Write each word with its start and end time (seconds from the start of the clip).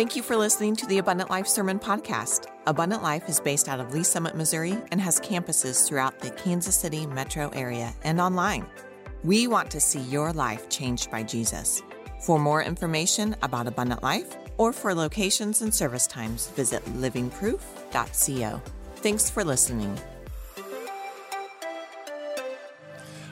Thank 0.00 0.16
you 0.16 0.22
for 0.22 0.34
listening 0.34 0.76
to 0.76 0.86
the 0.86 0.96
Abundant 0.96 1.28
Life 1.28 1.46
Sermon 1.46 1.78
Podcast. 1.78 2.46
Abundant 2.66 3.02
Life 3.02 3.28
is 3.28 3.38
based 3.38 3.68
out 3.68 3.80
of 3.80 3.92
Lee's 3.92 4.08
Summit, 4.08 4.34
Missouri, 4.34 4.78
and 4.90 4.98
has 4.98 5.20
campuses 5.20 5.86
throughout 5.86 6.18
the 6.20 6.30
Kansas 6.30 6.74
City 6.74 7.06
metro 7.06 7.50
area 7.50 7.92
and 8.02 8.18
online. 8.18 8.66
We 9.24 9.46
want 9.46 9.70
to 9.72 9.78
see 9.78 10.00
your 10.00 10.32
life 10.32 10.70
changed 10.70 11.10
by 11.10 11.22
Jesus. 11.22 11.82
For 12.22 12.38
more 12.38 12.62
information 12.62 13.36
about 13.42 13.66
Abundant 13.66 14.02
Life 14.02 14.38
or 14.56 14.72
for 14.72 14.94
locations 14.94 15.60
and 15.60 15.74
service 15.74 16.06
times, 16.06 16.48
visit 16.48 16.82
livingproof.co. 16.86 18.62
Thanks 18.96 19.28
for 19.28 19.44
listening. 19.44 20.00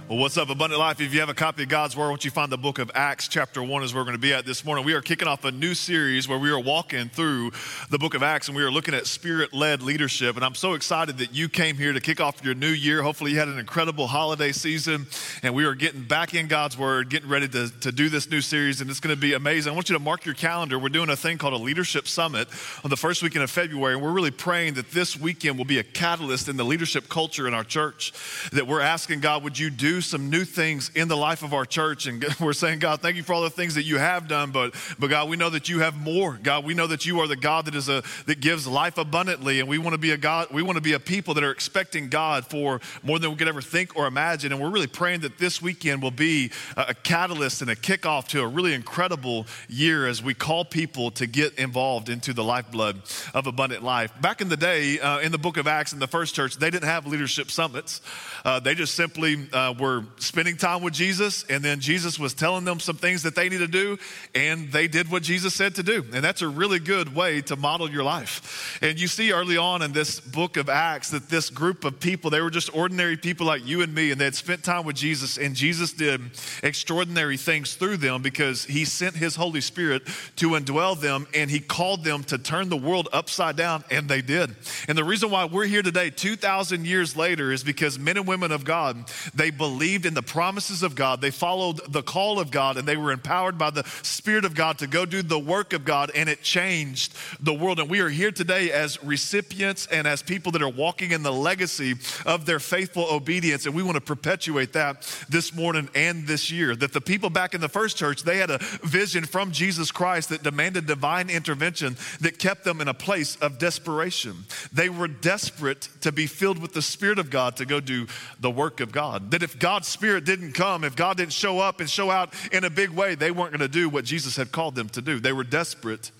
Well, 0.08 0.16
what's 0.16 0.38
up, 0.38 0.48
Abundant 0.48 0.80
Life? 0.80 1.02
If 1.02 1.12
you 1.12 1.20
have 1.20 1.28
a 1.28 1.34
copy 1.34 1.64
of 1.64 1.68
God's 1.68 1.94
Word, 1.94 2.04
why 2.04 2.12
don't 2.12 2.24
you 2.24 2.30
find 2.30 2.50
the 2.50 2.56
book 2.56 2.78
of 2.78 2.90
Acts, 2.94 3.28
chapter 3.28 3.62
1 3.62 3.82
is 3.82 3.92
where 3.92 4.00
we're 4.00 4.06
going 4.06 4.16
to 4.16 4.18
be 4.18 4.32
at 4.32 4.46
this 4.46 4.64
morning. 4.64 4.86
We 4.86 4.94
are 4.94 5.02
kicking 5.02 5.28
off 5.28 5.44
a 5.44 5.50
new 5.50 5.74
series 5.74 6.26
where 6.26 6.38
we 6.38 6.50
are 6.50 6.58
walking 6.58 7.10
through 7.10 7.52
the 7.90 7.98
book 7.98 8.14
of 8.14 8.22
Acts 8.22 8.48
and 8.48 8.56
we 8.56 8.62
are 8.62 8.70
looking 8.70 8.94
at 8.94 9.06
spirit 9.06 9.52
led 9.52 9.82
leadership. 9.82 10.36
And 10.36 10.46
I'm 10.46 10.54
so 10.54 10.72
excited 10.72 11.18
that 11.18 11.34
you 11.34 11.50
came 11.50 11.76
here 11.76 11.92
to 11.92 12.00
kick 12.00 12.22
off 12.22 12.42
your 12.42 12.54
new 12.54 12.70
year. 12.70 13.02
Hopefully, 13.02 13.32
you 13.32 13.38
had 13.38 13.48
an 13.48 13.58
incredible 13.58 14.06
holiday 14.06 14.50
season 14.50 15.06
and 15.42 15.54
we 15.54 15.66
are 15.66 15.74
getting 15.74 16.04
back 16.04 16.32
in 16.32 16.48
God's 16.48 16.78
Word, 16.78 17.10
getting 17.10 17.28
ready 17.28 17.46
to, 17.46 17.68
to 17.80 17.92
do 17.92 18.08
this 18.08 18.30
new 18.30 18.40
series, 18.40 18.80
and 18.80 18.88
it's 18.88 19.00
going 19.00 19.14
to 19.14 19.20
be 19.20 19.34
amazing. 19.34 19.72
I 19.72 19.74
want 19.74 19.90
you 19.90 19.94
to 19.94 20.02
mark 20.02 20.24
your 20.24 20.34
calendar. 20.34 20.78
We're 20.78 20.88
doing 20.88 21.10
a 21.10 21.16
thing 21.16 21.36
called 21.36 21.52
a 21.52 21.58
leadership 21.58 22.08
summit 22.08 22.48
on 22.82 22.88
the 22.88 22.96
first 22.96 23.22
weekend 23.22 23.44
of 23.44 23.50
February, 23.50 23.92
and 23.92 24.02
we're 24.02 24.12
really 24.12 24.30
praying 24.30 24.72
that 24.74 24.90
this 24.90 25.20
weekend 25.20 25.58
will 25.58 25.66
be 25.66 25.78
a 25.78 25.84
catalyst 25.84 26.48
in 26.48 26.56
the 26.56 26.64
leadership 26.64 27.10
culture 27.10 27.46
in 27.46 27.52
our 27.52 27.62
church. 27.62 28.14
That 28.52 28.66
we're 28.66 28.80
asking 28.80 29.20
God, 29.20 29.44
would 29.44 29.58
you 29.58 29.68
do 29.68 29.97
some 30.00 30.30
new 30.30 30.44
things 30.44 30.90
in 30.94 31.08
the 31.08 31.16
life 31.16 31.42
of 31.42 31.54
our 31.54 31.64
church. 31.64 32.06
And 32.06 32.24
we're 32.40 32.52
saying, 32.52 32.78
God, 32.78 33.00
thank 33.00 33.16
you 33.16 33.22
for 33.22 33.32
all 33.32 33.42
the 33.42 33.50
things 33.50 33.74
that 33.74 33.84
you 33.84 33.98
have 33.98 34.28
done, 34.28 34.50
but, 34.50 34.74
but 34.98 35.08
God, 35.08 35.28
we 35.28 35.36
know 35.36 35.50
that 35.50 35.68
you 35.68 35.80
have 35.80 35.96
more. 35.96 36.38
God, 36.42 36.64
we 36.64 36.74
know 36.74 36.86
that 36.86 37.06
you 37.06 37.20
are 37.20 37.26
the 37.26 37.36
God 37.36 37.66
that 37.66 37.74
is 37.74 37.88
a 37.88 38.02
that 38.26 38.40
gives 38.40 38.66
life 38.66 38.98
abundantly. 38.98 39.60
And 39.60 39.68
we 39.68 39.78
want 39.78 39.94
to 39.94 39.98
be 39.98 40.10
a 40.10 40.16
God, 40.16 40.48
we 40.50 40.62
want 40.62 40.76
to 40.76 40.82
be 40.82 40.92
a 40.92 41.00
people 41.00 41.34
that 41.34 41.44
are 41.44 41.50
expecting 41.50 42.08
God 42.08 42.46
for 42.46 42.80
more 43.02 43.18
than 43.18 43.30
we 43.30 43.36
could 43.36 43.48
ever 43.48 43.62
think 43.62 43.96
or 43.96 44.06
imagine. 44.06 44.52
And 44.52 44.60
we're 44.60 44.70
really 44.70 44.86
praying 44.86 45.20
that 45.20 45.38
this 45.38 45.62
weekend 45.62 46.02
will 46.02 46.10
be 46.10 46.50
a, 46.76 46.86
a 46.88 46.94
catalyst 46.94 47.62
and 47.62 47.70
a 47.70 47.76
kickoff 47.76 48.28
to 48.28 48.42
a 48.42 48.46
really 48.46 48.74
incredible 48.74 49.46
year 49.68 50.06
as 50.06 50.22
we 50.22 50.34
call 50.34 50.64
people 50.64 51.10
to 51.12 51.26
get 51.26 51.54
involved 51.54 52.08
into 52.08 52.32
the 52.32 52.44
lifeblood 52.44 53.00
of 53.34 53.46
abundant 53.46 53.82
life. 53.82 54.12
Back 54.20 54.40
in 54.40 54.48
the 54.48 54.56
day, 54.56 54.98
uh, 55.00 55.20
in 55.20 55.32
the 55.32 55.38
book 55.38 55.56
of 55.56 55.66
Acts, 55.66 55.92
in 55.92 55.98
the 55.98 56.06
first 56.06 56.34
church, 56.34 56.56
they 56.56 56.70
didn't 56.70 56.88
have 56.88 57.06
leadership 57.06 57.50
summits. 57.50 58.00
Uh, 58.44 58.60
they 58.60 58.74
just 58.74 58.94
simply 58.94 59.48
uh, 59.52 59.74
were 59.78 59.87
spending 60.16 60.56
time 60.56 60.82
with 60.82 60.94
Jesus, 60.94 61.44
and 61.48 61.64
then 61.64 61.80
Jesus 61.80 62.18
was 62.18 62.34
telling 62.34 62.64
them 62.64 62.80
some 62.80 62.96
things 62.96 63.22
that 63.22 63.34
they 63.34 63.48
need 63.48 63.58
to 63.58 63.68
do, 63.68 63.98
and 64.34 64.70
they 64.72 64.88
did 64.88 65.10
what 65.10 65.22
Jesus 65.22 65.54
said 65.54 65.74
to 65.76 65.82
do. 65.82 66.04
And 66.12 66.24
that's 66.24 66.42
a 66.42 66.48
really 66.48 66.78
good 66.78 67.14
way 67.14 67.40
to 67.42 67.56
model 67.56 67.90
your 67.90 68.02
life. 68.04 68.78
And 68.82 69.00
you 69.00 69.08
see 69.08 69.32
early 69.32 69.56
on 69.56 69.82
in 69.82 69.92
this 69.92 70.20
book 70.20 70.56
of 70.56 70.68
Acts 70.68 71.10
that 71.10 71.28
this 71.28 71.50
group 71.50 71.84
of 71.84 72.00
people, 72.00 72.30
they 72.30 72.40
were 72.40 72.50
just 72.50 72.74
ordinary 72.74 73.16
people 73.16 73.46
like 73.46 73.66
you 73.66 73.82
and 73.82 73.94
me, 73.94 74.10
and 74.10 74.20
they 74.20 74.24
had 74.24 74.34
spent 74.34 74.64
time 74.64 74.84
with 74.84 74.96
Jesus, 74.96 75.38
and 75.38 75.54
Jesus 75.54 75.92
did 75.92 76.20
extraordinary 76.62 77.36
things 77.36 77.74
through 77.74 77.98
them 77.98 78.22
because 78.22 78.64
he 78.64 78.84
sent 78.84 79.16
his 79.16 79.36
Holy 79.36 79.60
Spirit 79.60 80.06
to 80.36 80.50
indwell 80.50 80.98
them, 80.98 81.26
and 81.34 81.50
he 81.50 81.60
called 81.60 82.04
them 82.04 82.24
to 82.24 82.38
turn 82.38 82.68
the 82.68 82.76
world 82.76 83.08
upside 83.12 83.56
down, 83.56 83.84
and 83.90 84.08
they 84.08 84.22
did. 84.22 84.54
And 84.88 84.96
the 84.96 85.04
reason 85.04 85.30
why 85.30 85.44
we're 85.44 85.66
here 85.66 85.82
today, 85.82 86.10
2,000 86.10 86.86
years 86.86 87.16
later, 87.16 87.52
is 87.52 87.62
because 87.62 87.98
men 87.98 88.16
and 88.16 88.26
women 88.26 88.52
of 88.52 88.64
God, 88.64 89.10
they 89.34 89.50
believed 89.78 90.06
in 90.06 90.14
the 90.14 90.22
promises 90.22 90.82
of 90.82 90.96
God. 90.96 91.20
They 91.20 91.30
followed 91.30 91.80
the 91.92 92.02
call 92.02 92.40
of 92.40 92.50
God 92.50 92.78
and 92.78 92.88
they 92.88 92.96
were 92.96 93.12
empowered 93.12 93.56
by 93.56 93.70
the 93.70 93.84
Spirit 94.02 94.44
of 94.44 94.52
God 94.52 94.78
to 94.78 94.88
go 94.88 95.06
do 95.06 95.22
the 95.22 95.38
work 95.38 95.72
of 95.72 95.84
God, 95.84 96.10
and 96.16 96.28
it 96.28 96.42
changed 96.42 97.14
the 97.38 97.54
world. 97.54 97.78
And 97.78 97.88
we 97.88 98.00
are 98.00 98.08
here 98.08 98.32
today 98.32 98.72
as 98.72 99.00
recipients 99.04 99.86
and 99.86 100.08
as 100.08 100.20
people 100.20 100.50
that 100.52 100.62
are 100.62 100.68
walking 100.68 101.12
in 101.12 101.22
the 101.22 101.32
legacy 101.32 101.94
of 102.26 102.44
their 102.44 102.58
faithful 102.58 103.06
obedience. 103.08 103.66
And 103.66 103.74
we 103.74 103.84
want 103.84 103.94
to 103.94 104.00
perpetuate 104.00 104.72
that 104.72 105.02
this 105.28 105.54
morning 105.54 105.88
and 105.94 106.26
this 106.26 106.50
year. 106.50 106.74
That 106.74 106.92
the 106.92 107.00
people 107.00 107.30
back 107.30 107.54
in 107.54 107.60
the 107.60 107.68
first 107.68 107.96
church, 107.96 108.24
they 108.24 108.38
had 108.38 108.50
a 108.50 108.58
vision 108.82 109.24
from 109.24 109.52
Jesus 109.52 109.92
Christ 109.92 110.30
that 110.30 110.42
demanded 110.42 110.86
divine 110.86 111.30
intervention 111.30 111.96
that 112.20 112.40
kept 112.40 112.64
them 112.64 112.80
in 112.80 112.88
a 112.88 112.94
place 112.94 113.36
of 113.36 113.60
desperation. 113.60 114.44
They 114.72 114.88
were 114.88 115.06
desperate 115.06 115.88
to 116.00 116.10
be 116.10 116.26
filled 116.26 116.58
with 116.58 116.72
the 116.72 116.82
Spirit 116.82 117.20
of 117.20 117.30
God 117.30 117.54
to 117.56 117.64
go 117.64 117.78
do 117.78 118.08
the 118.40 118.50
work 118.50 118.80
of 118.80 118.90
God. 118.90 119.30
That 119.30 119.44
if 119.44 119.56
God's 119.68 119.86
Spirit 119.86 120.24
didn't 120.24 120.52
come, 120.52 120.82
if 120.82 120.96
God 120.96 121.18
didn't 121.18 121.34
show 121.34 121.58
up 121.58 121.80
and 121.80 121.90
show 121.90 122.10
out 122.10 122.32
in 122.52 122.64
a 122.64 122.70
big 122.70 122.88
way, 122.88 123.14
they 123.14 123.30
weren't 123.30 123.50
going 123.50 123.60
to 123.60 123.68
do 123.68 123.90
what 123.90 124.06
Jesus 124.06 124.34
had 124.34 124.50
called 124.50 124.74
them 124.74 124.88
to 124.88 125.02
do. 125.02 125.20
They 125.20 125.30
were 125.30 125.44
desperate 125.44 126.10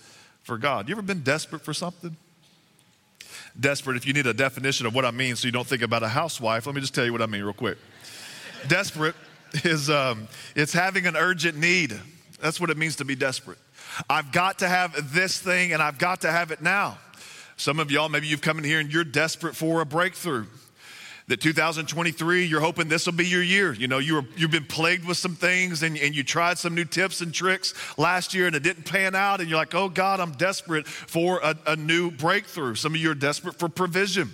for 0.42 0.59
God. 0.59 0.86
You 0.86 0.94
ever 0.94 1.00
been 1.00 1.22
desperate 1.22 1.62
for 1.62 1.72
something? 1.72 2.14
Desperate, 3.58 3.97
if 3.97 4.06
you 4.06 4.12
need 4.12 4.26
a 4.26 4.34
definition 4.34 4.84
of 4.84 4.94
what 4.94 5.06
I 5.06 5.12
mean 5.12 5.34
so 5.34 5.48
you 5.48 5.53
don't 5.53 5.66
think 5.66 5.81
about 5.81 6.03
a 6.03 6.08
housewife, 6.08 6.66
let 6.66 6.75
me 6.75 6.82
just 6.82 6.94
tell 6.94 7.06
you 7.06 7.12
what 7.12 7.22
I 7.22 7.26
mean 7.26 7.42
real 7.42 7.54
quick. 7.54 7.78
desperate 8.69 9.14
is 9.64 9.88
um, 9.88 10.28
it's 10.54 10.75
having 10.75 11.06
an 11.06 11.16
urgent 11.16 11.56
need. 11.56 11.98
That's 12.42 12.60
what 12.60 12.69
it 12.69 12.76
means 12.76 12.97
to 12.97 13.06
be 13.06 13.14
desperate. 13.14 13.56
I've 14.10 14.31
got 14.31 14.58
to 14.58 14.69
have 14.69 15.14
this 15.14 15.38
thing 15.38 15.72
and 15.72 15.82
I've 15.82 15.98
got 15.98 16.20
to 16.20 16.31
have 16.31 16.50
it 16.50 16.60
now. 16.60 16.98
Some 17.56 17.81
of 17.81 17.91
y'all, 17.91 18.10
maybe 18.10 18.26
you've 18.26 18.42
come 18.42 18.58
in 18.58 18.64
here 18.64 18.78
and 18.78 18.92
you're 18.92 19.04
desperate 19.04 19.56
for 19.56 19.81
a 19.81 19.87
breakthrough 19.87 20.44
that 21.28 21.42
2023, 21.42 22.46
you're 22.46 22.60
hoping 22.60 22.88
this 22.88 23.04
will 23.06 23.12
be 23.12 23.26
your 23.26 23.42
year. 23.42 23.72
You 23.74 23.86
know, 23.86 23.98
you 23.98 24.14
were, 24.14 24.24
you've 24.36 24.50
been 24.50 24.64
plagued 24.64 25.06
with 25.06 25.18
some 25.18 25.34
things 25.34 25.82
and, 25.82 25.96
and 25.98 26.14
you 26.16 26.24
tried 26.24 26.58
some 26.58 26.74
new 26.74 26.86
tips 26.86 27.20
and 27.20 27.32
tricks 27.32 27.74
last 27.98 28.32
year 28.32 28.46
and 28.46 28.56
it 28.56 28.62
didn't 28.62 28.84
pan 28.84 29.14
out. 29.14 29.40
And 29.40 29.48
you're 29.48 29.58
like, 29.58 29.74
oh 29.74 29.90
God, 29.90 30.20
I'm 30.20 30.32
desperate 30.32 30.86
for 30.86 31.40
a, 31.42 31.54
a 31.66 31.76
new 31.76 32.10
breakthrough. 32.10 32.74
Some 32.74 32.94
of 32.94 33.00
you 33.00 33.10
are 33.10 33.14
desperate 33.14 33.58
for 33.58 33.68
provision. 33.68 34.30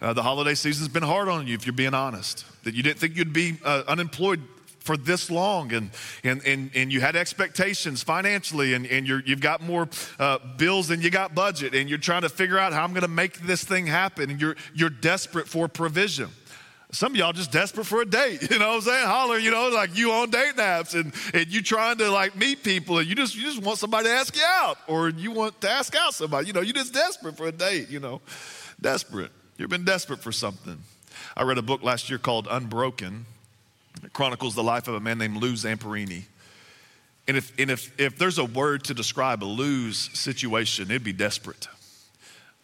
Uh, 0.00 0.12
the 0.12 0.22
holiday 0.22 0.54
season's 0.54 0.88
been 0.88 1.02
hard 1.02 1.28
on 1.28 1.46
you, 1.46 1.54
if 1.54 1.66
you're 1.66 1.72
being 1.72 1.94
honest. 1.94 2.44
That 2.64 2.74
you 2.74 2.82
didn't 2.82 2.98
think 2.98 3.16
you'd 3.16 3.32
be 3.32 3.56
uh, 3.64 3.84
unemployed 3.88 4.42
for 4.88 4.96
this 4.96 5.30
long 5.30 5.70
and, 5.74 5.90
and, 6.24 6.42
and, 6.46 6.70
and 6.74 6.90
you 6.90 6.98
had 7.02 7.14
expectations 7.14 8.02
financially 8.02 8.72
and, 8.72 8.86
and 8.86 9.06
you 9.06 9.20
have 9.26 9.40
got 9.42 9.60
more 9.60 9.86
uh, 10.18 10.38
bills 10.56 10.88
than 10.88 11.02
you 11.02 11.10
got 11.10 11.34
budget 11.34 11.74
and 11.74 11.90
you're 11.90 11.98
trying 11.98 12.22
to 12.22 12.30
figure 12.30 12.58
out 12.58 12.72
how 12.72 12.84
I'm 12.84 12.92
going 12.92 13.02
to 13.02 13.06
make 13.06 13.40
this 13.40 13.62
thing 13.62 13.86
happen 13.86 14.30
and 14.30 14.40
you're, 14.40 14.56
you're 14.74 14.88
desperate 14.88 15.46
for 15.46 15.68
provision. 15.68 16.30
Some 16.90 17.12
of 17.12 17.18
y'all 17.18 17.34
just 17.34 17.52
desperate 17.52 17.84
for 17.84 18.00
a 18.00 18.06
date, 18.06 18.40
you 18.50 18.58
know 18.58 18.68
what 18.68 18.76
I'm 18.76 18.80
saying? 18.80 19.06
Holler, 19.06 19.36
you 19.36 19.50
know, 19.50 19.68
like 19.68 19.94
you 19.94 20.10
on 20.10 20.30
date 20.30 20.56
apps 20.56 20.98
and, 20.98 21.12
and 21.34 21.48
you 21.48 21.60
trying 21.60 21.98
to 21.98 22.10
like 22.10 22.34
meet 22.34 22.62
people 22.62 22.96
and 22.96 23.06
you 23.06 23.14
just 23.14 23.36
you 23.36 23.42
just 23.42 23.62
want 23.62 23.76
somebody 23.76 24.06
to 24.06 24.12
ask 24.12 24.34
you 24.34 24.42
out 24.42 24.78
or 24.86 25.10
you 25.10 25.32
want 25.32 25.60
to 25.60 25.68
ask 25.68 25.94
out 25.94 26.14
somebody, 26.14 26.46
you 26.46 26.54
know, 26.54 26.62
you're 26.62 26.72
just 26.72 26.94
desperate 26.94 27.36
for 27.36 27.46
a 27.46 27.52
date, 27.52 27.90
you 27.90 28.00
know. 28.00 28.22
Desperate. 28.80 29.32
You've 29.58 29.68
been 29.68 29.84
desperate 29.84 30.20
for 30.20 30.32
something. 30.32 30.78
I 31.36 31.42
read 31.42 31.58
a 31.58 31.62
book 31.62 31.82
last 31.82 32.08
year 32.08 32.18
called 32.18 32.48
Unbroken. 32.50 33.26
It 34.02 34.12
chronicles 34.12 34.54
the 34.54 34.62
life 34.62 34.88
of 34.88 34.94
a 34.94 35.00
man 35.00 35.18
named 35.18 35.36
Lou 35.36 35.52
Zamperini. 35.52 36.24
And 37.26 37.36
if, 37.36 37.52
and 37.58 37.70
if, 37.70 37.98
if 38.00 38.16
there's 38.18 38.38
a 38.38 38.44
word 38.44 38.84
to 38.84 38.94
describe 38.94 39.44
a 39.44 39.46
Lou's 39.46 40.10
situation, 40.18 40.90
it'd 40.90 41.04
be 41.04 41.12
desperate. 41.12 41.68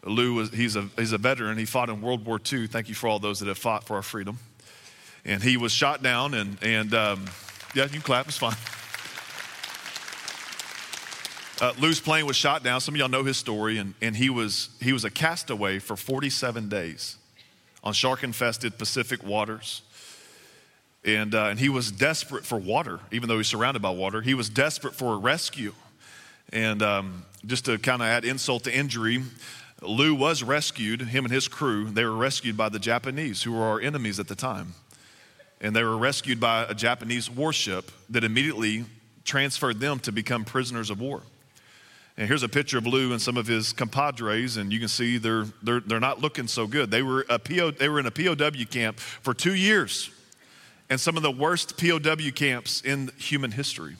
Lou, 0.05 0.35
was, 0.35 0.51
he's, 0.51 0.77
a, 0.77 0.89
he's 0.97 1.13
a 1.13 1.19
veteran. 1.19 1.59
He 1.59 1.65
fought 1.65 1.91
in 1.91 2.01
World 2.01 2.25
War 2.25 2.41
II. 2.53 2.67
Thank 2.67 2.89
you 2.89 2.95
for 2.95 3.09
all 3.09 3.19
those 3.19 3.41
that 3.41 3.49
have 3.49 3.59
fought 3.59 3.85
for 3.85 3.97
our 3.97 4.03
freedom. 4.03 4.39
And 5.25 5.43
he 5.43 5.57
was 5.57 5.73
shot 5.73 6.03
down, 6.03 6.35
and, 6.35 6.59
and 6.63 6.95
um, 6.95 7.25
yeah, 7.75 7.87
you 7.91 8.01
clap, 8.01 8.29
it's 8.29 8.37
fine. 8.37 8.57
Uh, 11.61 11.73
Lou's 11.81 12.01
plane 12.01 12.27
was 12.27 12.37
shot 12.37 12.63
down. 12.63 12.81
Some 12.81 12.95
of 12.95 12.99
y'all 12.99 13.09
know 13.09 13.25
his 13.25 13.37
story, 13.37 13.79
and, 13.79 13.95
and 14.03 14.17
he, 14.17 14.29
was, 14.29 14.71
he 14.81 14.93
was 14.93 15.05
a 15.05 15.11
castaway 15.11 15.79
for 15.79 15.97
47 15.97 16.69
days 16.69 17.17
on 17.83 17.93
shark 17.93 18.23
infested 18.23 18.77
Pacific 18.77 19.25
waters. 19.25 19.83
And, 21.05 21.35
uh, 21.35 21.47
and 21.47 21.59
he 21.59 21.69
was 21.69 21.93
desperate 21.93 22.47
for 22.47 22.59
water, 22.59 22.99
even 23.13 23.29
though 23.29 23.37
he's 23.37 23.49
surrounded 23.49 23.83
by 23.83 23.91
water. 23.91 24.23
He 24.23 24.35
was 24.35 24.49
desperate 24.49 24.95
for 24.95 25.15
a 25.15 25.17
rescue. 25.19 25.75
And 26.53 26.83
um, 26.83 27.25
just 27.45 27.67
to 27.67 27.79
kind 27.79 28.01
of 28.01 28.09
add 28.09 28.25
insult 28.25 28.65
to 28.65 28.75
injury, 28.75 29.23
Lou 29.83 30.15
was 30.15 30.43
rescued, 30.43 31.03
him 31.03 31.25
and 31.25 31.33
his 31.33 31.47
crew, 31.47 31.91
they 31.91 32.05
were 32.05 32.17
rescued 32.17 32.57
by 32.57 32.71
the 32.71 32.79
Japanese, 32.79 33.43
who 33.43 33.53
were 33.53 33.65
our 33.65 33.81
enemies 33.81 34.19
at 34.19 34.29
the 34.29 34.35
time. 34.35 34.75
And 35.61 35.77
they 35.77 35.83
were 35.83 35.97
rescued 35.97 36.41
by 36.41 36.65
a 36.65 36.75
Japanese 36.75 37.31
warship 37.31 37.91
that 38.09 38.25
immediately 38.25 38.85
transferred 39.25 39.81
them 39.81 39.99
to 40.01 40.13
become 40.13 40.45
prisoners 40.45 40.91
of 40.91 41.01
war. 41.01 41.23
And 42.17 42.29
here's 42.29 42.43
a 42.43 42.49
picture 42.49 42.79
of 42.79 42.87
Lou 42.87 43.13
and 43.13 43.21
some 43.21 43.37
of 43.37 43.47
his 43.47 43.73
compadres, 43.73 44.57
and 44.57 44.73
you 44.73 44.79
can 44.79 44.89
see 44.89 45.19
they're, 45.19 45.47
they're, 45.63 45.81
they're 45.81 46.01
not 46.01 46.21
looking 46.21 46.47
so 46.47 46.67
good. 46.67 46.91
They 46.91 47.03
were, 47.03 47.27
a 47.29 47.39
PO, 47.39 47.73
they 47.73 47.89
were 47.89 47.99
in 47.99 48.07
a 48.07 48.11
POW 48.11 48.65
camp 48.71 49.01
for 49.01 49.35
two 49.35 49.55
years 49.55 50.11
and 50.91 51.01
some 51.01 51.17
of 51.17 51.23
the 51.23 51.31
worst 51.31 51.79
POW 51.79 52.31
camps 52.35 52.81
in 52.81 53.11
human 53.17 53.51
history. 53.51 53.97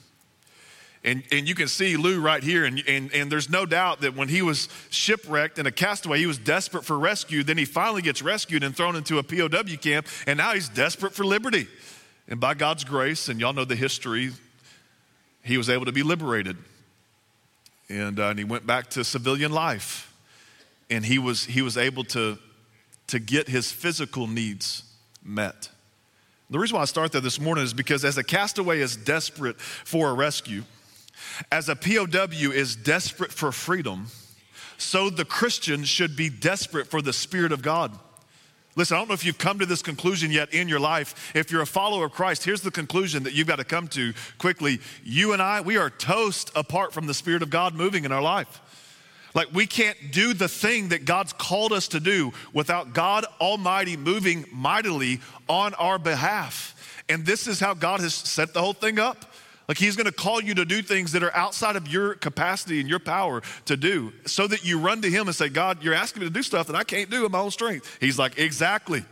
And, 1.03 1.21
and 1.31 1.47
you 1.47 1.53
can 1.53 1.67
see 1.67 1.97
Lou 1.97 2.19
right 2.19 2.41
here, 2.43 2.65
and, 2.65 2.81
and, 2.87 3.13
and 3.13 3.31
there's 3.31 3.47
no 3.47 3.67
doubt 3.67 4.01
that 4.01 4.15
when 4.15 4.27
he 4.27 4.41
was 4.41 4.69
shipwrecked 4.89 5.59
and 5.59 5.67
a 5.67 5.71
castaway, 5.71 6.17
he 6.17 6.25
was 6.25 6.39
desperate 6.39 6.83
for 6.83 6.97
rescue. 6.97 7.43
Then 7.43 7.59
he 7.59 7.65
finally 7.65 8.01
gets 8.01 8.23
rescued 8.23 8.63
and 8.63 8.75
thrown 8.75 8.95
into 8.95 9.19
a 9.19 9.23
POW 9.23 9.77
camp, 9.77 10.07
and 10.25 10.37
now 10.37 10.53
he's 10.53 10.67
desperate 10.67 11.13
for 11.13 11.23
liberty. 11.23 11.67
And 12.27 12.39
by 12.39 12.55
God's 12.55 12.83
grace, 12.83 13.29
and 13.29 13.39
y'all 13.39 13.53
know 13.53 13.65
the 13.65 13.75
history, 13.75 14.31
he 15.43 15.59
was 15.59 15.69
able 15.69 15.85
to 15.85 15.91
be 15.91 16.01
liberated. 16.01 16.57
And, 17.87 18.19
uh, 18.19 18.29
and 18.29 18.39
he 18.39 18.45
went 18.45 18.65
back 18.65 18.89
to 18.91 19.03
civilian 19.03 19.51
life. 19.51 20.11
And 20.89 21.05
he 21.05 21.19
was, 21.19 21.45
he 21.45 21.61
was 21.61 21.77
able 21.77 22.03
to, 22.05 22.39
to 23.07 23.19
get 23.19 23.47
his 23.47 23.71
physical 23.71 24.25
needs 24.25 24.83
met. 25.23 25.69
The 26.49 26.59
reason 26.59 26.75
why 26.75 26.83
I 26.83 26.85
start 26.85 27.11
there 27.11 27.21
this 27.21 27.39
morning 27.39 27.63
is 27.63 27.73
because 27.73 28.05
as 28.05 28.17
a 28.17 28.23
castaway 28.23 28.79
is 28.79 28.95
desperate 28.95 29.59
for 29.59 30.09
a 30.09 30.13
rescue, 30.13 30.63
as 31.51 31.69
a 31.69 31.75
POW 31.75 32.51
is 32.51 32.75
desperate 32.75 33.31
for 33.31 33.51
freedom, 33.51 34.07
so 34.77 35.09
the 35.09 35.25
Christian 35.25 35.83
should 35.83 36.15
be 36.15 36.29
desperate 36.29 36.87
for 36.87 37.01
the 37.01 37.13
Spirit 37.13 37.51
of 37.51 37.61
God. 37.61 37.97
Listen, 38.75 38.95
I 38.95 38.99
don't 38.99 39.07
know 39.07 39.13
if 39.13 39.25
you've 39.25 39.37
come 39.37 39.57
to 39.59 39.65
this 39.65 39.81
conclusion 39.81 40.31
yet 40.31 40.53
in 40.53 40.67
your 40.67 40.81
life. 40.81 41.31
If 41.33 41.49
you're 41.49 41.61
a 41.61 41.67
follower 41.67 42.05
of 42.05 42.11
Christ, 42.11 42.43
here's 42.43 42.61
the 42.61 42.71
conclusion 42.71 43.23
that 43.23 43.33
you've 43.33 43.47
got 43.47 43.55
to 43.55 43.63
come 43.63 43.87
to 43.89 44.13
quickly. 44.37 44.81
You 45.03 45.31
and 45.31 45.41
I, 45.41 45.61
we 45.61 45.77
are 45.77 45.89
toast 45.89 46.51
apart 46.55 46.93
from 46.93 47.07
the 47.07 47.13
Spirit 47.13 47.41
of 47.41 47.49
God 47.49 47.73
moving 47.73 48.03
in 48.03 48.11
our 48.11 48.21
life. 48.21 48.61
Like 49.35 49.53
we 49.53 49.67
can't 49.67 49.97
do 50.11 50.33
the 50.33 50.47
thing 50.47 50.89
that 50.89 51.05
God's 51.05 51.33
called 51.33 51.73
us 51.73 51.89
to 51.89 51.99
do 51.99 52.33
without 52.53 52.93
God 52.93 53.25
Almighty 53.39 53.97
moving 53.97 54.45
mightily 54.51 55.19
on 55.47 55.73
our 55.75 55.99
behalf. 55.99 56.71
And 57.09 57.25
this 57.25 57.45
is 57.45 57.59
how 57.59 57.75
God 57.75 57.99
has 57.99 58.15
set 58.15 58.53
the 58.53 58.61
whole 58.61 58.73
thing 58.73 58.97
up. 58.97 59.33
Like 59.67 59.77
he's 59.77 59.95
gonna 59.95 60.11
call 60.11 60.41
you 60.41 60.55
to 60.55 60.65
do 60.65 60.81
things 60.81 61.11
that 61.11 61.23
are 61.23 61.35
outside 61.35 61.75
of 61.75 61.87
your 61.87 62.15
capacity 62.15 62.79
and 62.79 62.87
your 62.87 62.99
power 62.99 63.41
to 63.65 63.75
do 63.75 64.13
so 64.25 64.47
that 64.47 64.63
you 64.63 64.79
run 64.79 65.01
to 65.01 65.09
him 65.09 65.27
and 65.27 65.35
say, 65.35 65.49
God, 65.49 65.83
you're 65.83 65.93
asking 65.93 66.21
me 66.21 66.27
to 66.27 66.33
do 66.33 66.41
stuff 66.41 66.67
that 66.67 66.75
I 66.75 66.83
can't 66.83 67.09
do 67.09 67.25
in 67.25 67.31
my 67.31 67.39
own 67.39 67.51
strength. 67.51 67.97
He's 67.99 68.17
like, 68.17 68.37
exactly. 68.37 69.03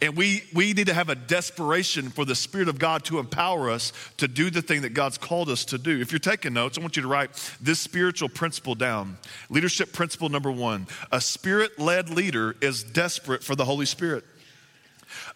And 0.00 0.16
we, 0.16 0.44
we 0.54 0.74
need 0.74 0.86
to 0.86 0.94
have 0.94 1.08
a 1.08 1.16
desperation 1.16 2.10
for 2.10 2.24
the 2.24 2.36
Spirit 2.36 2.68
of 2.68 2.78
God 2.78 3.04
to 3.06 3.18
empower 3.18 3.68
us 3.68 3.92
to 4.18 4.28
do 4.28 4.48
the 4.48 4.62
thing 4.62 4.82
that 4.82 4.94
God's 4.94 5.18
called 5.18 5.48
us 5.48 5.64
to 5.66 5.78
do. 5.78 6.00
If 6.00 6.12
you're 6.12 6.20
taking 6.20 6.52
notes, 6.52 6.78
I 6.78 6.82
want 6.82 6.96
you 6.96 7.02
to 7.02 7.08
write 7.08 7.30
this 7.60 7.80
spiritual 7.80 8.28
principle 8.28 8.76
down. 8.76 9.18
Leadership 9.50 9.92
principle 9.92 10.28
number 10.28 10.52
one 10.52 10.86
a 11.10 11.20
spirit 11.20 11.80
led 11.80 12.10
leader 12.10 12.54
is 12.60 12.84
desperate 12.84 13.42
for 13.42 13.56
the 13.56 13.64
Holy 13.64 13.86
Spirit. 13.86 14.24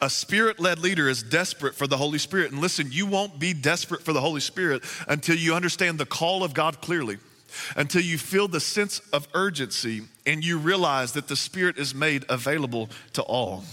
A 0.00 0.08
spirit 0.08 0.60
led 0.60 0.78
leader 0.78 1.08
is 1.08 1.24
desperate 1.24 1.74
for 1.74 1.88
the 1.88 1.96
Holy 1.96 2.18
Spirit. 2.18 2.52
And 2.52 2.60
listen, 2.60 2.88
you 2.90 3.06
won't 3.06 3.40
be 3.40 3.54
desperate 3.54 4.02
for 4.02 4.12
the 4.12 4.20
Holy 4.20 4.40
Spirit 4.40 4.84
until 5.08 5.34
you 5.34 5.54
understand 5.54 5.98
the 5.98 6.06
call 6.06 6.44
of 6.44 6.54
God 6.54 6.80
clearly, 6.80 7.18
until 7.74 8.02
you 8.02 8.16
feel 8.16 8.46
the 8.46 8.60
sense 8.60 9.00
of 9.12 9.26
urgency 9.34 10.02
and 10.24 10.44
you 10.44 10.58
realize 10.58 11.12
that 11.12 11.26
the 11.26 11.36
Spirit 11.36 11.78
is 11.78 11.94
made 11.94 12.24
available 12.28 12.90
to 13.14 13.22
all. 13.22 13.64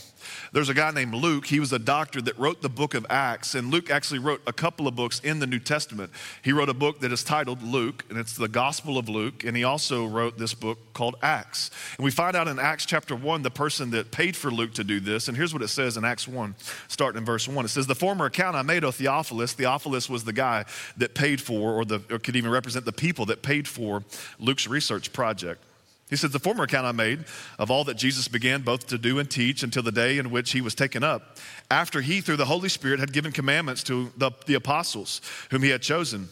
There's 0.52 0.70
a 0.70 0.74
guy 0.74 0.92
named 0.92 1.14
Luke. 1.14 1.46
He 1.46 1.60
was 1.60 1.74
a 1.74 1.80
doctor 1.80 2.22
that 2.22 2.38
wrote 2.38 2.62
the 2.62 2.70
book 2.70 2.94
of 2.94 3.06
Acts. 3.10 3.56
And 3.56 3.72
Luke 3.72 3.90
actually 3.90 4.20
wrote 4.20 4.42
a 4.48 4.54
couple 4.54 4.88
of 4.88 4.96
books 4.96 5.20
in 5.20 5.40
the 5.40 5.48
New 5.48 5.60
Testament. 5.60 6.12
He 6.44 6.52
wrote 6.52 6.70
a 6.70 6.74
book 6.74 7.00
that 7.00 7.12
is 7.12 7.24
titled 7.24 7.62
Luke, 7.62 8.06
and 8.10 8.18
it's 8.18 8.36
the 8.36 8.48
Gospel 8.48 8.98
of 8.98 9.10
Luke. 9.10 9.44
And 9.44 9.56
he 9.56 9.64
also 9.64 10.06
wrote 10.06 10.38
this 10.38 10.54
book 10.54 10.78
called 10.94 11.16
Acts. 11.22 11.72
And 11.98 12.04
we 12.06 12.12
find 12.12 12.36
out 12.36 12.48
in 12.48 12.60
Acts 12.60 12.86
chapter 12.86 13.16
1 13.16 13.42
the 13.42 13.52
person 13.52 13.92
that 13.92 14.12
paid 14.12 14.36
for 14.36 14.52
Luke 14.52 14.74
to 14.76 14.84
do 14.84 15.00
this. 15.00 15.28
And 15.28 15.38
here's 15.38 15.54
what 15.54 15.62
it 15.62 15.70
says 15.70 15.98
in 15.98 16.06
Acts 16.06 16.28
1, 16.28 16.56
starting 16.88 17.20
in 17.20 17.25
verse 17.25 17.48
1. 17.48 17.66
It 17.66 17.70
says, 17.70 17.88
The 17.88 17.96
former 17.96 18.25
account 18.25 18.56
I 18.56 18.62
made 18.62 18.84
of 18.84 18.96
Theophilus, 18.96 19.54
Theophilus 19.54 20.10
was 20.10 20.24
the 20.24 20.34
guy 20.34 20.66
that 20.98 21.16
paid 21.16 21.42
for, 21.42 21.74
or, 21.74 21.86
the, 21.86 22.02
or 22.10 22.20
could 22.20 22.36
even 22.36 22.52
represent 22.52 22.86
the 22.86 22.94
people 22.94 23.25
that 23.28 23.42
paid 23.42 23.68
for 23.68 24.04
Luke's 24.40 24.68
research 24.68 25.14
project. 25.14 25.64
He 26.10 26.16
says, 26.16 26.32
The 26.32 26.40
former 26.40 26.64
account 26.64 26.88
I 26.88 26.92
made 26.92 27.26
of 27.58 27.70
all 27.70 27.84
that 27.86 27.96
Jesus 27.96 28.28
began 28.28 28.62
both 28.62 28.88
to 28.88 28.98
do 28.98 29.20
and 29.20 29.30
teach 29.30 29.64
until 29.64 29.84
the 29.84 29.92
day 29.92 30.18
in 30.18 30.32
which 30.32 30.52
he 30.52 30.62
was 30.62 30.76
taken 30.76 31.04
up, 31.04 31.38
after 31.70 32.02
he, 32.02 32.22
through 32.22 32.38
the 32.38 32.46
Holy 32.46 32.70
Spirit, 32.70 33.00
had 33.00 33.14
given 33.14 33.32
commandments 33.32 33.84
to 33.84 34.12
the, 34.18 34.32
the 34.46 34.56
apostles 34.56 35.22
whom 35.52 35.62
he 35.62 35.70
had 35.70 35.82
chosen. 35.82 36.30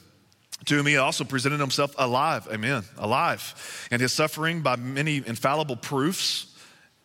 To 0.66 0.76
whom 0.76 0.88
he 0.88 0.98
also 0.98 1.24
presented 1.24 1.60
himself 1.60 1.94
alive, 2.00 2.48
amen, 2.52 2.84
alive, 2.98 3.88
and 3.92 4.02
his 4.02 4.12
suffering 4.12 4.62
by 4.62 4.76
many 4.76 5.18
infallible 5.18 5.76
proofs 5.76 6.47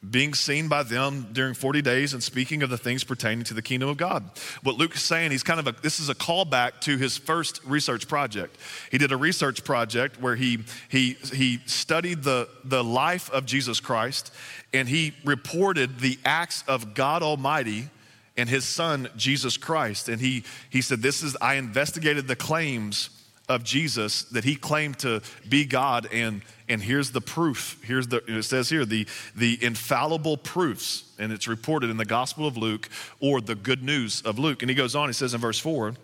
being 0.08 0.34
seen 0.34 0.68
by 0.68 0.82
them 0.82 1.28
during 1.32 1.54
40 1.54 1.80
days 1.80 2.12
and 2.12 2.22
speaking 2.22 2.62
of 2.62 2.70
the 2.70 2.76
things 2.76 3.04
pertaining 3.04 3.44
to 3.44 3.54
the 3.54 3.62
kingdom 3.62 3.88
of 3.88 3.96
God. 3.96 4.24
What 4.62 4.76
Luke 4.76 4.96
is 4.96 5.02
saying, 5.02 5.30
he's 5.30 5.44
kind 5.44 5.60
of 5.60 5.68
a, 5.68 5.72
this 5.80 6.00
is 6.00 6.08
a 6.08 6.14
callback 6.14 6.80
to 6.82 6.96
his 6.96 7.16
first 7.16 7.60
research 7.64 8.08
project. 8.08 8.56
He 8.90 8.98
did 8.98 9.12
a 9.12 9.16
research 9.16 9.62
project 9.62 10.20
where 10.20 10.34
he, 10.34 10.64
he, 10.88 11.16
he 11.32 11.60
studied 11.66 12.24
the, 12.24 12.48
the 12.64 12.82
life 12.82 13.30
of 13.30 13.46
Jesus 13.46 13.78
Christ 13.78 14.32
and 14.74 14.88
he 14.88 15.14
reported 15.24 16.00
the 16.00 16.18
acts 16.24 16.64
of 16.66 16.94
God 16.94 17.22
Almighty 17.22 17.88
and 18.36 18.48
his 18.48 18.64
son, 18.64 19.08
Jesus 19.16 19.56
Christ. 19.56 20.08
And 20.08 20.20
he, 20.20 20.42
he 20.68 20.80
said, 20.80 21.00
this 21.00 21.22
is, 21.22 21.36
I 21.40 21.54
investigated 21.54 22.26
the 22.26 22.36
claims 22.36 23.10
of 23.48 23.64
Jesus 23.64 24.22
that 24.24 24.44
he 24.44 24.56
claimed 24.56 24.98
to 25.00 25.22
be 25.48 25.64
God 25.64 26.08
and 26.12 26.42
and 26.68 26.82
here's 26.82 27.10
the 27.10 27.20
proof. 27.20 27.78
Here's 27.84 28.08
the 28.08 28.22
it 28.26 28.42
says 28.44 28.68
here 28.68 28.84
the 28.84 29.06
the 29.36 29.62
infallible 29.62 30.36
proofs 30.36 31.12
and 31.18 31.32
it's 31.32 31.48
reported 31.48 31.90
in 31.90 31.96
the 31.96 32.04
Gospel 32.04 32.46
of 32.46 32.56
Luke 32.56 32.88
or 33.20 33.40
the 33.40 33.54
good 33.54 33.82
news 33.82 34.22
of 34.22 34.38
Luke. 34.38 34.62
And 34.62 34.70
he 34.70 34.74
goes 34.74 34.94
on 34.94 35.08
he 35.08 35.12
says 35.12 35.34
in 35.34 35.40
verse 35.40 35.58
4 35.58 35.94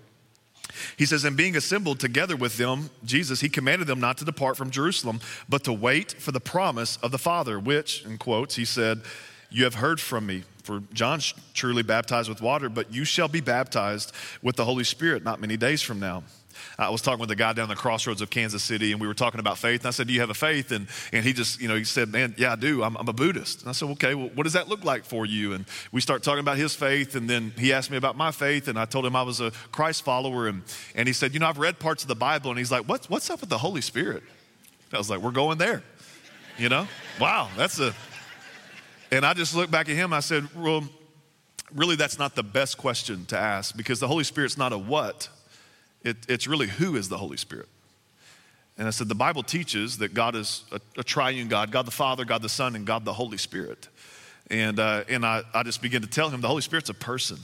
he 0.96 1.06
says, 1.06 1.25
And 1.25 1.37
being 1.37 1.56
assembled 1.56 2.00
together 2.00 2.37
with 2.37 2.56
them, 2.56 2.90
Jesus, 3.05 3.41
he 3.41 3.49
commanded 3.49 3.87
them 3.87 4.00
not 4.00 4.19
to 4.19 4.25
depart 4.25 4.56
from 4.56 4.70
Jerusalem, 4.70 5.20
but 5.49 5.64
to 5.64 5.73
wait 5.73 6.12
for 6.12 6.32
the 6.32 6.41
promise 6.41 6.96
of 6.99 7.11
the 7.11 7.19
Father, 7.19 7.58
which, 7.58 8.05
in 8.05 8.19
quotes, 8.19 8.56
he 8.56 8.64
said, 8.64 9.02
You 9.50 9.64
have 9.64 9.75
heard 9.75 10.00
from 10.00 10.26
me. 10.26 10.44
For 10.62 10.82
John 10.93 11.20
truly 11.55 11.82
baptized 11.82 12.29
with 12.29 12.43
water, 12.43 12.69
but 12.69 12.93
you 12.93 13.05
shall 13.05 13.29
be 13.29 13.41
baptized 13.41 14.12
with 14.43 14.56
the 14.56 14.67
Holy 14.67 14.84
Spirit 14.84 15.25
not 15.25 15.41
many 15.41 15.56
days 15.56 15.81
from 15.81 15.99
now. 15.99 16.25
I 16.78 16.90
was 16.90 17.02
talking 17.02 17.20
with 17.20 17.31
a 17.31 17.37
guy 17.37 17.52
down 17.52 17.69
the 17.69 17.76
crossroads 17.76 18.20
of 18.20 18.31
Kansas 18.31 18.62
City, 18.62 18.93
and 18.93 19.00
we 19.00 19.06
were 19.06 19.14
talking 19.14 19.40
about 19.40 19.58
faith. 19.58 19.81
And 19.81 19.88
I 19.88 19.90
said, 19.90 20.06
"Do 20.06 20.12
you 20.12 20.20
have 20.20 20.31
a 20.31 20.34
faith?" 20.34 20.72
And 20.72 20.87
and 21.12 21.25
he 21.25 21.32
just, 21.32 21.60
you 21.60 21.69
know, 21.69 21.76
he 21.76 21.84
said, 21.84 22.10
"Man, 22.10 22.34
yeah, 22.38 22.52
I 22.52 22.56
do. 22.56 22.82
I'm, 22.82 22.96
I'm 22.96 23.08
a 23.08 23.12
Buddhist." 23.12 23.60
And 23.60 23.69
I 23.69 23.72
said, 23.72 23.88
"Okay, 23.90 24.14
well, 24.14 24.31
what 24.34 24.44
does 24.44 24.52
that 24.52 24.69
look 24.69 24.84
like 24.84 25.05
for 25.05 25.26
you?" 25.26 25.52
And 25.52 25.64
we 25.93 26.00
start 26.00 26.22
talking 26.22 26.40
about 26.40 26.56
his 26.56 26.75
faith, 26.75 27.14
and 27.14 27.28
then 27.28 27.52
he 27.56 27.72
asked 27.72 27.90
me 27.90 27.96
about 27.96 28.16
my 28.16 28.31
faith, 28.31 28.69
and 28.69 28.78
I 28.78 28.84
told 28.84 29.06
him 29.06 29.16
I 29.16 29.22
was 29.22 29.40
a 29.40 29.50
Christ 29.72 30.02
follower, 30.02 30.49
and 30.49 30.62
and 30.94 31.08
he 31.08 31.12
said, 31.12 31.34
"You 31.34 31.40
know, 31.40 31.49
I've 31.49 31.58
read 31.58 31.78
parts 31.78 32.02
of 32.02 32.08
the 32.08 32.16
Bible," 32.16 32.50
and 32.50 32.58
he's 32.58 32.70
like, 32.70 32.84
"What's 32.87 33.08
what's 33.10 33.31
up 33.31 33.40
with 33.40 33.50
the 33.50 33.58
Holy 33.58 33.81
Spirit?" 33.81 34.22
I 34.93 34.99
was 34.99 35.10
like, 35.10 35.20
"We're 35.20 35.31
going 35.31 35.58
there." 35.58 35.82
You 36.58 36.69
know, 36.69 36.88
wow, 37.20 37.49
that's 37.56 37.78
a. 37.78 37.94
And 39.10 39.25
I 39.25 39.32
just 39.32 39.55
looked 39.55 39.70
back 39.70 39.88
at 39.88 39.96
him. 39.96 40.12
I 40.12 40.20
said, 40.20 40.49
"Well." 40.55 40.84
Really, 41.75 41.96
that's 41.96 42.19
not 42.19 42.34
the 42.34 42.43
best 42.43 42.78
question 42.78 43.26
to 43.26 43.37
ask 43.37 43.76
because 43.76 44.00
the 44.00 44.08
Holy 44.08 44.25
Spirit's 44.25 44.56
not 44.56 44.72
a 44.72 44.78
what, 44.78 45.28
it, 46.02 46.16
it's 46.28 46.46
really 46.46 46.68
who 46.68 46.96
is 46.96 47.08
the 47.08 47.18
Holy 47.18 47.36
Spirit. 47.36 47.68
And 48.76 48.86
I 48.86 48.90
said, 48.90 49.08
the 49.08 49.14
Bible 49.14 49.43
teaches 49.43 49.98
that 49.98 50.14
God 50.14 50.36
is 50.36 50.64
a, 50.70 50.81
a 50.98 51.02
triune 51.02 51.48
God 51.48 51.72
God 51.72 51.84
the 51.86 51.90
Father, 51.90 52.24
God 52.24 52.43
the 52.43 52.48
Son, 52.48 52.76
and 52.76 52.86
God 52.86 53.05
the 53.05 53.12
Holy 53.12 53.38
Spirit. 53.38 53.88
And, 54.50 54.78
uh, 54.78 55.05
and 55.08 55.26
I, 55.26 55.43
I 55.52 55.62
just 55.62 55.82
began 55.82 56.00
to 56.02 56.06
tell 56.06 56.31
him 56.31 56.40
the 56.40 56.48
Holy 56.48 56.62
Spirit's 56.62 56.88
a 56.88 56.94
person. 56.94 57.38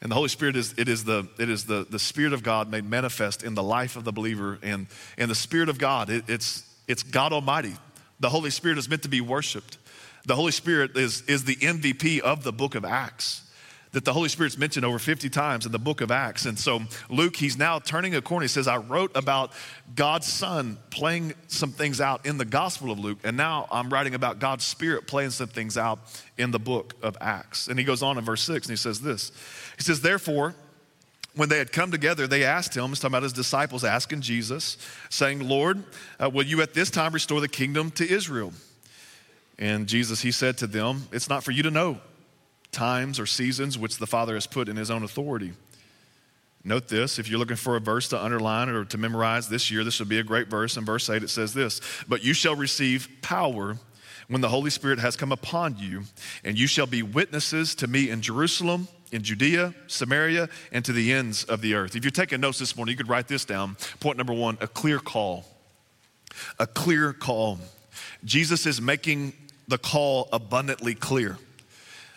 And 0.00 0.10
the 0.10 0.14
Holy 0.14 0.28
Spirit 0.28 0.56
is, 0.56 0.74
it 0.76 0.88
is, 0.88 1.04
the, 1.04 1.28
it 1.38 1.48
is 1.48 1.64
the, 1.64 1.86
the 1.88 1.98
Spirit 1.98 2.32
of 2.32 2.42
God 2.42 2.70
made 2.70 2.84
manifest 2.84 3.42
in 3.42 3.54
the 3.54 3.62
life 3.62 3.96
of 3.96 4.04
the 4.04 4.12
believer. 4.12 4.58
And, 4.62 4.86
and 5.16 5.30
the 5.30 5.34
Spirit 5.34 5.68
of 5.68 5.78
God, 5.78 6.10
it, 6.10 6.24
it's, 6.28 6.64
it's 6.86 7.02
God 7.02 7.32
Almighty. 7.32 7.74
The 8.20 8.28
Holy 8.28 8.50
Spirit 8.50 8.78
is 8.78 8.88
meant 8.88 9.02
to 9.04 9.08
be 9.08 9.20
worshiped. 9.20 9.78
The 10.26 10.36
Holy 10.36 10.52
Spirit 10.52 10.96
is, 10.96 11.22
is 11.22 11.44
the 11.44 11.56
MVP 11.56 12.20
of 12.20 12.44
the 12.44 12.52
book 12.52 12.74
of 12.74 12.84
Acts 12.84 13.47
that 13.92 14.04
the 14.04 14.12
Holy 14.12 14.28
Spirit's 14.28 14.58
mentioned 14.58 14.84
over 14.84 14.98
50 14.98 15.30
times 15.30 15.66
in 15.66 15.72
the 15.72 15.78
book 15.78 16.00
of 16.00 16.10
Acts. 16.10 16.46
And 16.46 16.58
so 16.58 16.80
Luke, 17.08 17.36
he's 17.36 17.56
now 17.56 17.78
turning 17.78 18.14
a 18.14 18.22
corner. 18.22 18.44
He 18.44 18.48
says, 18.48 18.68
I 18.68 18.76
wrote 18.76 19.10
about 19.14 19.52
God's 19.94 20.26
Son 20.26 20.78
playing 20.90 21.34
some 21.46 21.72
things 21.72 22.00
out 22.00 22.26
in 22.26 22.38
the 22.38 22.44
Gospel 22.44 22.90
of 22.90 22.98
Luke, 22.98 23.18
and 23.24 23.36
now 23.36 23.66
I'm 23.70 23.90
writing 23.90 24.14
about 24.14 24.38
God's 24.38 24.64
Spirit 24.64 25.06
playing 25.06 25.30
some 25.30 25.48
things 25.48 25.78
out 25.78 25.98
in 26.36 26.50
the 26.50 26.58
book 26.58 26.94
of 27.02 27.16
Acts. 27.20 27.68
And 27.68 27.78
he 27.78 27.84
goes 27.84 28.02
on 28.02 28.18
in 28.18 28.24
verse 28.24 28.42
6 28.42 28.66
and 28.66 28.72
he 28.72 28.76
says 28.76 29.00
this 29.00 29.32
He 29.76 29.82
says, 29.82 30.00
Therefore, 30.00 30.54
when 31.34 31.48
they 31.48 31.58
had 31.58 31.72
come 31.72 31.90
together, 31.90 32.26
they 32.26 32.42
asked 32.42 32.76
him, 32.76 32.88
he's 32.88 32.98
talking 32.98 33.12
about 33.12 33.22
his 33.22 33.32
disciples 33.32 33.84
asking 33.84 34.22
Jesus, 34.22 34.76
saying, 35.08 35.46
Lord, 35.46 35.84
uh, 36.18 36.28
will 36.28 36.44
you 36.44 36.62
at 36.62 36.74
this 36.74 36.90
time 36.90 37.12
restore 37.12 37.40
the 37.40 37.48
kingdom 37.48 37.92
to 37.92 38.08
Israel? 38.08 38.52
And 39.56 39.86
Jesus, 39.86 40.20
he 40.20 40.32
said 40.32 40.58
to 40.58 40.66
them, 40.66 41.06
It's 41.12 41.28
not 41.28 41.44
for 41.44 41.52
you 41.52 41.62
to 41.62 41.70
know 41.70 41.98
times 42.72 43.18
or 43.18 43.26
seasons 43.26 43.78
which 43.78 43.98
the 43.98 44.06
Father 44.06 44.34
has 44.34 44.46
put 44.46 44.68
in 44.68 44.76
his 44.76 44.90
own 44.90 45.02
authority. 45.02 45.52
Note 46.64 46.88
this 46.88 47.18
if 47.18 47.28
you're 47.28 47.38
looking 47.38 47.56
for 47.56 47.76
a 47.76 47.80
verse 47.80 48.08
to 48.08 48.22
underline 48.22 48.68
or 48.68 48.84
to 48.84 48.98
memorize 48.98 49.48
this 49.48 49.70
year, 49.70 49.84
this 49.84 49.98
would 50.00 50.08
be 50.08 50.18
a 50.18 50.24
great 50.24 50.48
verse. 50.48 50.76
In 50.76 50.84
verse 50.84 51.08
8, 51.08 51.22
it 51.22 51.30
says 51.30 51.54
this 51.54 51.80
But 52.08 52.22
you 52.24 52.34
shall 52.34 52.56
receive 52.56 53.08
power 53.22 53.78
when 54.28 54.42
the 54.42 54.48
Holy 54.48 54.70
Spirit 54.70 54.98
has 54.98 55.16
come 55.16 55.32
upon 55.32 55.78
you, 55.78 56.02
and 56.44 56.58
you 56.58 56.66
shall 56.66 56.86
be 56.86 57.02
witnesses 57.02 57.74
to 57.76 57.86
me 57.86 58.10
in 58.10 58.20
Jerusalem, 58.20 58.88
in 59.10 59.22
Judea, 59.22 59.74
Samaria, 59.86 60.48
and 60.70 60.84
to 60.84 60.92
the 60.92 61.12
ends 61.12 61.44
of 61.44 61.62
the 61.62 61.74
earth. 61.74 61.96
If 61.96 62.04
you're 62.04 62.10
taking 62.10 62.40
notes 62.40 62.58
this 62.58 62.76
morning, 62.76 62.92
you 62.92 62.96
could 62.96 63.08
write 63.08 63.28
this 63.28 63.44
down. 63.44 63.76
Point 64.00 64.18
number 64.18 64.34
one 64.34 64.58
a 64.60 64.68
clear 64.68 64.98
call. 64.98 65.46
A 66.58 66.66
clear 66.66 67.12
call. 67.14 67.58
Jesus 68.24 68.66
is 68.66 68.80
making 68.80 69.32
the 69.68 69.78
call 69.78 70.28
abundantly 70.32 70.94
clear. 70.94 71.38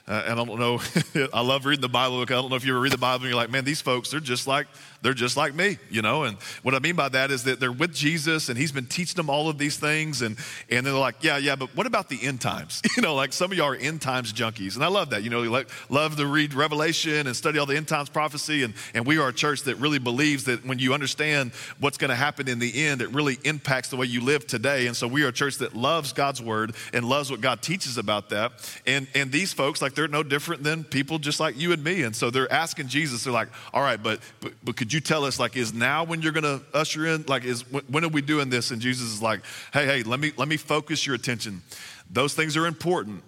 Uh, 0.07 0.23
and 0.27 0.39
I 0.39 0.43
don't 0.43 0.59
know, 0.59 0.79
I 1.33 1.41
love 1.41 1.65
reading 1.65 1.81
the 1.81 1.89
Bible. 1.89 2.21
I 2.21 2.25
don't 2.25 2.49
know 2.49 2.55
if 2.55 2.65
you 2.65 2.73
ever 2.73 2.81
read 2.81 2.91
the 2.91 2.97
Bible 2.97 3.23
and 3.23 3.31
you're 3.31 3.35
like, 3.35 3.49
man, 3.51 3.63
these 3.63 3.81
folks, 3.81 4.11
they're 4.11 4.19
just 4.19 4.47
like 4.47 4.67
they're 5.01 5.13
just 5.13 5.35
like 5.35 5.55
me, 5.55 5.79
you 5.89 6.01
know. 6.01 6.23
And 6.23 6.37
what 6.61 6.75
I 6.75 6.79
mean 6.79 6.95
by 6.95 7.09
that 7.09 7.31
is 7.31 7.43
that 7.45 7.59
they're 7.59 7.71
with 7.71 7.93
Jesus 7.93 8.49
and 8.49 8.57
he's 8.57 8.71
been 8.71 8.85
teaching 8.85 9.15
them 9.15 9.29
all 9.29 9.49
of 9.49 9.57
these 9.57 9.77
things. 9.77 10.21
And, 10.21 10.37
and 10.69 10.85
they're 10.85 10.93
like, 10.93 11.15
yeah, 11.21 11.37
yeah, 11.37 11.55
but 11.55 11.75
what 11.75 11.87
about 11.87 12.09
the 12.09 12.21
end 12.21 12.41
times? 12.41 12.81
You 12.97 13.03
know, 13.03 13.15
like 13.15 13.31
some 13.31 13.53
of 13.53 13.57
y'all 13.57 13.69
are 13.69 13.75
end 13.75 14.01
times 14.01 14.33
junkies. 14.33 14.75
And 14.75 14.83
I 14.83 14.89
love 14.89 15.11
that. 15.11 15.23
You 15.23 15.29
know, 15.29 15.41
like, 15.43 15.69
love 15.89 16.17
to 16.17 16.27
read 16.27 16.53
Revelation 16.53 17.25
and 17.25 17.33
study 17.33 17.57
all 17.57 17.65
the 17.65 17.77
end 17.77 17.87
times 17.87 18.09
prophecy. 18.09 18.63
And, 18.63 18.73
and 18.93 19.07
we 19.07 19.17
are 19.17 19.29
a 19.29 19.33
church 19.33 19.63
that 19.63 19.77
really 19.77 19.97
believes 19.97 20.43
that 20.43 20.65
when 20.65 20.77
you 20.77 20.93
understand 20.93 21.53
what's 21.79 21.97
going 21.97 22.09
to 22.09 22.15
happen 22.15 22.49
in 22.49 22.59
the 22.59 22.83
end, 22.83 23.01
it 23.01 23.09
really 23.11 23.39
impacts 23.45 23.87
the 23.87 23.95
way 23.95 24.07
you 24.07 24.21
live 24.21 24.45
today. 24.45 24.87
And 24.87 24.95
so 24.95 25.07
we 25.07 25.23
are 25.23 25.29
a 25.29 25.31
church 25.31 25.57
that 25.59 25.73
loves 25.73 26.11
God's 26.11 26.41
word 26.41 26.75
and 26.93 27.05
loves 27.05 27.31
what 27.31 27.39
God 27.39 27.61
teaches 27.61 27.97
about 27.97 28.29
that. 28.29 28.51
And, 28.85 29.07
and 29.15 29.31
these 29.31 29.53
folks, 29.53 29.81
like, 29.81 29.95
they're 29.95 30.09
no 30.09 30.21
different 30.21 30.63
than 30.63 30.83
people 30.83 31.17
just 31.17 31.39
like 31.39 31.57
you 31.57 31.71
and 31.71 31.81
me. 31.81 32.03
And 32.03 32.13
so 32.13 32.29
they're 32.29 32.51
asking 32.51 32.89
Jesus, 32.89 33.23
they're 33.23 33.33
like, 33.33 33.49
all 33.73 33.81
right, 33.81 34.01
but, 34.03 34.19
but, 34.41 34.51
but 34.63 34.75
could 34.75 34.90
you 34.91 34.99
tell 34.99 35.25
us, 35.25 35.39
like, 35.39 35.55
is 35.55 35.73
now 35.73 36.03
when 36.03 36.21
you're 36.21 36.31
going 36.31 36.43
to 36.43 36.61
usher 36.73 37.05
in? 37.07 37.23
Like, 37.27 37.43
is 37.43 37.61
when 37.71 38.03
are 38.03 38.09
we 38.09 38.21
doing 38.21 38.49
this? 38.49 38.71
And 38.71 38.81
Jesus 38.81 39.11
is 39.11 39.21
like, 39.21 39.41
hey, 39.73 39.85
hey, 39.85 40.03
let 40.03 40.19
me 40.19 40.31
let 40.37 40.47
me 40.47 40.57
focus 40.57 41.05
your 41.05 41.15
attention. 41.15 41.61
Those 42.09 42.33
things 42.33 42.57
are 42.57 42.65
important, 42.65 43.23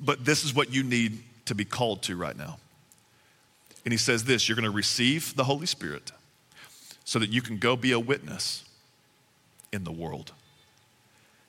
but 0.00 0.24
this 0.24 0.44
is 0.44 0.54
what 0.54 0.72
you 0.72 0.82
need 0.82 1.22
to 1.46 1.54
be 1.54 1.64
called 1.64 2.02
to 2.02 2.16
right 2.16 2.36
now. 2.36 2.58
And 3.84 3.92
he 3.92 3.98
says 3.98 4.24
this: 4.24 4.48
you're 4.48 4.56
going 4.56 4.70
to 4.70 4.70
receive 4.70 5.34
the 5.36 5.44
Holy 5.44 5.66
Spirit, 5.66 6.12
so 7.04 7.18
that 7.18 7.30
you 7.30 7.42
can 7.42 7.58
go 7.58 7.76
be 7.76 7.92
a 7.92 8.00
witness 8.00 8.64
in 9.72 9.84
the 9.84 9.92
world. 9.92 10.32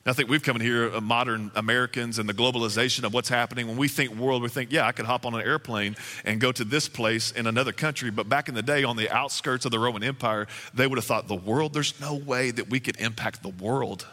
I 0.04 0.12
think 0.14 0.28
we've 0.28 0.42
come 0.42 0.56
in 0.56 0.62
here, 0.62 0.92
uh, 0.92 1.00
modern 1.00 1.52
Americans, 1.54 2.18
and 2.18 2.28
the 2.28 2.34
globalization 2.34 3.04
of 3.04 3.14
what's 3.14 3.28
happening. 3.28 3.68
When 3.68 3.76
we 3.76 3.86
think 3.86 4.12
world, 4.16 4.42
we 4.42 4.48
think, 4.48 4.72
yeah, 4.72 4.84
I 4.84 4.90
could 4.90 5.06
hop 5.06 5.24
on 5.24 5.34
an 5.34 5.42
airplane 5.42 5.94
and 6.24 6.40
go 6.40 6.50
to 6.50 6.64
this 6.64 6.88
place 6.88 7.30
in 7.30 7.46
another 7.46 7.72
country. 7.72 8.10
But 8.10 8.28
back 8.28 8.48
in 8.48 8.56
the 8.56 8.62
day, 8.62 8.82
on 8.82 8.96
the 8.96 9.08
outskirts 9.10 9.64
of 9.64 9.70
the 9.70 9.78
Roman 9.78 10.02
Empire, 10.02 10.48
they 10.74 10.88
would 10.88 10.98
have 10.98 11.04
thought, 11.04 11.28
the 11.28 11.36
world, 11.36 11.72
there's 11.72 12.00
no 12.00 12.14
way 12.16 12.50
that 12.50 12.68
we 12.68 12.80
could 12.80 12.96
impact 13.00 13.44
the 13.44 13.50
world. 13.50 14.04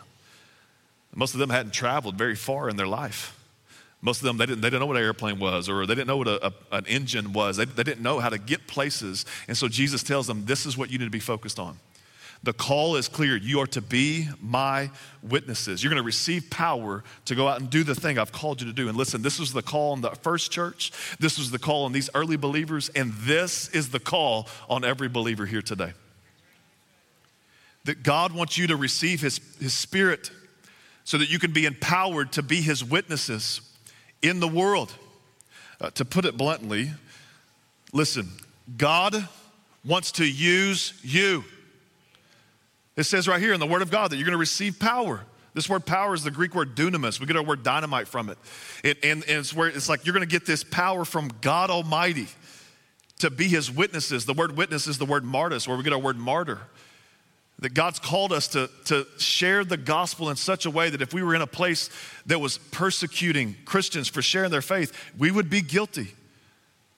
Most 1.16 1.34
of 1.34 1.40
them 1.40 1.50
hadn't 1.50 1.72
traveled 1.72 2.16
very 2.16 2.36
far 2.36 2.70
in 2.70 2.76
their 2.76 2.88
life. 2.88 3.36
Most 4.02 4.22
of 4.22 4.26
them, 4.26 4.38
they 4.38 4.46
didn't, 4.46 4.62
they 4.62 4.68
didn't 4.68 4.82
know 4.82 4.86
what 4.86 4.96
an 4.96 5.04
airplane 5.04 5.40
was 5.40 5.68
or 5.68 5.88
they 5.88 5.96
didn't 5.96 6.08
know 6.08 6.18
what 6.18 6.28
a, 6.28 6.48
a, 6.48 6.54
an 6.72 6.86
engine 6.86 7.34
was. 7.34 7.58
They, 7.58 7.66
they 7.66 7.84
didn't 7.84 8.04
know 8.04 8.20
how 8.20 8.30
to 8.30 8.38
get 8.38 8.68
places. 8.68 9.26
And 9.48 9.58
so 9.58 9.68
Jesus 9.68 10.04
tells 10.04 10.28
them, 10.28 10.46
this 10.46 10.68
is 10.68 10.78
what 10.78 10.92
you 10.92 11.00
need 11.00 11.06
to 11.06 11.12
be 11.12 11.20
focused 11.20 11.60
on. 11.60 11.80
The 12.42 12.54
call 12.54 12.96
is 12.96 13.10
clear. 13.10 13.36
You 13.36 13.60
are 13.60 13.68
to 13.68 13.82
be 13.82 14.30
my 14.42 14.92
witnesses. 15.22 15.84
You're 15.84 15.90
going 15.90 16.02
to 16.02 16.06
receive 16.06 16.50
power 16.50 17.04
to 17.26 17.36
go 17.36 17.50
out 17.50 17.60
and 17.60 17.70
do 17.70 17.84
the 17.84 17.96
thing 17.96 18.18
I've 18.18 18.32
called 18.32 18.62
you 18.62 18.68
to 18.68 18.74
do. 18.74 18.88
And 18.88 18.98
listen, 18.98 19.22
this 19.22 19.40
was 19.40 19.52
the 19.52 19.62
call 19.62 19.92
on 19.92 20.02
the 20.02 20.12
first 20.12 20.50
church. 20.50 20.92
This 21.20 21.38
was 21.38 21.52
the 21.52 21.60
call 21.60 21.84
on 21.84 21.92
these 21.92 22.10
early 22.16 22.38
believers. 22.38 22.90
And 22.96 23.12
this 23.14 23.68
is 23.70 23.90
the 23.90 24.00
call 24.00 24.48
on 24.70 24.86
every 24.86 25.10
believer 25.10 25.46
here 25.46 25.62
today. 25.62 25.92
That 27.84 28.04
God 28.04 28.32
wants 28.32 28.58
you 28.58 28.68
to 28.68 28.78
receive 28.78 29.20
his, 29.20 29.42
his 29.60 29.74
spirit 29.74 30.32
so 31.04 31.18
that 31.18 31.30
you 31.30 31.40
can 31.40 31.52
be 31.52 31.66
empowered 31.66 32.32
to 32.34 32.42
be 32.42 32.62
his 32.62 32.84
witnesses 32.84 33.62
in 34.22 34.40
the 34.40 34.48
world. 34.48 34.94
Uh, 35.82 35.90
to 35.92 36.06
put 36.06 36.24
it 36.24 36.38
bluntly, 36.38 36.92
listen, 37.92 38.30
God 38.78 39.28
wants 39.84 40.14
to 40.14 40.26
use 40.26 40.94
you. 41.04 41.44
It 43.00 43.06
says 43.06 43.30
right 43.30 43.40
here 43.42 43.54
in 43.54 43.62
the 43.62 43.66
Word 43.66 43.82
of 43.82 43.90
God 43.90 44.12
that 44.12 44.18
you're 44.18 44.26
going 44.26 44.34
to 44.34 44.38
receive 44.38 44.78
power. 44.78 45.22
This 45.54 45.70
word 45.70 45.86
power 45.86 46.14
is 46.14 46.24
the 46.24 46.32
Greek 46.32 46.54
word 46.54 46.76
dunamis. 46.76 47.18
We 47.18 47.28
get 47.28 47.38
our 47.38 47.44
word 47.44 47.64
dynamite 47.64 48.10
from 48.10 48.30
it. 48.30 48.38
it 48.84 48.98
and, 49.06 49.24
and 49.24 49.40
it's 49.40 49.54
where 49.54 49.70
it's 49.70 49.88
like 49.88 50.06
you're 50.06 50.14
going 50.14 50.28
to 50.28 50.32
get 50.32 50.46
this 50.46 50.66
power 50.66 51.06
from 51.06 51.32
God 51.40 51.70
Almighty 51.70 52.28
to 53.20 53.30
be 53.30 53.48
his 53.48 53.72
witnesses. 53.72 54.26
The 54.26 54.34
word 54.34 54.58
witness 54.58 54.86
is 54.86 54.98
the 54.98 55.06
word 55.06 55.24
martyrs, 55.24 55.66
where 55.66 55.78
we 55.78 55.84
get 55.84 55.94
our 55.94 56.00
word 56.00 56.18
martyr. 56.18 56.60
That 57.60 57.74
God's 57.74 58.00
called 58.00 58.34
us 58.34 58.50
to, 58.50 58.70
to 58.86 59.08
share 59.18 59.64
the 59.64 59.78
gospel 59.78 60.30
in 60.30 60.36
such 60.36 60.66
a 60.66 60.70
way 60.70 60.90
that 60.90 61.02
if 61.02 61.14
we 61.14 61.24
were 61.24 61.34
in 61.34 61.42
a 61.42 61.48
place 61.48 61.90
that 62.26 62.40
was 62.40 62.58
persecuting 62.58 63.56
Christians 63.64 64.10
for 64.10 64.22
sharing 64.22 64.52
their 64.52 64.62
faith, 64.62 64.94
we 65.18 65.32
would 65.32 65.50
be 65.50 65.62
guilty. 65.62 66.16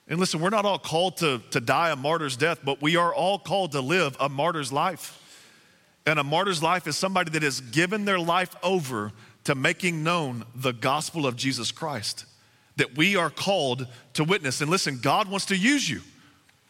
And 0.08 0.18
listen, 0.18 0.40
we're 0.40 0.50
not 0.50 0.64
all 0.64 0.80
called 0.80 1.18
to, 1.18 1.40
to 1.52 1.60
die 1.60 1.90
a 1.90 1.96
martyr's 1.96 2.36
death, 2.36 2.58
but 2.64 2.82
we 2.82 2.96
are 2.96 3.14
all 3.14 3.38
called 3.38 3.70
to 3.70 3.80
live 3.80 4.16
a 4.18 4.28
martyr's 4.28 4.72
life. 4.72 5.20
And 6.06 6.18
a 6.18 6.24
martyr's 6.24 6.62
life 6.62 6.86
is 6.86 6.96
somebody 6.96 7.30
that 7.32 7.42
has 7.42 7.60
given 7.60 8.04
their 8.04 8.18
life 8.18 8.54
over 8.62 9.12
to 9.44 9.54
making 9.54 10.02
known 10.02 10.44
the 10.54 10.72
gospel 10.72 11.26
of 11.26 11.36
Jesus 11.36 11.72
Christ 11.72 12.26
that 12.76 12.96
we 12.96 13.16
are 13.16 13.30
called 13.30 13.86
to 14.14 14.24
witness. 14.24 14.60
And 14.60 14.70
listen, 14.70 14.98
God 15.00 15.28
wants 15.28 15.46
to 15.46 15.56
use 15.56 15.88
you. 15.88 16.00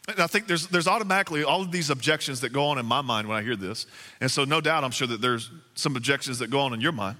And 0.07 0.19
I 0.19 0.27
think 0.27 0.47
there's, 0.47 0.67
there's 0.67 0.87
automatically 0.87 1.43
all 1.43 1.61
of 1.61 1.71
these 1.71 1.89
objections 1.89 2.41
that 2.41 2.51
go 2.51 2.65
on 2.65 2.77
in 2.77 2.85
my 2.85 3.01
mind 3.01 3.27
when 3.27 3.37
I 3.37 3.41
hear 3.41 3.55
this. 3.55 3.85
And 4.19 4.29
so, 4.29 4.43
no 4.43 4.59
doubt, 4.59 4.83
I'm 4.83 4.91
sure 4.91 5.07
that 5.07 5.21
there's 5.21 5.49
some 5.75 5.95
objections 5.95 6.39
that 6.39 6.49
go 6.49 6.59
on 6.59 6.73
in 6.73 6.81
your 6.81 6.91
mind. 6.91 7.17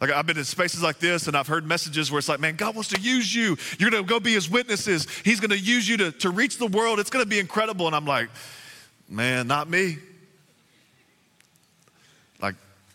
Like, 0.00 0.10
I've 0.10 0.26
been 0.26 0.36
in 0.36 0.44
spaces 0.44 0.82
like 0.82 0.98
this 0.98 1.26
and 1.26 1.36
I've 1.36 1.48
heard 1.48 1.66
messages 1.66 2.10
where 2.10 2.18
it's 2.18 2.28
like, 2.28 2.38
man, 2.38 2.56
God 2.56 2.74
wants 2.74 2.90
to 2.90 3.00
use 3.00 3.34
you. 3.34 3.56
You're 3.78 3.90
going 3.90 4.04
to 4.04 4.08
go 4.08 4.20
be 4.20 4.34
his 4.34 4.48
witnesses. 4.48 5.08
He's 5.24 5.40
going 5.40 5.50
to 5.50 5.58
use 5.58 5.88
you 5.88 5.96
to, 5.96 6.12
to 6.12 6.30
reach 6.30 6.58
the 6.58 6.66
world. 6.66 7.00
It's 7.00 7.10
going 7.10 7.24
to 7.24 7.28
be 7.28 7.38
incredible. 7.38 7.86
And 7.86 7.96
I'm 7.96 8.04
like, 8.04 8.28
man, 9.08 9.48
not 9.48 9.68
me. 9.68 9.96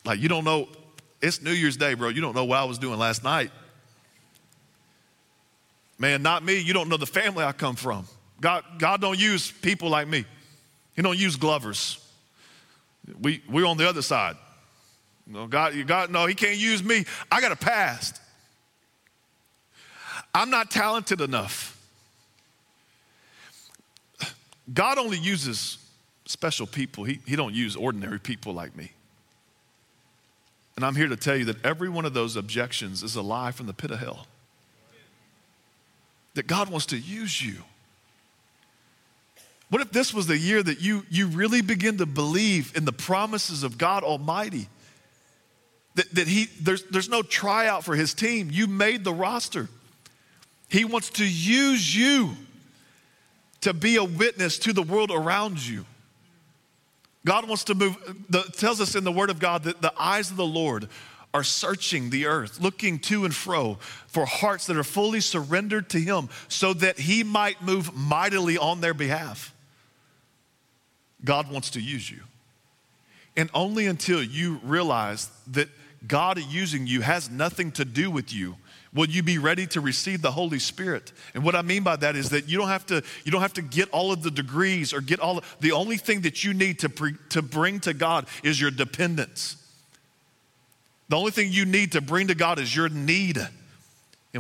Like, 0.06 0.20
you 0.20 0.30
don't 0.30 0.44
know, 0.44 0.68
it's 1.22 1.42
New 1.42 1.52
Year's 1.52 1.78
Day, 1.78 1.94
bro. 1.94 2.10
You 2.10 2.22
don't 2.22 2.36
know 2.36 2.46
what 2.46 2.58
I 2.58 2.66
was 2.66 2.78
doing 2.78 3.00
last 3.00 3.24
night. 3.24 3.52
Man, 5.98 6.22
not 6.22 6.44
me. 6.44 6.60
You 6.60 6.74
don't 6.74 6.90
know 6.90 6.98
the 6.98 7.06
family 7.06 7.44
I 7.44 7.54
come 7.54 7.76
from. 7.76 8.06
God, 8.42 8.64
God 8.78 9.00
don't 9.00 9.18
use 9.18 9.52
people 9.52 9.90
like 9.90 10.08
me. 10.08 10.26
He 10.96 11.02
don't 11.02 11.18
use 11.18 11.38
Glovers. 11.38 12.00
We, 13.22 13.42
we're 13.50 13.66
on 13.66 13.78
the 13.78 13.88
other 13.88 14.02
side. 14.02 14.36
No, 15.26 15.48
God, 15.48 15.74
God, 15.88 16.12
no, 16.12 16.26
he 16.26 16.36
can't 16.36 16.58
use 16.58 16.84
me. 16.84 17.06
I 17.32 17.40
got 17.40 17.52
a 17.54 17.56
past. 17.56 18.20
I'm 20.36 20.50
not 20.50 20.72
talented 20.72 21.22
enough. 21.22 21.70
God 24.74 24.98
only 24.98 25.18
uses 25.18 25.78
special 26.26 26.68
people. 26.68 27.04
He, 27.04 27.20
he 27.26 27.36
don't 27.36 27.54
use 27.54 27.76
ordinary 27.76 28.20
people 28.20 28.54
like 28.54 28.76
me. 28.76 28.92
And 30.75 30.84
I'm 30.86 30.96
here 30.96 31.08
to 31.08 31.15
tell 31.15 31.36
you 31.36 31.46
that 31.46 31.63
every 31.63 31.89
one 31.89 32.06
of 32.06 32.13
those 32.13 32.36
objections 32.36 33.03
is 33.03 33.15
a 33.15 33.22
lie 33.22 33.51
from 33.51 33.68
the 33.68 33.74
pit 33.74 33.92
of 33.92 34.00
hell. 34.00 34.27
That 36.34 36.48
God 36.48 36.70
wants 36.70 36.88
to 36.88 36.98
use 36.98 37.42
you. 37.42 37.58
What 39.70 39.82
if 39.82 39.92
this 39.92 40.13
was 40.13 40.27
the 40.27 40.38
year 40.38 40.62
that 40.62 40.82
you, 40.82 41.06
you 41.10 41.27
really 41.27 41.62
begin 41.62 41.98
to 41.98 42.06
believe 42.06 42.75
in 42.75 42.86
the 42.86 42.94
promises 42.94 43.63
of 43.63 43.77
God 43.77 44.03
Almighty? 44.03 44.68
That, 45.96 46.13
that 46.15 46.27
he, 46.27 46.46
there's, 46.60 46.84
there's 46.84 47.10
no 47.10 47.22
tryout 47.22 47.84
for 47.84 47.96
his 47.96 48.13
team. 48.13 48.50
You 48.51 48.68
made 48.68 49.03
the 49.03 49.13
roster. 49.13 49.70
He 50.70 50.86
wants 50.86 51.12
to 51.12 51.25
use 51.25 51.96
you 51.96 52.36
to 53.62 53.74
be 53.74 53.96
a 53.96 54.03
witness 54.03 54.58
to 54.60 54.74
the 54.74 54.84
world 54.84 55.12
around 55.12 55.65
you. 55.65 55.86
God 57.25 57.48
wants 57.48 57.63
to 57.65 57.75
move, 57.75 57.98
the, 58.30 58.44
tells 58.58 58.82
us 58.82 58.96
in 58.96 59.03
the 59.03 59.12
Word 59.12 59.30
of 59.30 59.39
God 59.39 59.63
that 59.63 59.82
the 59.82 59.94
eyes 59.98 60.30
of 60.30 60.38
the 60.38 60.46
Lord 60.46 60.89
are 61.34 61.44
searching 61.44 62.10
the 62.10 62.25
earth, 62.25 62.60
looking 62.60 63.00
to 63.00 63.25
and 63.25 63.34
fro 63.34 63.75
for 64.08 64.25
hearts 64.25 64.68
that 64.68 64.77
are 64.77 64.84
fully 64.84 65.20
surrendered 65.20 65.89
to 65.89 66.00
Him 66.00 66.30
so 66.48 66.74
that 66.74 67.00
He 67.00 67.24
might 67.24 67.62
move 67.62 67.96
mightily 67.96 68.58
on 68.58 68.82
their 68.82 68.94
behalf. 68.94 69.53
God 71.24 71.50
wants 71.50 71.72
to 71.72 71.82
use 71.82 72.12
you. 72.12 72.20
And 73.36 73.50
only 73.53 73.88
until 73.88 74.22
you 74.22 74.60
realize 74.63 75.30
that 75.48 75.70
God 76.08 76.38
using 76.38 76.86
you 76.86 77.01
has 77.01 77.30
nothing 77.30 77.72
to 77.74 77.86
do 77.86 78.12
with 78.12 78.34
you 78.34 78.58
Will 78.94 79.08
you 79.08 79.24
be 79.24 79.40
ready 79.40 79.66
to 79.68 79.82
receive 79.82 80.22
the 80.22 80.32
Holy 80.32 80.60
Spirit? 80.60 81.14
And 81.34 81.44
what 81.44 81.56
I 81.56 81.64
mean 81.64 81.82
by 81.84 81.96
that 81.96 82.16
is 82.16 82.30
that 82.30 82.48
you 82.48 82.60
don't 82.60 82.68
have 82.68 82.86
to, 82.88 83.04
you 83.24 83.32
don't 83.32 83.42
have 83.42 83.54
to 83.54 83.64
get 83.64 83.90
all 83.90 84.12
of 84.12 84.22
the 84.22 84.30
degrees 84.30 84.94
or 84.94 85.02
get 85.02 85.20
all, 85.20 85.44
the 85.62 85.72
only 85.72 85.98
thing 85.98 86.22
that 86.22 86.44
you 86.44 86.54
need 86.54 86.80
to, 86.80 86.90
pre, 86.90 87.16
to 87.30 87.42
bring 87.42 87.80
to 87.82 87.94
God 87.94 88.28
is 88.44 88.62
your 88.62 88.70
dependence. 88.70 89.58
The 91.10 91.18
only 91.18 91.32
thing 91.32 91.52
you 91.52 91.66
need 91.66 91.94
to 91.94 92.02
bring 92.02 92.28
to 92.28 92.36
God 92.36 92.60
is 92.60 92.76
your 92.76 92.90
need. 92.90 93.38
And 93.38 93.50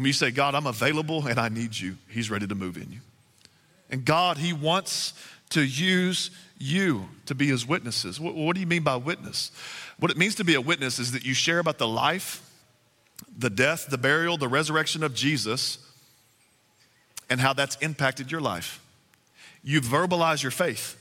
when 0.01 0.05
you 0.05 0.13
say, 0.13 0.29
God, 0.29 0.55
I'm 0.55 0.67
available 0.67 1.27
and 1.27 1.39
I 1.39 1.49
need 1.49 1.77
you, 1.77 1.97
He's 2.07 2.29
ready 2.29 2.47
to 2.47 2.55
move 2.55 2.77
in 2.77 2.91
you. 2.91 2.99
And 3.89 4.05
God, 4.05 4.37
He 4.37 4.53
wants 4.53 5.13
to 5.49 5.61
use 5.61 6.31
you 6.59 7.09
to 7.25 7.35
be 7.35 7.47
His 7.47 7.67
witnesses. 7.67 8.19
What, 8.19 8.35
what 8.35 8.55
do 8.55 8.59
you 8.59 8.67
mean 8.67 8.83
by 8.83 8.95
witness? 8.95 9.51
What 9.99 10.11
it 10.11 10.17
means 10.17 10.35
to 10.35 10.43
be 10.43 10.55
a 10.55 10.61
witness 10.61 10.99
is 10.99 11.11
that 11.11 11.25
you 11.25 11.33
share 11.33 11.59
about 11.59 11.77
the 11.77 11.87
life, 11.87 12.42
the 13.37 13.49
death, 13.49 13.87
the 13.89 13.97
burial, 13.97 14.37
the 14.37 14.47
resurrection 14.47 15.03
of 15.03 15.13
Jesus, 15.13 15.77
and 17.29 17.39
how 17.39 17.53
that's 17.53 17.75
impacted 17.77 18.31
your 18.31 18.41
life. 18.41 18.79
You 19.63 19.81
verbalize 19.81 20.43
your 20.43 20.51
faith. 20.51 20.99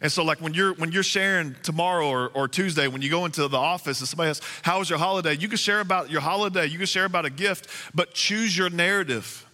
And 0.00 0.10
so, 0.10 0.24
like 0.24 0.40
when 0.40 0.52
you're 0.52 0.74
when 0.74 0.90
you're 0.90 1.04
sharing 1.04 1.54
tomorrow 1.62 2.08
or, 2.08 2.28
or 2.34 2.48
Tuesday, 2.48 2.88
when 2.88 3.02
you 3.02 3.10
go 3.10 3.24
into 3.24 3.46
the 3.46 3.56
office 3.56 4.00
and 4.00 4.08
somebody 4.08 4.30
asks, 4.30 4.44
"How 4.62 4.80
was 4.80 4.90
your 4.90 4.98
holiday?" 4.98 5.36
You 5.36 5.48
can 5.48 5.56
share 5.56 5.78
about 5.78 6.10
your 6.10 6.20
holiday. 6.20 6.66
You 6.66 6.76
can 6.76 6.88
share 6.88 7.04
about 7.04 7.24
a 7.24 7.30
gift, 7.30 7.68
but 7.94 8.12
choose 8.12 8.56
your 8.56 8.68
narrative. 8.68 9.46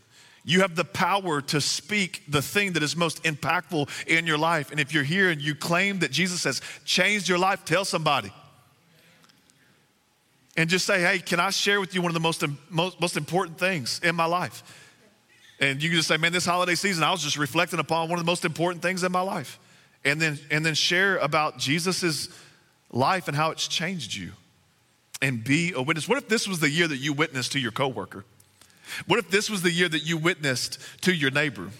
You 0.44 0.62
have 0.62 0.74
the 0.74 0.84
power 0.84 1.42
to 1.42 1.60
speak 1.60 2.22
the 2.26 2.40
thing 2.40 2.72
that 2.72 2.82
is 2.82 2.96
most 2.96 3.22
impactful 3.24 3.90
in 4.06 4.26
your 4.26 4.38
life. 4.38 4.70
And 4.70 4.80
if 4.80 4.94
you're 4.94 5.04
here 5.04 5.28
and 5.28 5.42
you 5.42 5.54
claim 5.54 5.98
that 5.98 6.10
Jesus 6.10 6.44
has 6.44 6.62
changed 6.86 7.28
your 7.28 7.38
life, 7.38 7.66
tell 7.66 7.84
somebody. 7.84 8.32
And 10.58 10.68
just 10.68 10.84
say, 10.86 11.00
hey, 11.00 11.20
can 11.20 11.38
I 11.38 11.50
share 11.50 11.78
with 11.78 11.94
you 11.94 12.02
one 12.02 12.10
of 12.10 12.14
the 12.14 12.20
most, 12.20 12.44
most, 12.68 13.00
most 13.00 13.16
important 13.16 13.60
things 13.60 14.00
in 14.02 14.16
my 14.16 14.24
life? 14.24 14.64
And 15.60 15.80
you 15.80 15.88
can 15.88 15.96
just 15.96 16.08
say, 16.08 16.16
man, 16.16 16.32
this 16.32 16.44
holiday 16.44 16.74
season, 16.74 17.04
I 17.04 17.12
was 17.12 17.22
just 17.22 17.38
reflecting 17.38 17.78
upon 17.78 18.08
one 18.08 18.18
of 18.18 18.24
the 18.24 18.28
most 18.28 18.44
important 18.44 18.82
things 18.82 19.04
in 19.04 19.12
my 19.12 19.20
life. 19.20 19.60
And 20.04 20.20
then, 20.20 20.36
and 20.50 20.66
then 20.66 20.74
share 20.74 21.16
about 21.18 21.58
Jesus' 21.58 22.28
life 22.90 23.28
and 23.28 23.36
how 23.36 23.52
it's 23.52 23.68
changed 23.68 24.16
you. 24.16 24.32
And 25.22 25.44
be 25.44 25.74
a 25.76 25.80
witness. 25.80 26.08
What 26.08 26.18
if 26.18 26.28
this 26.28 26.48
was 26.48 26.58
the 26.58 26.68
year 26.68 26.88
that 26.88 26.98
you 26.98 27.12
witnessed 27.12 27.52
to 27.52 27.60
your 27.60 27.72
coworker? 27.72 28.24
What 29.06 29.20
if 29.20 29.30
this 29.30 29.48
was 29.48 29.62
the 29.62 29.70
year 29.70 29.88
that 29.88 30.02
you 30.02 30.16
witnessed 30.16 30.80
to 31.02 31.14
your 31.14 31.30
neighbor? 31.30 31.70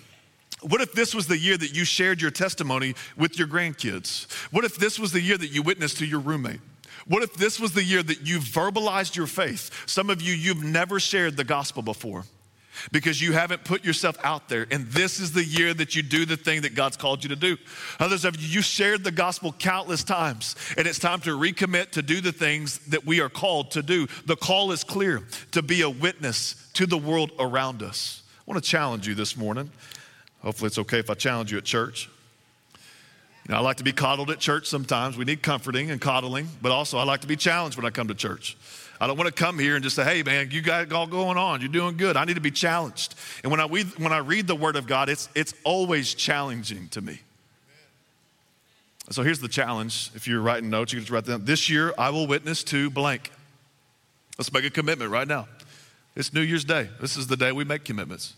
What 0.63 0.81
if 0.81 0.93
this 0.93 1.17
was 1.17 1.27
the 1.27 1.39
year 1.39 1.57
that 1.57 1.75
you 1.75 1.85
shared 1.85 2.23
your 2.23 2.31
testimony 2.31 2.95
with 3.17 3.41
your 3.41 3.49
grandkids? 3.49 4.33
What 4.53 4.65
if 4.65 4.77
this 4.77 5.01
was 5.01 5.11
the 5.11 5.21
year 5.21 5.37
that 5.37 5.49
you 5.49 5.63
witnessed 5.63 5.99
to 5.99 6.07
your 6.07 6.21
roommate? 6.21 6.61
What 7.09 7.23
if 7.23 7.35
this 7.35 7.59
was 7.59 7.73
the 7.73 7.83
year 7.83 8.03
that 8.03 8.27
you 8.27 8.39
verbalized 8.39 9.17
your 9.17 9.27
faith? 9.27 9.71
Some 9.87 10.11
of 10.11 10.21
you, 10.23 10.35
you've 10.35 10.63
never 10.63 11.01
shared 11.01 11.37
the 11.37 11.45
gospel 11.45 11.83
before 11.83 12.25
because 12.93 13.21
you 13.21 13.33
haven't 13.33 13.65
put 13.65 13.85
yourself 13.85 14.17
out 14.23 14.49
there. 14.49 14.67
And 14.71 14.87
this 14.89 15.19
is 15.19 15.33
the 15.33 15.45
year 15.45 15.75
that 15.75 15.97
you 15.97 16.03
do 16.03 16.25
the 16.25 16.37
thing 16.37 16.63
that 16.63 16.75
God's 16.75 16.97
called 16.97 17.25
you 17.25 17.31
to 17.31 17.37
do. 17.37 17.57
Others 17.99 18.25
of 18.25 18.37
you, 18.37 18.47
you 18.47 18.63
shared 18.63 19.05
the 19.05 19.11
gospel 19.11 19.53
countless 19.53 20.05
times, 20.05 20.55
and 20.77 20.87
it's 20.87 20.99
time 20.99 21.21
to 21.23 21.31
recommit 21.31 21.91
to 21.93 22.03
do 22.03 22.21
the 22.21 22.33
things 22.33 22.79
that 22.87 23.05
we 23.05 23.21
are 23.21 23.29
called 23.29 23.73
to 23.73 23.83
do. 23.83 24.07
The 24.27 24.37
call 24.37 24.73
is 24.73 24.85
clear 24.85 25.23
to 25.53 25.63
be 25.63 25.83
a 25.83 25.91
witness 25.91 26.71
to 26.75 26.87
the 26.87 26.99
world 26.99 27.33
around 27.39 27.83
us. 27.83 28.23
I 28.39 28.51
want 28.51 28.63
to 28.63 28.71
challenge 28.71 29.09
you 29.09 29.15
this 29.15 29.37
morning. 29.37 29.71
Hopefully, 30.43 30.69
it's 30.69 30.79
okay 30.79 30.99
if 30.99 31.11
I 31.11 31.15
challenge 31.15 31.51
you 31.51 31.59
at 31.59 31.65
church. 31.65 32.09
You 33.49 33.55
know, 33.55 33.61
I 33.61 33.63
like 33.63 33.79
to 33.79 33.85
be 33.85 33.93
coddled 33.93 34.31
at 34.31 34.39
church 34.41 34.67
sometimes. 34.67 35.17
We 35.17 35.25
need 35.25 35.43
comforting 35.43 35.91
and 35.91 35.99
coddling, 35.99 36.49
but 36.61 36.71
also 36.71 36.99
I 36.99 37.05
like 37.05 37.23
to 37.23 37.27
be 37.27 37.37
challenged 37.37 37.79
when 37.79 37.87
I 37.87 37.91
come 37.91 38.09
to 38.09 38.15
church. 38.15 38.59
I 39.01 39.07
don't 39.07 39.17
want 39.17 39.29
to 39.29 39.33
come 39.33 39.59
here 39.59 39.75
and 39.75 39.83
just 39.83 39.97
say, 39.97 40.05
hey, 40.05 40.23
man, 40.23 40.51
you 40.51 40.61
got 40.61 40.83
it 40.83 40.93
all 40.93 41.07
going 41.07 41.39
on. 41.39 41.61
You're 41.61 41.71
doing 41.71 41.97
good. 41.97 42.17
I 42.17 42.25
need 42.25 42.35
to 42.35 42.43
be 42.43 42.51
challenged. 42.51 43.15
And 43.43 43.51
when 43.51 43.61
I 43.61 43.67
read, 43.67 43.87
when 43.99 44.13
I 44.13 44.19
read 44.19 44.47
the 44.47 44.57
Word 44.57 44.77
of 44.77 44.87
God, 44.87 45.09
it's, 45.09 45.31
it's 45.35 45.55
always 45.65 46.13
challenging 46.13 46.89
to 46.89 47.01
me. 47.01 47.21
So 49.11 49.23
here's 49.23 49.39
the 49.39 49.49
challenge. 49.49 50.11
If 50.15 50.29
you're 50.29 50.43
writing 50.43 50.69
notes, 50.69 50.93
you 50.93 50.99
can 50.99 51.05
just 51.05 51.13
write 51.13 51.25
down. 51.25 51.47
This 51.47 51.71
year, 51.71 51.95
I 51.97 52.11
will 52.11 52.27
witness 52.27 52.63
to 52.65 52.91
blank. 52.91 53.31
Let's 54.37 54.53
make 54.53 54.65
a 54.65 54.71
commitment 54.71 55.11
right 55.11 55.27
now. 55.27 55.49
It's 56.15 56.35
New 56.35 56.43
Year's 56.43 56.65
Day. 56.65 56.89
This 57.01 57.17
is 57.17 57.29
the 57.29 57.37
day 57.37 57.53
we 57.53 57.65
make 57.65 57.85
commitments. 57.85 58.35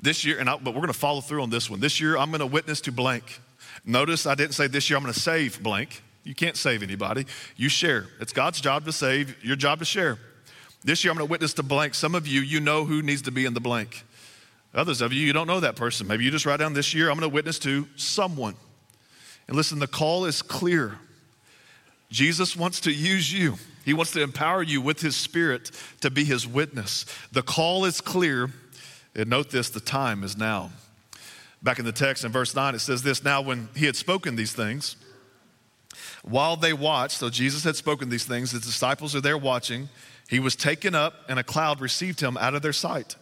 This 0.00 0.24
year, 0.24 0.38
and 0.38 0.48
I, 0.48 0.56
but 0.56 0.70
we're 0.70 0.80
going 0.80 0.86
to 0.86 0.98
follow 0.98 1.20
through 1.20 1.42
on 1.42 1.50
this 1.50 1.68
one. 1.68 1.80
This 1.80 2.00
year, 2.00 2.16
I'm 2.16 2.30
going 2.30 2.40
to 2.40 2.46
witness 2.46 2.80
to 2.82 2.92
blank. 2.92 3.40
Notice 3.84 4.26
I 4.26 4.34
didn't 4.34 4.54
say 4.54 4.66
this 4.66 4.88
year 4.88 4.96
I'm 4.96 5.02
going 5.02 5.14
to 5.14 5.20
save 5.20 5.62
blank. 5.62 6.02
You 6.24 6.34
can't 6.34 6.56
save 6.56 6.82
anybody. 6.82 7.26
You 7.56 7.68
share. 7.68 8.06
It's 8.20 8.32
God's 8.32 8.60
job 8.60 8.84
to 8.86 8.92
save, 8.92 9.36
your 9.44 9.56
job 9.56 9.80
to 9.80 9.84
share. 9.84 10.18
This 10.82 11.04
year 11.04 11.10
I'm 11.10 11.18
going 11.18 11.26
to 11.26 11.30
witness 11.30 11.54
to 11.54 11.62
blank. 11.62 11.94
Some 11.94 12.14
of 12.14 12.26
you, 12.26 12.40
you 12.40 12.60
know 12.60 12.84
who 12.84 13.02
needs 13.02 13.22
to 13.22 13.30
be 13.30 13.44
in 13.44 13.54
the 13.54 13.60
blank. 13.60 14.04
Others 14.74 15.00
of 15.00 15.12
you, 15.12 15.24
you 15.24 15.32
don't 15.32 15.46
know 15.46 15.60
that 15.60 15.76
person. 15.76 16.06
Maybe 16.06 16.24
you 16.24 16.30
just 16.30 16.46
write 16.46 16.58
down 16.58 16.74
this 16.74 16.94
year 16.94 17.10
I'm 17.10 17.18
going 17.18 17.30
to 17.30 17.34
witness 17.34 17.58
to 17.60 17.86
someone. 17.96 18.54
And 19.46 19.56
listen, 19.56 19.78
the 19.78 19.86
call 19.86 20.24
is 20.24 20.42
clear. 20.42 20.98
Jesus 22.10 22.56
wants 22.56 22.80
to 22.80 22.92
use 22.92 23.32
you. 23.32 23.56
He 23.84 23.92
wants 23.92 24.12
to 24.12 24.22
empower 24.22 24.62
you 24.62 24.80
with 24.80 25.00
his 25.00 25.14
spirit 25.14 25.70
to 26.00 26.10
be 26.10 26.24
his 26.24 26.46
witness. 26.46 27.04
The 27.32 27.42
call 27.42 27.84
is 27.84 28.00
clear. 28.00 28.50
And 29.14 29.30
note 29.30 29.50
this 29.50 29.68
the 29.68 29.80
time 29.80 30.24
is 30.24 30.36
now. 30.36 30.70
Back 31.64 31.78
in 31.78 31.86
the 31.86 31.92
text 31.92 32.26
in 32.26 32.30
verse 32.30 32.54
9, 32.54 32.74
it 32.74 32.80
says 32.80 33.02
this 33.02 33.24
Now, 33.24 33.40
when 33.40 33.70
he 33.74 33.86
had 33.86 33.96
spoken 33.96 34.36
these 34.36 34.52
things, 34.52 34.96
while 36.22 36.56
they 36.56 36.74
watched, 36.74 37.18
so 37.18 37.30
Jesus 37.30 37.64
had 37.64 37.74
spoken 37.74 38.10
these 38.10 38.26
things, 38.26 38.52
the 38.52 38.58
disciples 38.58 39.16
are 39.16 39.22
there 39.22 39.38
watching. 39.38 39.88
He 40.28 40.38
was 40.38 40.56
taken 40.56 40.94
up, 40.94 41.14
and 41.26 41.38
a 41.38 41.42
cloud 41.42 41.80
received 41.80 42.20
him 42.20 42.36
out 42.36 42.54
of 42.54 42.60
their 42.60 42.74
sight. 42.74 43.16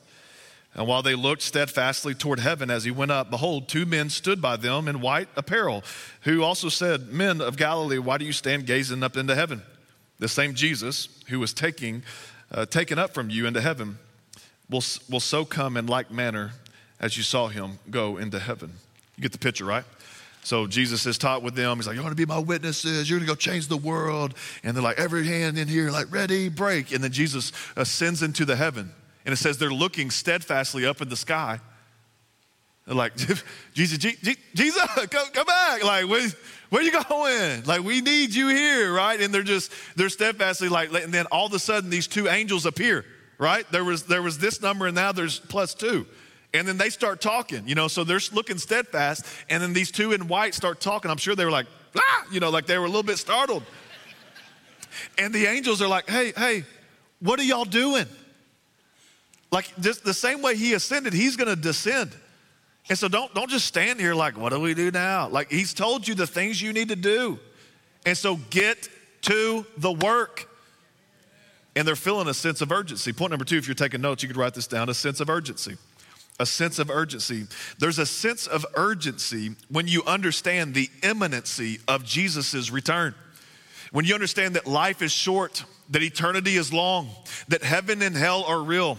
And 0.75 0.89
while 0.89 1.03
they 1.03 1.15
looked 1.15 1.43
steadfastly 1.43 2.15
toward 2.15 2.41
heaven 2.41 2.69
as 2.69 2.83
he 2.83 2.91
went 2.91 3.13
up, 3.13 3.31
behold, 3.31 3.69
two 3.69 3.87
men 3.87 4.11
stood 4.11 4.43
by 4.43 4.57
them 4.57 4.89
in 4.89 5.01
white 5.01 5.29
apparel, 5.37 5.85
who 6.23 6.43
also 6.43 6.69
said, 6.69 7.13
Men 7.13 7.41
of 7.41 7.57
Galilee, 7.57 7.99
why 7.99 8.19
do 8.19 8.25
you 8.25 8.33
stand 8.33 8.67
gazing 8.67 9.05
up 9.05 9.17
into 9.17 9.37
heaven? 9.37 9.63
The 10.19 10.29
same 10.29 10.55
Jesus 10.55 11.09
who 11.29 11.39
was 11.39 11.53
taking, 11.53 12.03
uh, 12.51 12.67
taken 12.67 12.99
up 12.99 13.13
from 13.15 13.31
you 13.31 13.47
into 13.47 13.61
heaven 13.61 13.99
will, 14.69 14.83
will 15.09 15.21
so 15.21 15.45
come 15.45 15.77
in 15.77 15.87
like 15.87 16.11
manner 16.11 16.53
as 17.03 17.17
you 17.17 17.25
saw 17.25 17.49
him 17.49 17.79
go 17.91 18.17
into 18.17 18.39
heaven. 18.39 18.73
You 19.17 19.23
get 19.23 19.33
the 19.33 19.39
picture, 19.39 19.65
right? 19.65 19.85
So 20.45 20.67
Jesus 20.67 21.05
has 21.05 21.19
taught 21.19 21.43
with 21.43 21.55
them. 21.55 21.77
He's 21.77 21.87
like, 21.87 21.97
You 21.97 22.03
want 22.03 22.13
to 22.13 22.17
be 22.17 22.27
my 22.27 22.39
witnesses? 22.39 23.11
You're 23.11 23.21
to 23.21 23.27
go 23.27 23.35
change 23.35 23.69
the 23.69 23.77
world. 23.77 24.35
And 24.65 24.75
they're 24.77 24.83
like, 24.83 24.99
Every 24.99 25.27
hand 25.27 25.59
in 25.59 25.69
here, 25.69 25.91
like, 25.91 26.11
ready, 26.13 26.49
break. 26.49 26.93
And 26.93 27.03
then 27.03 27.13
Jesus 27.13 27.53
ascends 27.77 28.23
into 28.23 28.45
the 28.45 28.57
heaven. 28.57 28.93
And 29.25 29.33
it 29.33 29.37
says 29.37 29.59
they're 29.59 29.71
looking 29.71 30.11
steadfastly 30.11 30.87
up 30.87 31.01
in 31.01 31.09
the 31.09 31.17
sky. 31.17 31.61
They're 32.87 32.95
like, 32.97 33.15
Jesus, 33.75 33.99
Jesus, 33.99 34.83
come, 35.11 35.29
come 35.33 35.47
back. 35.47 35.85
Like, 35.85 36.09
where, 36.09 36.29
where 36.71 36.83
you 36.83 36.91
going? 36.91 37.63
Like, 37.65 37.83
we 37.83 38.01
need 38.01 38.35
you 38.35 38.49
here, 38.49 38.93
right? 38.93 39.21
And 39.21 39.33
they're 39.33 39.45
just, 39.45 39.71
they're 39.95 40.09
steadfastly 40.09 40.69
like, 40.69 40.93
and 40.93 41.13
then 41.13 41.27
all 41.27 41.47
of 41.47 41.53
a 41.53 41.61
sudden 41.61 41.91
these 41.91 42.09
two 42.09 42.27
angels 42.27 42.67
appear, 42.67 43.05
right? 43.39 43.65
There 43.71 43.85
was, 43.85 44.05
there 44.05 44.23
was 44.23 44.39
this 44.39 44.61
number 44.61 44.87
and 44.87 44.97
now 44.97 45.13
there's 45.13 45.39
plus 45.39 45.75
two. 45.75 46.07
And 46.55 46.69
then 46.69 46.77
they 46.77 46.91
start 46.91 47.21
talking, 47.21 47.67
you 47.67 47.75
know, 47.75 47.89
so 47.89 48.05
they're 48.05 48.21
looking 48.33 48.59
steadfast. 48.59 49.25
And 49.49 49.63
then 49.63 49.73
these 49.73 49.91
two 49.91 50.13
in 50.13 50.29
white 50.29 50.55
start 50.55 50.81
talking. 50.81 51.11
I'm 51.11 51.17
sure 51.17 51.35
they 51.35 51.47
were 51.47 51.51
like, 51.51 51.67
ah, 51.97 52.25
you 52.31 52.41
know, 52.41 52.51
like 52.51 52.67
they 52.67 52.79
were 52.79 52.85
a 52.85 52.89
little 52.89 53.03
bit 53.03 53.19
startled. 53.19 53.63
And 55.17 55.35
the 55.35 55.47
angels 55.47 55.81
are 55.81 55.89
like, 55.89 56.09
hey, 56.09 56.33
hey, 56.37 56.65
what 57.21 57.41
are 57.41 57.45
y'all 57.45 57.65
doing? 57.65 58.07
Like 59.51 59.73
just 59.81 60.05
the 60.05 60.15
same 60.15 60.43
way 60.43 60.57
he 60.57 60.75
ascended, 60.75 61.15
he's 61.15 61.37
gonna 61.37 61.57
descend. 61.57 62.15
And 62.89 62.99
so 62.99 63.09
don't, 63.09 63.33
don't 63.35 63.51
just 63.51 63.67
stand 63.67 64.01
here 64.01 64.15
like, 64.15 64.37
what 64.37 64.51
do 64.51 64.61
we 64.61 64.75
do 64.75 64.91
now? 64.91 65.29
Like 65.29 65.51
he's 65.51 65.73
told 65.73 66.07
you 66.07 66.15
the 66.15 66.27
things 66.27 66.61
you 66.61 66.73
need 66.73 66.89
to 66.89 66.97
do. 66.97 67.39
And 68.05 68.17
so 68.17 68.37
get 68.51 68.89
to 69.23 69.65
the 69.79 69.93
work. 69.93 70.49
And 71.75 71.89
they're 71.89 71.97
feeling 71.97 72.29
a 72.29 72.35
sense 72.35 72.61
of 72.61 72.71
urgency. 72.71 73.15
Point 73.15 73.31
number 73.31 73.47
two, 73.47 73.57
if 73.57 73.67
you're 73.67 73.75
taking 73.75 74.03
notes, 74.03 74.23
you 74.23 74.29
could 74.29 74.37
write 74.37 74.53
this 74.53 74.67
down 74.67 74.91
a 74.91 74.95
sense 74.95 75.21
of 75.21 75.31
urgency 75.31 75.79
a 76.43 76.47
sense 76.47 76.79
of 76.79 76.91
urgency. 76.91 77.47
There's 77.79 77.99
a 77.99 78.05
sense 78.05 78.47
of 78.47 78.67
urgency 78.75 79.55
when 79.71 79.87
you 79.87 80.03
understand 80.05 80.75
the 80.75 80.91
imminency 81.03 81.79
of 81.89 82.05
Jesus' 82.05 82.71
return. 82.71 83.15
When 83.93 84.05
you 84.05 84.15
understand 84.15 84.57
that 84.57 84.67
life 84.67 85.01
is 85.03 85.13
short, 85.13 85.65
that 85.91 86.03
eternity 86.03 86.57
is 86.57 86.73
long, 86.73 87.11
that 87.49 87.63
heaven 87.63 88.03
and 88.03 88.17
hell 88.17 88.43
are 88.45 88.61
real, 88.61 88.99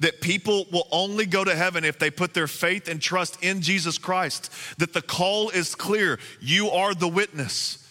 that 0.00 0.20
people 0.20 0.66
will 0.70 0.86
only 0.90 1.24
go 1.24 1.44
to 1.44 1.54
heaven 1.54 1.84
if 1.84 1.98
they 1.98 2.10
put 2.10 2.34
their 2.34 2.48
faith 2.48 2.88
and 2.88 3.00
trust 3.00 3.42
in 3.42 3.62
Jesus 3.62 3.98
Christ, 3.98 4.52
that 4.78 4.92
the 4.92 5.02
call 5.02 5.48
is 5.50 5.74
clear. 5.74 6.18
You 6.40 6.70
are 6.70 6.94
the 6.94 7.08
witness. 7.08 7.82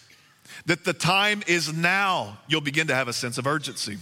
That 0.66 0.84
the 0.84 0.92
time 0.92 1.42
is 1.46 1.72
now, 1.72 2.38
you'll 2.48 2.60
begin 2.60 2.86
to 2.88 2.94
have 2.94 3.08
a 3.08 3.12
sense 3.12 3.38
of 3.38 3.46
urgency. 3.46 3.98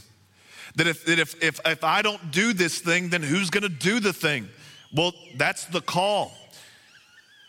That 0.76 0.86
if, 0.86 1.04
that 1.04 1.18
if, 1.18 1.42
if, 1.42 1.60
if 1.64 1.84
I 1.84 2.02
don't 2.02 2.30
do 2.30 2.52
this 2.52 2.80
thing, 2.80 3.10
then 3.10 3.22
who's 3.22 3.50
gonna 3.50 3.68
do 3.68 4.00
the 4.00 4.12
thing? 4.12 4.48
Well, 4.94 5.12
that's 5.36 5.64
the 5.66 5.80
call. 5.80 6.32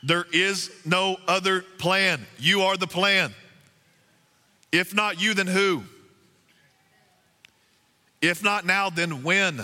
There 0.03 0.25
is 0.34 0.71
no 0.86 1.17
other 1.27 1.62
plan. 1.62 2.25
You 2.39 2.62
are 2.62 2.77
the 2.77 2.88
plan. 2.88 3.34
If 4.71 4.93
not 4.93 5.21
you, 5.21 5.34
then 5.34 5.47
who? 5.47 5.84
If 8.21 8.43
not 8.43 8.65
now, 8.65 8.89
then 8.89 9.23
when? 9.23 9.63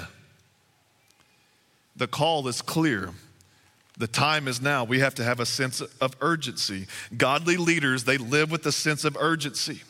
The 1.95 2.07
call 2.07 2.47
is 2.47 2.61
clear. 2.61 3.09
The 3.97 4.07
time 4.07 4.47
is 4.47 4.61
now. 4.61 4.83
We 4.83 4.99
have 4.99 5.15
to 5.15 5.23
have 5.23 5.39
a 5.39 5.45
sense 5.45 5.81
of 5.81 6.15
urgency. 6.21 6.87
Godly 7.17 7.57
leaders, 7.57 8.03
they 8.03 8.17
live 8.17 8.51
with 8.51 8.65
a 8.65 8.71
sense 8.71 9.03
of 9.03 9.17
urgency. 9.19 9.81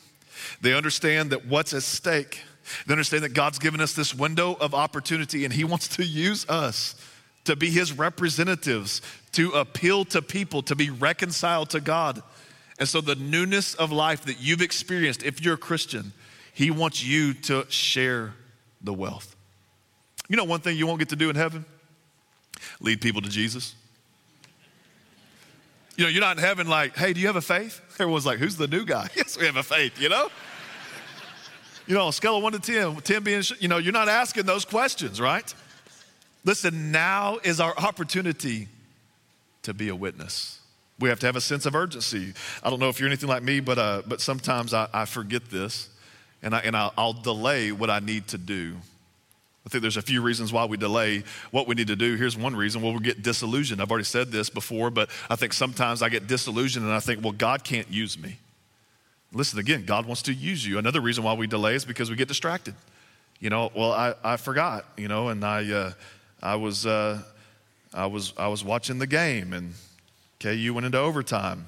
They 0.62 0.74
understand 0.74 1.32
that 1.32 1.46
what's 1.46 1.74
at 1.74 1.84
stake. 1.84 2.40
They 2.88 2.94
understand 2.94 3.24
that 3.24 3.34
God's 3.34 3.60
given 3.60 3.80
us 3.80 3.94
this 3.94 4.16
window 4.16 4.54
of 4.60 4.74
opportunity 4.74 5.46
and 5.46 5.54
He 5.54 5.64
wants 5.64 5.88
to 5.90 6.04
use 6.04 6.50
us 6.50 6.96
to 7.46 7.56
be 7.56 7.70
his 7.70 7.94
representatives, 7.94 9.02
to 9.34 9.52
appeal 9.52 10.06
to 10.06 10.22
people, 10.22 10.62
to 10.64 10.76
be 10.76 10.90
reconciled 10.90 11.70
to 11.72 11.80
God. 11.80 12.22
And 12.80 12.88
so, 12.88 13.02
the 13.02 13.16
newness 13.16 13.74
of 13.76 13.92
life 13.92 14.26
that 14.26 14.42
you've 14.42 14.62
experienced, 14.62 15.24
if 15.24 15.44
you're 15.44 15.56
a 15.56 15.58
Christian, 15.58 16.14
he 16.54 16.72
wants 16.72 17.04
you 17.04 17.34
to 17.34 17.66
share 17.70 18.34
the 18.82 18.94
wealth. 18.94 19.36
You 20.28 20.38
know, 20.38 20.44
one 20.44 20.62
thing 20.62 20.78
you 20.78 20.88
won't 20.88 21.00
get 21.00 21.10
to 21.10 21.16
do 21.16 21.30
in 21.30 21.36
heaven? 21.36 21.66
Lead 22.80 23.02
people 23.02 23.22
to 23.22 23.30
Jesus. 23.30 23.76
You 25.98 26.06
know, 26.06 26.10
you're 26.10 26.22
not 26.22 26.38
in 26.38 26.44
heaven 26.44 26.68
like, 26.68 26.96
hey, 26.96 27.14
do 27.14 27.20
you 27.20 27.28
have 27.28 27.36
a 27.36 27.42
faith? 27.42 27.82
Everyone's 28.00 28.26
like, 28.26 28.40
who's 28.40 28.56
the 28.56 28.68
new 28.68 28.86
guy? 28.86 29.10
Yes, 29.16 29.38
we 29.38 29.46
have 29.46 29.58
a 29.58 29.64
faith, 29.64 30.00
you 30.00 30.10
know? 30.10 30.30
You 31.86 31.96
know, 31.96 32.04
on 32.04 32.10
a 32.10 32.14
scale 32.14 32.38
of 32.38 32.44
one 32.44 32.54
to 32.54 32.60
10, 32.60 32.98
10 32.98 33.24
being, 33.24 33.44
you 33.60 33.68
know, 33.68 33.78
you're 33.78 33.92
not 33.92 34.08
asking 34.08 34.46
those 34.46 34.66
questions, 34.66 35.20
right? 35.20 35.54
Listen, 36.44 36.92
now 36.92 37.40
is 37.44 37.60
our 37.60 37.76
opportunity 37.78 38.68
to 39.64 39.74
be 39.74 39.90
a 39.90 39.96
witness. 39.96 40.60
We 41.00 41.10
have 41.10 41.20
to 41.20 41.26
have 41.26 41.36
a 41.36 41.42
sense 41.42 41.66
of 41.66 41.76
urgency. 41.76 42.34
I 42.64 42.70
don't 42.70 42.80
know 42.80 42.90
if 42.90 43.00
you're 43.00 43.08
anything 43.10 43.30
like 43.30 43.44
me, 43.44 43.60
but, 43.60 43.78
uh, 43.78 44.02
but 44.06 44.22
sometimes 44.22 44.74
I, 44.74 44.88
I 44.94 45.06
forget 45.06 45.50
this 45.50 45.90
and, 46.44 46.56
I, 46.56 46.60
and 46.60 46.76
I'll, 46.76 46.94
I'll 46.98 47.14
delay 47.14 47.72
what 47.72 47.90
I 47.90 48.00
need 48.00 48.28
to 48.30 48.38
do. 48.38 48.76
I 49.66 49.70
think 49.70 49.84
there's 49.84 49.98
a 49.98 50.02
few 50.02 50.22
reasons 50.22 50.52
why 50.52 50.66
we 50.66 50.78
delay 50.78 51.24
what 51.52 51.68
we 51.68 51.76
need 51.76 51.88
to 51.88 51.96
do. 51.96 52.16
Here's 52.16 52.36
one 52.36 52.56
reason 52.56 52.82
well, 52.82 52.94
we 52.94 53.00
get 53.00 53.22
disillusioned. 53.22 53.82
I've 53.82 53.92
already 53.92 54.06
said 54.06 54.32
this 54.32 54.50
before, 54.50 54.90
but 54.90 55.10
I 55.30 55.36
think 55.36 55.54
sometimes 55.54 56.02
I 56.02 56.10
get 56.10 56.28
disillusioned 56.28 56.86
and 56.86 56.94
I 56.94 57.00
think, 57.00 57.24
well, 57.24 57.34
God 57.34 57.64
can't 57.64 57.90
use 57.90 58.18
me. 58.18 58.38
Listen 59.32 59.60
again, 59.60 59.86
God 59.86 60.06
wants 60.06 60.24
to 60.24 60.34
use 60.34 60.66
you. 60.66 60.78
Another 60.78 61.00
reason 61.00 61.24
why 61.24 61.34
we 61.34 61.48
delay 61.48 61.76
is 61.76 61.86
because 61.86 62.10
we 62.10 62.16
get 62.16 62.28
distracted. 62.28 62.74
You 63.40 63.50
know, 63.50 63.72
well, 63.76 63.92
I, 63.92 64.14
I 64.24 64.38
forgot, 64.38 64.86
you 64.98 65.08
know, 65.08 65.30
and 65.30 65.44
I, 65.46 65.72
uh, 65.72 65.92
I, 66.42 66.56
was, 66.56 66.86
uh, 66.86 67.22
I, 67.94 68.08
was, 68.08 68.34
I 68.38 68.48
was 68.48 68.64
watching 68.64 69.00
the 69.00 69.08
game 69.08 69.54
and 69.54 69.74
KU 70.40 70.74
went 70.74 70.86
into 70.86 71.00
overtime. 71.00 71.68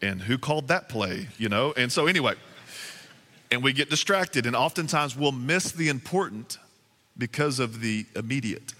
And 0.00 0.20
who 0.20 0.36
called 0.36 0.68
that 0.68 0.88
play, 0.88 1.28
you 1.38 1.48
know? 1.48 1.72
And 1.76 1.92
so, 1.92 2.06
anyway, 2.08 2.34
and 3.52 3.62
we 3.62 3.72
get 3.72 3.88
distracted, 3.88 4.46
and 4.46 4.56
oftentimes 4.56 5.14
we'll 5.14 5.30
miss 5.30 5.70
the 5.70 5.88
important 5.88 6.58
because 7.16 7.60
of 7.60 7.80
the 7.80 8.06
immediate. 8.16 8.74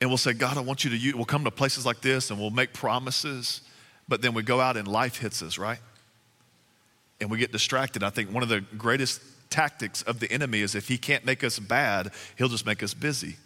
And 0.00 0.10
we'll 0.10 0.18
say, 0.18 0.34
God, 0.34 0.58
I 0.58 0.60
want 0.60 0.84
you 0.84 0.90
to 0.90 0.96
use, 0.96 1.14
we'll 1.14 1.24
come 1.24 1.44
to 1.44 1.50
places 1.50 1.86
like 1.86 2.00
this 2.00 2.30
and 2.30 2.38
we'll 2.38 2.50
make 2.50 2.72
promises, 2.72 3.62
but 4.08 4.20
then 4.20 4.34
we 4.34 4.42
go 4.42 4.60
out 4.60 4.76
and 4.76 4.86
life 4.86 5.18
hits 5.18 5.42
us, 5.42 5.56
right? 5.56 5.78
And 7.20 7.30
we 7.30 7.38
get 7.38 7.52
distracted. 7.52 8.02
I 8.02 8.10
think 8.10 8.30
one 8.30 8.42
of 8.42 8.48
the 8.48 8.60
greatest 8.76 9.22
tactics 9.54 10.02
of 10.02 10.18
the 10.18 10.30
enemy 10.32 10.60
is 10.62 10.74
if 10.74 10.88
he 10.88 10.98
can't 10.98 11.24
make 11.24 11.44
us 11.44 11.60
bad, 11.60 12.10
he'll 12.36 12.48
just 12.48 12.66
make 12.66 12.82
us 12.82 12.92
busy. 12.92 13.36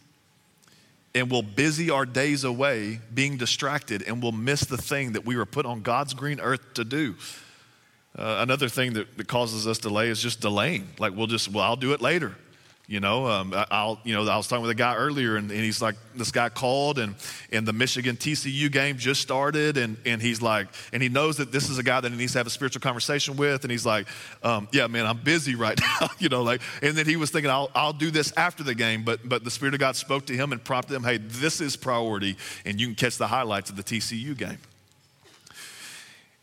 And 1.14 1.30
we'll 1.30 1.42
busy 1.42 1.90
our 1.90 2.06
days 2.06 2.44
away 2.44 3.00
being 3.12 3.36
distracted, 3.36 4.02
and 4.02 4.22
we'll 4.22 4.32
miss 4.32 4.62
the 4.62 4.78
thing 4.78 5.12
that 5.12 5.26
we 5.26 5.36
were 5.36 5.46
put 5.46 5.66
on 5.66 5.82
God's 5.82 6.14
green 6.14 6.40
earth 6.40 6.74
to 6.74 6.84
do. 6.84 7.14
Uh, 8.16 8.38
another 8.40 8.68
thing 8.68 8.94
that, 8.94 9.16
that 9.18 9.28
causes 9.28 9.66
us 9.66 9.78
delay 9.78 10.08
is 10.08 10.22
just 10.22 10.40
delaying. 10.40 10.88
Like 10.98 11.14
we'll 11.14 11.26
just, 11.26 11.52
well, 11.52 11.64
I'll 11.64 11.76
do 11.76 11.92
it 11.92 12.00
later. 12.00 12.34
You 12.88 13.01
know, 13.01 13.27
um, 13.27 13.53
I'll, 13.70 14.01
you 14.03 14.14
know, 14.14 14.27
I 14.27 14.38
was 14.38 14.48
talking 14.48 14.62
with 14.62 14.70
a 14.70 14.74
guy 14.74 14.96
earlier, 14.96 15.37
and, 15.37 15.51
and, 15.51 15.61
he's 15.61 15.83
like, 15.83 15.94
this 16.14 16.31
guy 16.31 16.48
called, 16.48 16.98
and 16.98 17.16
and 17.53 17.68
the 17.68 17.74
Michigan 17.74 18.16
TCU 18.16 18.72
game 18.72 18.96
just 18.96 19.20
started, 19.20 19.77
and 19.77 19.98
and 20.07 20.22
he's 20.22 20.40
like, 20.40 20.68
and 20.94 21.03
he 21.03 21.11
knows 21.11 21.37
that 21.37 21.53
this 21.53 21.68
is 21.68 21.77
a 21.77 21.83
guy 21.83 22.01
that 22.01 22.11
he 22.11 22.16
needs 22.16 22.33
to 22.33 22.38
have 22.38 22.46
a 22.46 22.51
spiritual 22.51 22.81
conversation 22.81 23.37
with, 23.37 23.62
and 23.62 23.70
he's 23.70 23.85
like, 23.85 24.07
um, 24.42 24.68
yeah, 24.72 24.87
man, 24.87 25.05
I'm 25.05 25.18
busy 25.18 25.55
right 25.55 25.79
now, 26.01 26.09
you 26.18 26.31
know, 26.31 26.42
like, 26.42 26.62
and 26.81 26.96
then 26.96 27.05
he 27.05 27.16
was 27.16 27.31
thinking, 27.31 27.51
I'll 27.51 27.70
I'll 27.74 27.92
do 27.92 28.11
this 28.11 28.33
after 28.38 28.62
the 28.62 28.74
game, 28.74 29.03
but 29.05 29.20
but 29.22 29.44
the 29.44 29.51
Spirit 29.51 29.74
of 29.74 29.81
God 29.81 29.94
spoke 29.94 30.24
to 30.27 30.33
him 30.35 30.53
and 30.53 30.64
prompted 30.64 30.94
him, 30.94 31.05
hey, 31.05 31.18
this 31.18 31.61
is 31.61 31.77
priority, 31.77 32.38
and 32.64 32.81
you 32.81 32.87
can 32.87 32.94
catch 32.94 33.18
the 33.18 33.27
highlights 33.27 33.68
of 33.68 33.77
the 33.77 33.83
TCU 33.85 34.35
game. 34.35 34.59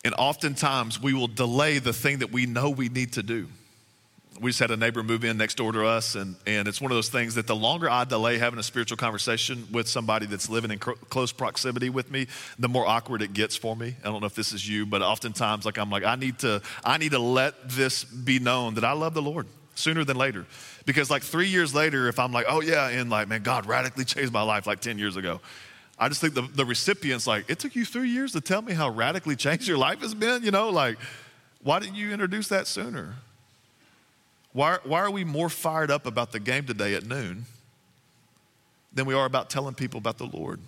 And 0.04 0.14
oftentimes 0.20 1.02
we 1.02 1.14
will 1.16 1.28
delay 1.28 1.80
the 1.80 1.92
thing 1.92 2.20
that 2.20 2.32
we 2.32 2.46
know 2.46 2.70
we 2.70 2.88
need 2.88 3.14
to 3.14 3.24
do. 3.24 3.48
We 4.42 4.50
just 4.50 4.60
had 4.60 4.72
a 4.72 4.78
neighbor 4.78 5.02
move 5.02 5.24
in 5.24 5.38
next 5.38 5.56
door 5.56 5.72
to 5.72 5.86
us, 5.86 6.16
and, 6.16 6.36
and 6.46 6.68
it's 6.68 6.82
one 6.82 6.92
of 6.92 6.98
those 6.98 7.08
things 7.08 7.36
that 7.36 7.48
the 7.48 7.56
longer 7.56 7.90
I 7.90 8.04
delay 8.04 8.38
having 8.38 8.60
a 8.60 8.64
spiritual 8.64 8.98
conversation 8.98 9.66
with 9.72 9.88
somebody 9.88 10.26
that's 10.26 10.50
living 10.50 10.72
in 10.72 10.80
close 10.80 11.32
proximity 11.32 11.90
with 11.90 12.12
me, 12.12 12.28
the 12.60 12.68
more 12.68 12.86
awkward 12.86 13.22
it 13.22 13.34
gets 13.34 13.56
for 13.56 13.76
me. 13.76 13.96
I 14.04 14.08
don't 14.08 14.20
know 14.20 14.28
if 14.28 14.36
this 14.36 14.52
is 14.52 14.68
you, 14.68 14.86
but 14.86 15.02
oftentimes, 15.02 15.66
like 15.66 15.78
I'm 15.78 15.90
like, 15.90 16.04
I 16.04 16.16
need 16.16 16.40
to, 16.40 16.62
I 16.84 16.98
need 16.98 17.12
to 17.12 17.20
let 17.20 17.70
this 17.70 18.04
be 18.04 18.40
known 18.40 18.74
that 18.76 18.84
I 18.84 18.92
love 18.92 19.14
the 19.14 19.22
Lord 19.22 19.48
sooner 19.76 20.04
than 20.04 20.18
later. 20.18 20.46
Because 20.86 21.10
like 21.10 21.24
three 21.24 21.48
years 21.48 21.74
later, 21.74 22.08
if 22.08 22.20
I'm 22.20 22.32
like, 22.32 22.46
oh 22.50 22.62
yeah, 22.62 22.90
and 22.90 23.10
like, 23.10 23.28
man, 23.28 23.44
God 23.44 23.66
radically 23.66 24.06
changed 24.06 24.34
my 24.34 24.42
life 24.42 24.68
like 24.68 24.80
10 24.82 24.98
years 24.98 25.16
ago. 25.16 25.40
I 25.98 26.10
just 26.10 26.20
think 26.20 26.34
the, 26.34 26.42
the 26.42 26.66
recipient's 26.66 27.26
like, 27.26 27.50
it 27.50 27.60
took 27.60 27.76
you 27.76 27.86
three 27.86 28.10
years 28.10 28.34
to 28.34 28.42
tell 28.42 28.62
me 28.62 28.74
how 28.74 28.90
radically 28.90 29.36
changed 29.38 29.68
your 29.68 29.78
life 29.78 30.02
has 30.02 30.14
been, 30.14 30.44
you 30.44 30.52
know, 30.52 30.70
like, 30.70 30.98
why 31.62 31.80
didn't 31.80 31.96
you 31.96 32.12
introduce 32.12 32.48
that 32.50 32.68
sooner? 32.68 33.16
Why, 34.56 34.78
why 34.86 35.02
are 35.02 35.12
we 35.12 35.26
more 35.26 35.50
fired 35.50 35.92
up 35.92 36.06
about 36.06 36.32
the 36.32 36.40
game 36.40 36.66
today 36.66 36.94
at 36.96 37.06
noon 37.06 37.46
than 38.94 39.06
we 39.06 39.14
are 39.14 39.26
about 39.26 39.50
telling 39.50 39.76
people 39.76 39.98
about 39.98 40.18
the 40.18 40.28
Lord? 40.28 40.62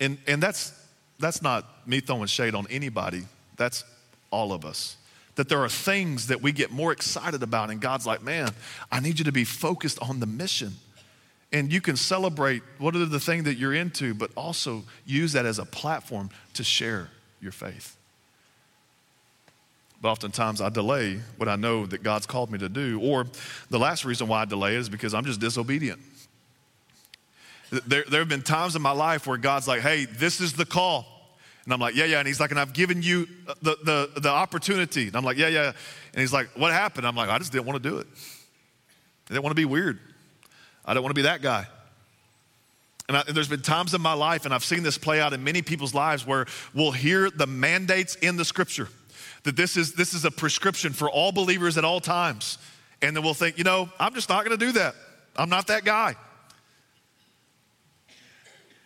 And, 0.00 0.16
and 0.26 0.42
that's, 0.42 0.72
that's 1.18 1.42
not 1.42 1.86
me 1.86 2.00
throwing 2.00 2.24
shade 2.24 2.54
on 2.54 2.66
anybody, 2.70 3.24
that's 3.58 3.84
all 4.30 4.54
of 4.54 4.64
us. 4.64 4.96
That 5.34 5.50
there 5.50 5.62
are 5.62 5.68
things 5.68 6.28
that 6.28 6.40
we 6.40 6.50
get 6.50 6.70
more 6.70 6.92
excited 6.92 7.42
about, 7.42 7.68
and 7.68 7.78
God's 7.78 8.06
like, 8.06 8.22
man, 8.22 8.48
I 8.90 9.00
need 9.00 9.18
you 9.18 9.26
to 9.26 9.32
be 9.32 9.44
focused 9.44 9.98
on 10.00 10.20
the 10.20 10.26
mission 10.26 10.72
and 11.52 11.70
you 11.70 11.82
can 11.82 11.96
celebrate 11.96 12.62
what 12.78 12.96
are 12.96 13.04
the 13.04 13.20
thing 13.20 13.42
that 13.42 13.56
you're 13.56 13.74
into, 13.74 14.14
but 14.14 14.30
also 14.34 14.82
use 15.04 15.34
that 15.34 15.44
as 15.44 15.58
a 15.58 15.66
platform 15.66 16.30
to 16.54 16.64
share 16.64 17.10
your 17.40 17.52
faith. 17.52 17.98
But 20.00 20.10
oftentimes 20.10 20.60
I 20.60 20.68
delay 20.68 21.20
what 21.36 21.48
I 21.48 21.56
know 21.56 21.86
that 21.86 22.02
God's 22.02 22.26
called 22.26 22.50
me 22.50 22.58
to 22.58 22.68
do. 22.68 23.00
Or 23.00 23.26
the 23.70 23.78
last 23.78 24.04
reason 24.04 24.28
why 24.28 24.42
I 24.42 24.44
delay 24.44 24.76
is 24.76 24.88
because 24.88 25.14
I'm 25.14 25.24
just 25.24 25.40
disobedient. 25.40 26.00
There, 27.70 28.04
there 28.08 28.20
have 28.20 28.28
been 28.28 28.42
times 28.42 28.76
in 28.76 28.82
my 28.82 28.92
life 28.92 29.26
where 29.26 29.38
God's 29.38 29.66
like, 29.66 29.80
hey, 29.80 30.04
this 30.04 30.40
is 30.40 30.52
the 30.52 30.66
call. 30.66 31.06
And 31.64 31.72
I'm 31.72 31.80
like, 31.80 31.96
yeah, 31.96 32.04
yeah. 32.04 32.18
And 32.18 32.28
he's 32.28 32.38
like, 32.38 32.50
and 32.50 32.60
I've 32.60 32.74
given 32.74 33.02
you 33.02 33.26
uh, 33.48 33.54
the, 33.62 33.76
the, 33.82 34.20
the 34.20 34.28
opportunity. 34.28 35.06
And 35.06 35.16
I'm 35.16 35.24
like, 35.24 35.38
yeah, 35.38 35.48
yeah. 35.48 35.72
And 36.12 36.20
he's 36.20 36.32
like, 36.32 36.48
what 36.56 36.72
happened? 36.72 37.06
I'm 37.06 37.16
like, 37.16 37.30
I 37.30 37.38
just 37.38 37.52
didn't 37.52 37.64
want 37.64 37.82
to 37.82 37.88
do 37.88 37.98
it. 37.98 38.06
I 39.28 39.32
didn't 39.32 39.42
want 39.42 39.52
to 39.52 39.60
be 39.60 39.64
weird. 39.64 39.98
I 40.84 40.92
don't 40.92 41.02
want 41.02 41.14
to 41.14 41.18
be 41.18 41.22
that 41.22 41.40
guy. 41.40 41.66
And, 43.08 43.16
I, 43.16 43.22
and, 43.26 43.36
there's 43.36 43.48
been 43.48 43.62
times 43.62 43.94
in 43.94 44.00
my 44.00 44.12
life, 44.12 44.44
and 44.44 44.54
I've 44.54 44.64
seen 44.64 44.82
this 44.82 44.98
play 44.98 45.20
out 45.20 45.32
in 45.32 45.42
many 45.42 45.62
people's 45.62 45.94
lives, 45.94 46.26
where 46.26 46.46
we'll 46.74 46.92
hear 46.92 47.30
the 47.30 47.46
mandates 47.46 48.14
in 48.16 48.36
the 48.36 48.44
scripture 48.44 48.88
that 49.44 49.56
this 49.56 49.76
is, 49.76 49.94
this 49.94 50.14
is 50.14 50.24
a 50.24 50.30
prescription 50.30 50.92
for 50.92 51.08
all 51.08 51.32
believers 51.32 51.78
at 51.78 51.84
all 51.84 52.00
times. 52.00 52.58
And 53.00 53.16
then 53.16 53.22
we'll 53.22 53.34
think, 53.34 53.58
you 53.58 53.64
know, 53.64 53.88
I'm 53.98 54.14
just 54.14 54.28
not 54.28 54.44
going 54.44 54.58
to 54.58 54.66
do 54.66 54.72
that. 54.72 54.94
I'm 55.36 55.48
not 55.48 55.68
that 55.68 55.84
guy. 55.84 56.16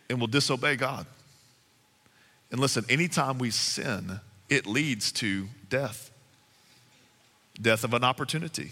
And 0.09 0.19
we'll 0.19 0.27
disobey 0.27 0.75
God. 0.75 1.05
And 2.51 2.59
listen, 2.59 2.85
anytime 2.89 3.37
we 3.37 3.51
sin, 3.51 4.19
it 4.49 4.65
leads 4.65 5.11
to 5.13 5.47
death 5.69 6.11
death 7.61 7.83
of 7.83 7.93
an 7.93 8.05
opportunity 8.05 8.71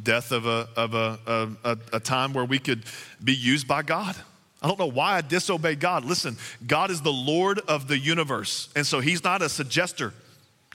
death 0.00 0.32
of 0.32 0.46
a, 0.46 0.68
of 0.76 0.94
a, 0.94 1.18
a, 1.64 1.78
a, 1.92 2.00
time 2.00 2.32
where 2.32 2.44
we 2.44 2.58
could 2.58 2.84
be 3.22 3.34
used 3.34 3.66
by 3.66 3.82
God. 3.82 4.16
I 4.62 4.68
don't 4.68 4.78
know 4.78 4.86
why 4.86 5.16
I 5.16 5.20
disobey 5.22 5.74
God. 5.74 6.04
Listen, 6.04 6.36
God 6.66 6.90
is 6.90 7.00
the 7.00 7.12
Lord 7.12 7.60
of 7.60 7.88
the 7.88 7.98
universe. 7.98 8.68
And 8.76 8.86
so 8.86 9.00
he's 9.00 9.24
not 9.24 9.42
a 9.42 9.46
suggester, 9.46 10.12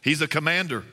he's 0.04 0.21
a 0.21 0.28
commander. 0.28 0.84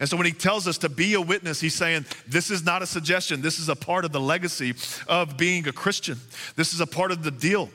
And 0.00 0.08
so 0.08 0.16
when 0.16 0.24
he 0.24 0.32
tells 0.32 0.66
us 0.66 0.78
to 0.78 0.88
be 0.88 1.12
a 1.12 1.20
witness, 1.20 1.60
he's 1.60 1.74
saying, 1.74 2.06
This 2.26 2.50
is 2.50 2.64
not 2.64 2.80
a 2.80 2.86
suggestion. 2.86 3.42
This 3.42 3.58
is 3.58 3.68
a 3.68 3.76
part 3.76 4.06
of 4.06 4.12
the 4.12 4.20
legacy 4.20 4.74
of 5.06 5.36
being 5.36 5.68
a 5.68 5.72
Christian. 5.72 6.18
This 6.56 6.72
is 6.72 6.80
a 6.80 6.86
part 6.86 7.12
of 7.12 7.22
the 7.22 7.30
deal. 7.30 7.68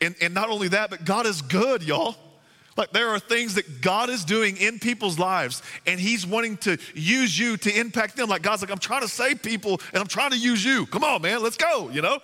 And, 0.00 0.16
and 0.20 0.34
not 0.34 0.48
only 0.48 0.66
that, 0.68 0.90
but 0.90 1.04
God 1.04 1.26
is 1.26 1.42
good, 1.42 1.84
y'all. 1.84 2.16
Like 2.76 2.92
there 2.92 3.08
are 3.08 3.18
things 3.18 3.54
that 3.54 3.82
God 3.82 4.10
is 4.10 4.24
doing 4.24 4.56
in 4.56 4.78
people's 4.78 5.18
lives, 5.18 5.62
and 5.86 6.00
He's 6.00 6.26
wanting 6.26 6.56
to 6.58 6.78
use 6.94 7.38
you 7.38 7.56
to 7.58 7.78
impact 7.78 8.16
them. 8.16 8.28
Like 8.28 8.42
God's 8.42 8.62
like, 8.62 8.70
I'm 8.70 8.78
trying 8.78 9.02
to 9.02 9.08
save 9.08 9.42
people, 9.42 9.80
and 9.92 10.00
I'm 10.00 10.08
trying 10.08 10.30
to 10.30 10.38
use 10.38 10.64
you. 10.64 10.86
Come 10.86 11.04
on, 11.04 11.22
man, 11.22 11.42
let's 11.42 11.56
go. 11.56 11.90
You 11.90 12.02
know. 12.02 12.18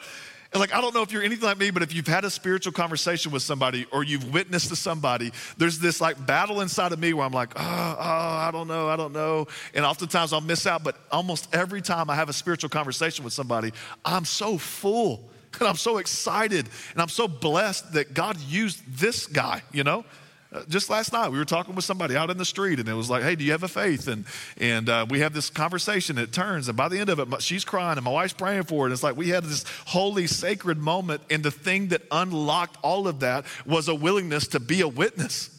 And 0.52 0.60
like, 0.60 0.72
I 0.72 0.80
don't 0.80 0.94
know 0.94 1.02
if 1.02 1.12
you're 1.12 1.22
anything 1.22 1.44
like 1.44 1.58
me, 1.58 1.70
but 1.70 1.82
if 1.82 1.94
you've 1.94 2.06
had 2.06 2.24
a 2.24 2.30
spiritual 2.30 2.72
conversation 2.72 3.32
with 3.32 3.42
somebody 3.42 3.86
or 3.92 4.04
you've 4.04 4.32
witnessed 4.32 4.68
to 4.68 4.76
somebody, 4.76 5.32
there's 5.56 5.78
this 5.78 6.00
like 6.00 6.24
battle 6.26 6.60
inside 6.60 6.92
of 6.92 6.98
me 6.98 7.12
where 7.12 7.26
I'm 7.26 7.32
like, 7.32 7.52
oh, 7.56 7.96
oh, 7.98 8.02
I 8.02 8.50
don't 8.52 8.68
know, 8.68 8.88
I 8.88 8.96
don't 8.96 9.12
know. 9.12 9.46
And 9.74 9.84
oftentimes 9.84 10.32
I'll 10.32 10.40
miss 10.40 10.66
out, 10.66 10.84
but 10.84 10.96
almost 11.10 11.54
every 11.54 11.82
time 11.82 12.10
I 12.10 12.14
have 12.14 12.28
a 12.28 12.32
spiritual 12.32 12.70
conversation 12.70 13.24
with 13.24 13.32
somebody, 13.32 13.72
I'm 14.04 14.24
so 14.24 14.58
full 14.58 15.28
and 15.58 15.68
I'm 15.68 15.76
so 15.76 15.98
excited 15.98 16.68
and 16.92 17.02
I'm 17.02 17.08
so 17.08 17.28
blessed 17.28 17.92
that 17.94 18.14
God 18.14 18.40
used 18.40 18.80
this 18.98 19.26
guy, 19.26 19.62
you 19.72 19.84
know? 19.84 20.04
Uh, 20.52 20.62
just 20.68 20.88
last 20.88 21.12
night 21.12 21.30
we 21.30 21.38
were 21.38 21.44
talking 21.44 21.74
with 21.74 21.84
somebody 21.84 22.16
out 22.16 22.30
in 22.30 22.38
the 22.38 22.44
street 22.44 22.78
and 22.78 22.88
it 22.88 22.94
was 22.94 23.10
like 23.10 23.22
hey 23.22 23.34
do 23.34 23.44
you 23.44 23.52
have 23.52 23.62
a 23.62 23.68
faith? 23.68 24.08
And 24.08 24.24
and 24.58 24.88
uh, 24.88 25.06
we 25.08 25.20
have 25.20 25.32
this 25.32 25.50
conversation. 25.50 26.18
It 26.18 26.32
turns 26.32 26.68
and 26.68 26.76
by 26.76 26.88
the 26.88 26.98
end 26.98 27.10
of 27.10 27.18
it 27.18 27.42
she's 27.42 27.64
crying 27.64 27.98
and 27.98 28.04
my 28.04 28.12
wife's 28.12 28.34
praying 28.34 28.64
for 28.64 28.84
it. 28.84 28.86
And 28.86 28.92
it's 28.92 29.02
like 29.02 29.16
we 29.16 29.30
had 29.30 29.44
this 29.44 29.64
holy 29.86 30.26
sacred 30.26 30.78
moment 30.78 31.22
and 31.30 31.42
the 31.42 31.50
thing 31.50 31.88
that 31.88 32.02
unlocked 32.10 32.76
all 32.82 33.08
of 33.08 33.20
that 33.20 33.44
was 33.64 33.88
a 33.88 33.94
willingness 33.94 34.48
to 34.48 34.60
be 34.60 34.80
a 34.80 34.88
witness 34.88 35.55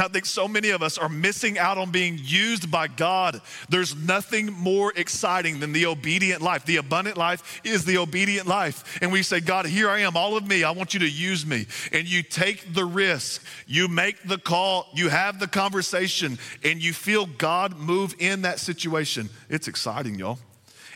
I 0.00 0.08
think 0.08 0.26
so 0.26 0.48
many 0.48 0.70
of 0.70 0.82
us 0.82 0.98
are 0.98 1.08
missing 1.08 1.58
out 1.58 1.78
on 1.78 1.90
being 1.90 2.18
used 2.20 2.70
by 2.70 2.88
God. 2.88 3.40
There's 3.68 3.94
nothing 3.94 4.52
more 4.52 4.92
exciting 4.96 5.60
than 5.60 5.72
the 5.72 5.86
obedient 5.86 6.42
life. 6.42 6.64
The 6.64 6.76
abundant 6.76 7.16
life 7.16 7.60
is 7.64 7.84
the 7.84 7.98
obedient 7.98 8.46
life. 8.46 8.98
And 9.02 9.12
we 9.12 9.22
say, 9.22 9.40
God, 9.40 9.66
here 9.66 9.88
I 9.88 10.00
am, 10.00 10.16
all 10.16 10.36
of 10.36 10.46
me. 10.46 10.64
I 10.64 10.70
want 10.70 10.94
you 10.94 11.00
to 11.00 11.08
use 11.08 11.44
me. 11.44 11.66
And 11.92 12.08
you 12.08 12.22
take 12.22 12.72
the 12.74 12.84
risk, 12.84 13.44
you 13.66 13.88
make 13.88 14.22
the 14.24 14.38
call, 14.38 14.88
you 14.94 15.08
have 15.08 15.38
the 15.38 15.48
conversation, 15.48 16.38
and 16.64 16.82
you 16.82 16.92
feel 16.92 17.26
God 17.26 17.78
move 17.78 18.14
in 18.18 18.42
that 18.42 18.58
situation. 18.58 19.28
It's 19.48 19.68
exciting, 19.68 20.18
y'all. 20.18 20.38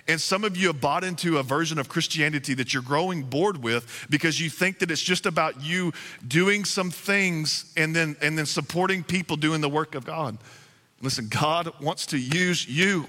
And 0.07 0.21
some 0.21 0.45
of 0.45 0.57
you 0.57 0.67
have 0.67 0.81
bought 0.81 1.03
into 1.03 1.39
a 1.39 1.43
version 1.43 1.79
of 1.79 1.89
Christianity 1.89 2.53
that 2.55 2.75
you're 2.75 2.83
growing 2.83 3.23
bored 3.23 3.63
with 3.63 4.07
because 4.11 4.39
you 4.39 4.51
think 4.51 4.81
that 4.81 4.91
it's 4.91 5.03
just 5.03 5.25
about 5.25 5.63
you 5.63 5.93
doing 6.27 6.67
some 6.67 6.91
things 6.91 7.73
and 7.77 7.97
then, 7.97 8.17
and 8.21 8.37
then 8.37 8.45
supporting 8.45 9.03
people 9.03 9.37
doing 9.37 9.63
the 9.63 9.69
work 9.69 9.95
of 9.95 10.05
God. 10.05 10.37
Listen, 11.01 11.29
God 11.29 11.73
wants 11.81 12.07
to 12.07 12.19
use 12.19 12.69
you, 12.69 13.07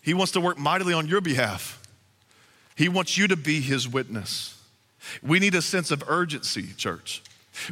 He 0.00 0.14
wants 0.14 0.32
to 0.32 0.40
work 0.40 0.58
mightily 0.58 0.94
on 0.94 1.08
your 1.08 1.20
behalf. 1.20 1.80
He 2.74 2.88
wants 2.88 3.18
you 3.18 3.28
to 3.28 3.36
be 3.36 3.60
His 3.60 3.88
witness. 3.88 4.58
We 5.22 5.40
need 5.40 5.54
a 5.54 5.62
sense 5.62 5.90
of 5.90 6.04
urgency, 6.08 6.68
church. 6.76 7.22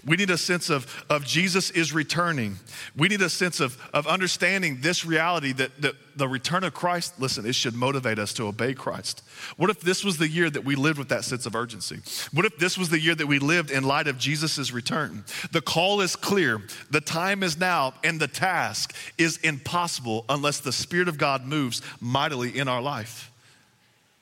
We 0.05 0.17
need 0.17 0.31
a 0.31 0.37
sense 0.39 0.69
of, 0.69 1.05
of 1.09 1.25
Jesus 1.25 1.71
is 1.71 1.93
returning. 1.93 2.57
We 2.97 3.09
need 3.09 3.23
a 3.23 3.31
sense 3.31 3.61
of, 3.61 3.79
of 3.95 4.07
understanding 4.07 4.81
this 4.83 5.05
reality 5.07 5.53
that, 5.53 5.81
that 5.81 5.95
the 6.17 6.29
return 6.29 6.65
of 6.65 6.75
Christ, 6.75 7.19
listen, 7.19 7.47
it 7.47 7.55
should 7.55 7.75
motivate 7.75 8.19
us 8.19 8.35
to 8.35 8.47
obey 8.47 8.75
Christ. 8.75 9.23
What 9.57 9.71
if 9.71 9.81
this 9.81 10.05
was 10.05 10.19
the 10.19 10.29
year 10.29 10.51
that 10.51 10.65
we 10.65 10.75
lived 10.75 10.99
with 10.99 11.09
that 11.09 11.25
sense 11.25 11.47
of 11.47 11.55
urgency? 11.55 12.01
What 12.33 12.45
if 12.45 12.59
this 12.59 12.77
was 12.77 12.91
the 12.91 13.01
year 13.01 13.15
that 13.15 13.27
we 13.27 13.39
lived 13.39 13.71
in 13.71 13.85
light 13.85 14.07
of 14.07 14.19
Jesus' 14.19 14.71
return? 14.71 15.25
The 15.51 15.63
call 15.63 16.03
is 16.03 16.15
clear, 16.15 16.63
the 16.91 17.01
time 17.01 17.43
is 17.43 17.59
now, 17.59 17.95
and 18.05 18.21
the 18.21 18.29
task 18.29 18.95
is 19.17 19.39
impossible 19.39 20.27
unless 20.29 20.61
the 20.61 20.73
Spirit 20.73 21.09
of 21.09 21.17
God 21.17 21.47
moves 21.47 21.81
mightily 22.01 22.57
in 22.57 22.69
our 22.69 22.83
life. 22.83 23.31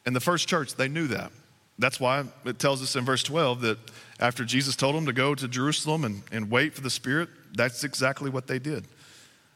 And 0.06 0.14
the 0.14 0.20
first 0.20 0.48
church, 0.48 0.76
they 0.76 0.88
knew 0.88 1.08
that. 1.08 1.32
That's 1.78 2.00
why 2.00 2.24
it 2.44 2.58
tells 2.58 2.82
us 2.82 2.96
in 2.96 3.04
verse 3.04 3.22
12 3.22 3.60
that 3.60 3.78
after 4.18 4.44
Jesus 4.44 4.74
told 4.74 4.96
them 4.96 5.06
to 5.06 5.12
go 5.12 5.34
to 5.34 5.46
Jerusalem 5.46 6.04
and, 6.04 6.22
and 6.32 6.50
wait 6.50 6.74
for 6.74 6.80
the 6.80 6.90
Spirit, 6.90 7.28
that's 7.54 7.84
exactly 7.84 8.30
what 8.30 8.46
they 8.46 8.58
did. 8.58 8.84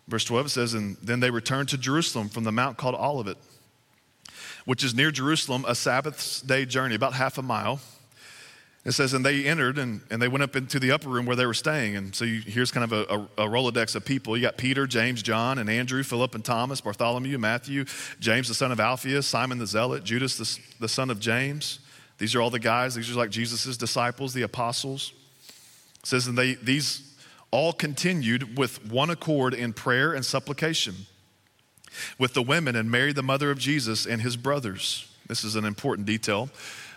Verse 0.08 0.24
12 0.24 0.50
says, 0.50 0.74
And 0.74 0.96
then 1.02 1.20
they 1.20 1.30
returned 1.30 1.68
to 1.70 1.78
Jerusalem 1.78 2.28
from 2.28 2.44
the 2.44 2.52
mount 2.52 2.76
called 2.76 2.94
Olivet, 2.94 3.38
which 4.64 4.84
is 4.84 4.94
near 4.94 5.10
Jerusalem, 5.10 5.64
a 5.66 5.74
Sabbath 5.74 6.42
day 6.46 6.64
journey, 6.64 6.94
about 6.94 7.14
half 7.14 7.38
a 7.38 7.42
mile. 7.42 7.80
It 8.84 8.92
says, 8.92 9.14
and 9.14 9.24
they 9.24 9.44
entered 9.44 9.78
and, 9.78 10.00
and 10.10 10.20
they 10.20 10.26
went 10.26 10.42
up 10.42 10.56
into 10.56 10.80
the 10.80 10.90
upper 10.90 11.08
room 11.08 11.24
where 11.24 11.36
they 11.36 11.46
were 11.46 11.54
staying. 11.54 11.94
And 11.94 12.12
so 12.12 12.24
you, 12.24 12.40
here's 12.40 12.72
kind 12.72 12.82
of 12.82 12.92
a, 12.92 13.14
a, 13.14 13.44
a, 13.46 13.48
Rolodex 13.48 13.94
of 13.94 14.04
people. 14.04 14.36
You 14.36 14.42
got 14.42 14.56
Peter, 14.56 14.88
James, 14.88 15.22
John, 15.22 15.58
and 15.58 15.70
Andrew, 15.70 16.02
Philip 16.02 16.34
and 16.34 16.44
Thomas, 16.44 16.80
Bartholomew, 16.80 17.38
Matthew, 17.38 17.84
James, 18.18 18.48
the 18.48 18.54
son 18.54 18.72
of 18.72 18.80
Alphaeus, 18.80 19.24
Simon 19.24 19.58
the 19.58 19.68
Zealot, 19.68 20.02
Judas, 20.02 20.36
the, 20.36 20.80
the 20.80 20.88
son 20.88 21.10
of 21.10 21.20
James. 21.20 21.78
These 22.22 22.36
are 22.36 22.40
all 22.40 22.50
the 22.50 22.60
guys, 22.60 22.94
these 22.94 23.10
are 23.10 23.14
like 23.14 23.30
Jesus' 23.30 23.76
disciples, 23.76 24.32
the 24.32 24.42
apostles. 24.42 25.12
It 25.98 26.06
says, 26.06 26.28
and 26.28 26.38
they, 26.38 26.54
these 26.54 27.16
all 27.50 27.72
continued 27.72 28.56
with 28.56 28.88
one 28.88 29.10
accord 29.10 29.54
in 29.54 29.72
prayer 29.72 30.12
and 30.12 30.24
supplication 30.24 30.94
with 32.20 32.34
the 32.34 32.42
women 32.42 32.76
and 32.76 32.88
Mary, 32.88 33.12
the 33.12 33.24
mother 33.24 33.50
of 33.50 33.58
Jesus, 33.58 34.06
and 34.06 34.22
his 34.22 34.36
brothers. 34.36 35.12
This 35.26 35.42
is 35.42 35.56
an 35.56 35.64
important 35.64 36.06
detail. 36.06 36.48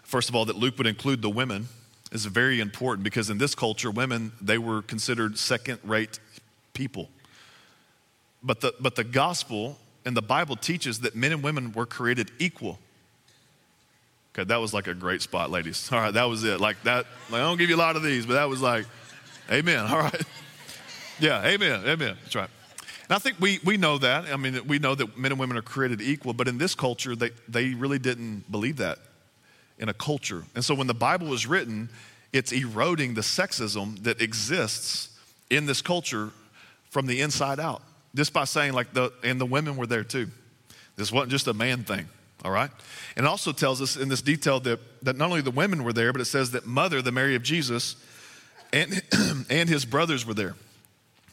First 0.04 0.30
of 0.30 0.36
all, 0.36 0.46
that 0.46 0.58
Luke 0.58 0.78
would 0.78 0.86
include 0.86 1.24
the 1.24 1.30
women 1.32 1.70
is 2.12 2.28
very 2.28 2.60
important 2.60 3.04
because 3.04 3.32
in 3.32 3.40
this 3.40 3.56
culture, 3.56 3.90
women, 3.90 4.32
they 4.40 4.60
were 4.60 4.84
considered 4.84 5.40
second 5.40 5.80
rate 5.84 6.20
people. 6.76 7.10
But 8.44 8.62
the, 8.62 8.76
but 8.80 8.94
the 8.94 9.04
gospel 9.04 9.80
and 10.06 10.16
the 10.16 10.22
Bible 10.22 10.56
teaches 10.56 11.00
that 11.00 11.16
men 11.16 11.32
and 11.32 11.42
women 11.42 11.72
were 11.72 11.88
created 11.88 12.30
equal. 12.38 12.78
Okay, 14.36 14.44
that 14.44 14.60
was 14.60 14.74
like 14.74 14.88
a 14.88 14.94
great 14.94 15.22
spot, 15.22 15.50
ladies. 15.50 15.90
All 15.94 16.00
right, 16.00 16.14
that 16.14 16.26
was 16.26 16.44
it. 16.44 16.60
Like 16.60 16.84
that, 16.84 17.06
like, 17.30 17.42
I 17.42 17.46
don't 17.46 17.58
give 17.58 17.70
you 17.70 17.78
a 17.78 17.78
lot 17.78 17.96
of 17.96 18.04
these, 18.04 18.26
but 18.26 18.34
that 18.34 18.50
was 18.50 18.62
like, 18.62 18.86
amen. 19.50 19.86
All 19.86 20.00
right. 20.00 20.22
Yeah, 21.18 21.46
amen, 21.46 21.84
amen. 21.86 22.18
That's 22.24 22.36
right. 22.36 22.50
And 23.06 23.16
I 23.16 23.20
think 23.20 23.40
we, 23.40 23.62
we 23.64 23.78
know 23.78 23.98
that. 24.00 24.26
I 24.26 24.36
mean, 24.36 24.68
we 24.68 24.80
know 24.80 24.96
that 24.96 25.18
men 25.18 25.32
and 25.32 25.40
women 25.40 25.56
are 25.56 25.62
created 25.62 26.02
equal, 26.02 26.34
but 26.34 26.50
in 26.50 26.58
this 26.58 26.76
culture, 26.76 27.16
they, 27.16 27.30
they 27.48 27.74
really 27.74 28.00
didn't 28.00 28.52
believe 28.52 28.76
that 28.78 29.00
in 29.80 29.88
a 29.88 29.94
culture. 29.94 30.44
And 30.56 30.66
so 30.66 30.76
when 30.76 30.88
the 30.88 30.94
Bible 30.94 31.28
was 31.28 31.48
written, 31.48 31.88
it's 32.34 32.52
eroding 32.52 33.14
the 33.14 33.22
sexism 33.22 34.04
that 34.04 34.22
exists 34.22 35.18
in 35.50 35.68
this 35.68 35.82
culture 35.82 36.32
from 36.90 37.06
the 37.06 37.22
inside 37.22 37.62
out. 37.62 37.82
Just 38.14 38.34
by 38.34 38.44
saying, 38.44 38.74
like, 38.74 38.92
the, 38.92 39.14
and 39.24 39.40
the 39.40 39.46
women 39.46 39.78
were 39.78 39.88
there 39.88 40.04
too. 40.04 40.28
This 40.98 41.14
wasn't 41.14 41.32
just 41.32 41.48
a 41.48 41.54
man 41.54 41.86
thing 41.86 42.10
all 42.46 42.52
right? 42.52 42.70
And 43.18 43.26
it 43.26 43.30
also 43.30 43.52
tells 43.52 43.82
us 43.82 43.98
in 43.98 44.08
this 44.08 44.22
detail 44.22 44.60
that, 44.62 44.80
that 45.04 45.18
not 45.18 45.30
only 45.30 45.42
the 45.42 45.52
women 45.52 45.84
were 45.84 45.94
there, 45.94 46.12
but 46.12 46.22
it 46.22 46.26
says 46.26 46.52
that 46.52 46.66
Mother, 46.66 47.02
the 47.02 47.12
Mary 47.12 47.36
of 47.36 47.42
Jesus, 47.44 47.96
and, 48.72 49.02
and 49.50 49.68
his 49.68 49.84
brothers 49.84 50.26
were 50.26 50.36
there. 50.36 50.54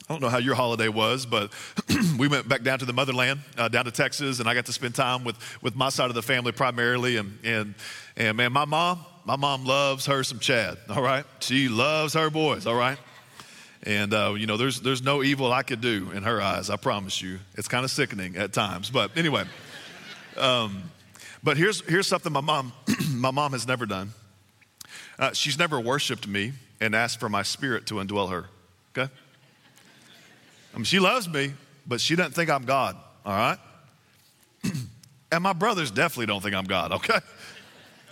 I 0.09 0.15
don't 0.15 0.23
know 0.23 0.31
how 0.31 0.39
your 0.39 0.55
holiday 0.55 0.89
was, 0.89 1.27
but 1.27 1.53
we 2.19 2.29
went 2.29 2.49
back 2.49 2.63
down 2.63 2.79
to 2.81 2.85
the 2.85 2.93
motherland, 2.93 3.41
uh, 3.57 3.69
down 3.69 3.85
to 3.85 3.91
Texas, 3.91 4.41
and 4.41 4.49
I 4.49 4.55
got 4.55 4.67
to 4.67 4.73
spend 4.73 4.95
time 4.95 5.23
with, 5.23 5.37
with 5.63 5.77
my 5.77 5.91
side 5.91 6.09
of 6.09 6.15
the 6.15 6.23
family 6.23 6.53
primarily. 6.53 7.19
And, 7.19 7.39
and, 7.45 7.75
and 8.17 8.37
man, 8.37 8.53
my 8.53 8.65
mom, 8.65 9.05
my 9.25 9.37
mom 9.37 9.65
loves 9.65 10.07
her 10.07 10.25
some 10.25 10.39
Chad, 10.39 10.79
all 10.89 11.03
right? 11.03 11.25
She 11.41 11.69
loves 11.69 12.15
her 12.15 12.31
boys, 12.31 12.67
all 12.67 12.75
right? 12.75 12.99
And, 13.85 14.15
uh, 14.15 14.35
you 14.37 14.47
know, 14.47 14.57
there's, 14.57 14.81
there's 14.81 15.03
no 15.03 15.23
evil 15.23 15.53
I 15.53 15.63
could 15.63 15.81
do 15.81 16.11
in 16.13 16.23
her 16.23 16.41
eyes, 16.41 16.71
I 16.71 16.77
promise 16.77 17.21
you. 17.21 17.39
It's 17.55 17.69
kind 17.69 17.85
of 17.85 17.91
sickening 17.91 18.37
at 18.37 18.53
times. 18.53 18.91
But 18.91 19.17
anyway, 19.17 19.45
um, 20.37 20.83
but 21.43 21.57
here's, 21.57 21.81
here's 21.83 22.07
something 22.07 22.33
my 22.33 22.41
mom, 22.41 22.73
my 23.15 23.31
mom 23.31 23.53
has 23.53 23.67
never 23.67 23.87
done. 23.87 24.13
Uh, 25.19 25.33
she's 25.33 25.59
never 25.59 25.81
worshiped 25.81 26.27
me 26.27 26.53
and 26.81 26.95
asked 26.95 27.21
for 27.21 27.29
my 27.29 27.43
spirit 27.43 27.87
to 27.87 27.95
indwell 27.95 28.31
her, 28.31 28.47
okay? 28.97 29.13
I 30.73 30.77
mean, 30.77 30.85
she 30.85 30.99
loves 30.99 31.29
me, 31.29 31.53
but 31.87 32.01
she 32.01 32.17
doesn't 32.17 32.33
think 32.33 32.51
I'm 32.51 32.65
God, 32.65 32.97
all 33.25 33.33
right? 33.33 33.59
and 35.33 35.43
my 35.43 35.53
brothers 35.53 35.91
definitely 35.91 36.27
don't 36.27 36.43
think 36.43 36.55
I'm 36.55 36.65
God, 36.65 36.93
okay? 36.93 37.19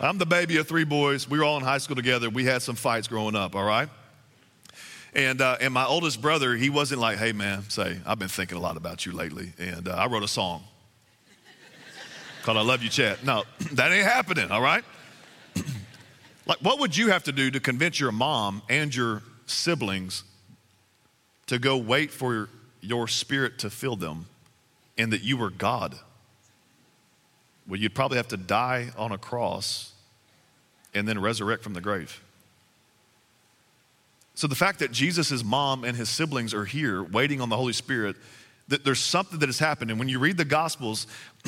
I'm 0.00 0.18
the 0.18 0.26
baby 0.26 0.56
of 0.56 0.66
three 0.66 0.84
boys. 0.84 1.28
We 1.28 1.38
were 1.38 1.44
all 1.44 1.56
in 1.56 1.62
high 1.62 1.78
school 1.78 1.96
together. 1.96 2.30
We 2.30 2.44
had 2.44 2.62
some 2.62 2.76
fights 2.76 3.06
growing 3.06 3.36
up, 3.36 3.54
all 3.54 3.64
right? 3.64 3.88
And, 5.14 5.40
uh, 5.40 5.58
and 5.60 5.74
my 5.74 5.84
oldest 5.84 6.22
brother, 6.22 6.54
he 6.54 6.70
wasn't 6.70 7.00
like, 7.00 7.18
hey, 7.18 7.32
man, 7.32 7.68
say, 7.68 7.98
I've 8.06 8.18
been 8.18 8.28
thinking 8.28 8.56
a 8.56 8.60
lot 8.60 8.76
about 8.76 9.04
you 9.04 9.12
lately. 9.12 9.52
And 9.58 9.88
uh, 9.88 9.92
I 9.92 10.06
wrote 10.06 10.22
a 10.22 10.28
song 10.28 10.62
called 12.42 12.56
I 12.56 12.62
Love 12.62 12.82
You 12.82 12.88
Chad. 12.88 13.24
No, 13.24 13.44
that 13.72 13.92
ain't 13.92 14.06
happening, 14.06 14.50
all 14.50 14.62
right? 14.62 14.84
like, 16.46 16.58
what 16.58 16.80
would 16.80 16.96
you 16.96 17.08
have 17.08 17.24
to 17.24 17.32
do 17.32 17.50
to 17.50 17.60
convince 17.60 18.00
your 18.00 18.12
mom 18.12 18.62
and 18.68 18.94
your 18.94 19.22
siblings 19.46 20.24
to 21.46 21.58
go 21.58 21.76
wait 21.76 22.10
for 22.10 22.48
your 22.80 23.08
spirit 23.08 23.58
to 23.58 23.70
fill 23.70 23.96
them 23.96 24.26
and 24.96 25.12
that 25.12 25.22
you 25.22 25.36
were 25.36 25.50
God? 25.50 25.94
Well, 27.66 27.78
you'd 27.78 27.94
probably 27.94 28.16
have 28.16 28.28
to 28.28 28.36
die 28.36 28.88
on 28.96 29.12
a 29.12 29.18
cross 29.18 29.92
and 30.94 31.06
then 31.06 31.20
resurrect 31.20 31.62
from 31.62 31.74
the 31.74 31.80
grave. 31.80 32.22
So 34.34 34.46
the 34.46 34.54
fact 34.54 34.78
that 34.78 34.90
Jesus' 34.90 35.44
mom 35.44 35.84
and 35.84 35.96
his 35.96 36.08
siblings 36.08 36.54
are 36.54 36.64
here 36.64 37.02
waiting 37.02 37.40
on 37.40 37.48
the 37.48 37.56
Holy 37.56 37.74
Spirit, 37.74 38.16
that 38.68 38.84
there's 38.84 39.00
something 39.00 39.38
that 39.40 39.48
has 39.48 39.58
happened. 39.58 39.90
And 39.90 39.98
when 39.98 40.08
you 40.08 40.18
read 40.18 40.36
the 40.36 40.44
Gospels, 40.44 41.06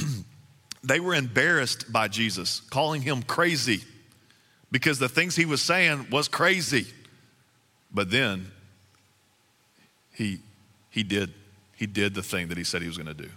they 0.84 1.00
were 1.00 1.14
embarrassed 1.14 1.92
by 1.92 2.08
Jesus, 2.08 2.60
calling 2.70 3.02
him 3.02 3.22
crazy 3.22 3.82
because 4.70 4.98
the 4.98 5.08
things 5.08 5.36
he 5.36 5.44
was 5.44 5.62
saying 5.62 6.08
was 6.10 6.28
crazy. 6.28 6.86
But 7.92 8.10
then 8.10 8.50
he, 10.14 10.40
he 10.90 11.02
did 11.02 11.32
he 11.82 11.86
did 11.86 12.14
the 12.14 12.22
thing 12.22 12.46
that 12.46 12.56
he 12.56 12.62
said 12.62 12.80
he 12.80 12.86
was 12.86 12.96
going 12.96 13.08
to 13.08 13.22
do. 13.24 13.28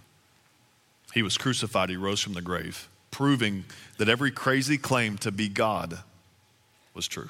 He 1.12 1.22
was 1.22 1.36
crucified, 1.36 1.88
he 1.88 1.96
rose 1.96 2.20
from 2.20 2.34
the 2.34 2.40
grave, 2.40 2.88
proving 3.10 3.64
that 3.98 4.08
every 4.08 4.30
crazy 4.30 4.78
claim 4.78 5.18
to 5.18 5.32
be 5.32 5.48
God 5.48 5.98
was 6.94 7.08
true. 7.08 7.28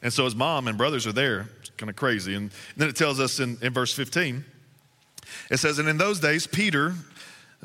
And 0.00 0.10
so 0.10 0.24
his 0.24 0.34
mom 0.34 0.66
and 0.66 0.78
brothers 0.78 1.06
are 1.06 1.12
there, 1.12 1.50
kind 1.76 1.90
of 1.90 1.96
crazy. 1.96 2.34
And 2.34 2.50
then 2.78 2.88
it 2.88 2.96
tells 2.96 3.20
us 3.20 3.38
in, 3.38 3.58
in 3.60 3.74
verse 3.74 3.92
15, 3.92 4.42
it 5.50 5.58
says, 5.58 5.78
And 5.78 5.90
in 5.90 5.98
those 5.98 6.20
days, 6.20 6.46
Peter 6.46 6.94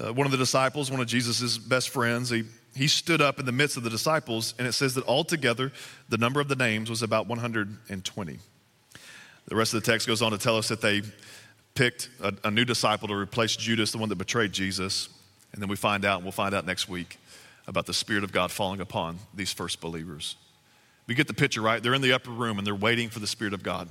uh, 0.02 0.12
one 0.12 0.26
of 0.26 0.32
the 0.32 0.38
disciples, 0.38 0.90
one 0.90 1.00
of 1.00 1.08
Jesus' 1.08 1.58
best 1.58 1.90
friends, 1.90 2.30
he, 2.30 2.44
he 2.76 2.88
stood 2.88 3.22
up 3.22 3.40
in 3.40 3.46
the 3.46 3.52
midst 3.52 3.78
of 3.78 3.84
the 3.84 3.90
disciples, 3.90 4.56
and 4.58 4.68
it 4.68 4.74
says 4.74 4.96
that 4.96 5.06
altogether 5.06 5.72
the 6.10 6.18
number 6.18 6.40
of 6.40 6.48
the 6.48 6.56
names 6.56 6.90
was 6.90 7.04
about 7.04 7.28
120. 7.28 8.40
The 9.46 9.56
rest 9.56 9.74
of 9.74 9.84
the 9.84 9.92
text 9.92 10.08
goes 10.08 10.22
on 10.22 10.32
to 10.32 10.38
tell 10.38 10.58
us 10.58 10.70
that 10.70 10.82
they 10.82 11.04
picked 11.76 12.10
a, 12.22 12.34
a 12.46 12.52
new 12.52 12.66
disciple 12.66 13.08
to 13.08 13.16
replace 13.16 13.56
Judas, 13.56 13.92
the 13.92 13.98
one 13.98 14.10
that 14.10 14.18
betrayed 14.18 14.52
Jesus. 14.52 15.10
And 15.52 15.62
then 15.62 15.70
we 15.70 15.76
find 15.76 16.06
out, 16.06 16.18
and 16.18 16.26
we'll 16.26 16.32
find 16.32 16.56
out 16.56 16.66
next 16.66 16.90
week, 16.90 17.20
about 17.68 17.86
the 17.86 17.94
Spirit 17.94 18.24
of 18.24 18.32
God 18.32 18.52
falling 18.52 18.82
upon 18.82 19.20
these 19.34 19.54
first 19.54 19.80
believers. 19.80 20.36
We 21.08 21.16
get 21.16 21.28
the 21.28 21.34
picture, 21.34 21.62
right? 21.62 21.84
They're 21.84 21.94
in 21.94 22.02
the 22.02 22.14
upper 22.14 22.32
room 22.32 22.58
and 22.58 22.66
they're 22.66 22.74
waiting 22.74 23.10
for 23.10 23.20
the 23.20 23.28
Spirit 23.28 23.54
of 23.54 23.62
God 23.62 23.90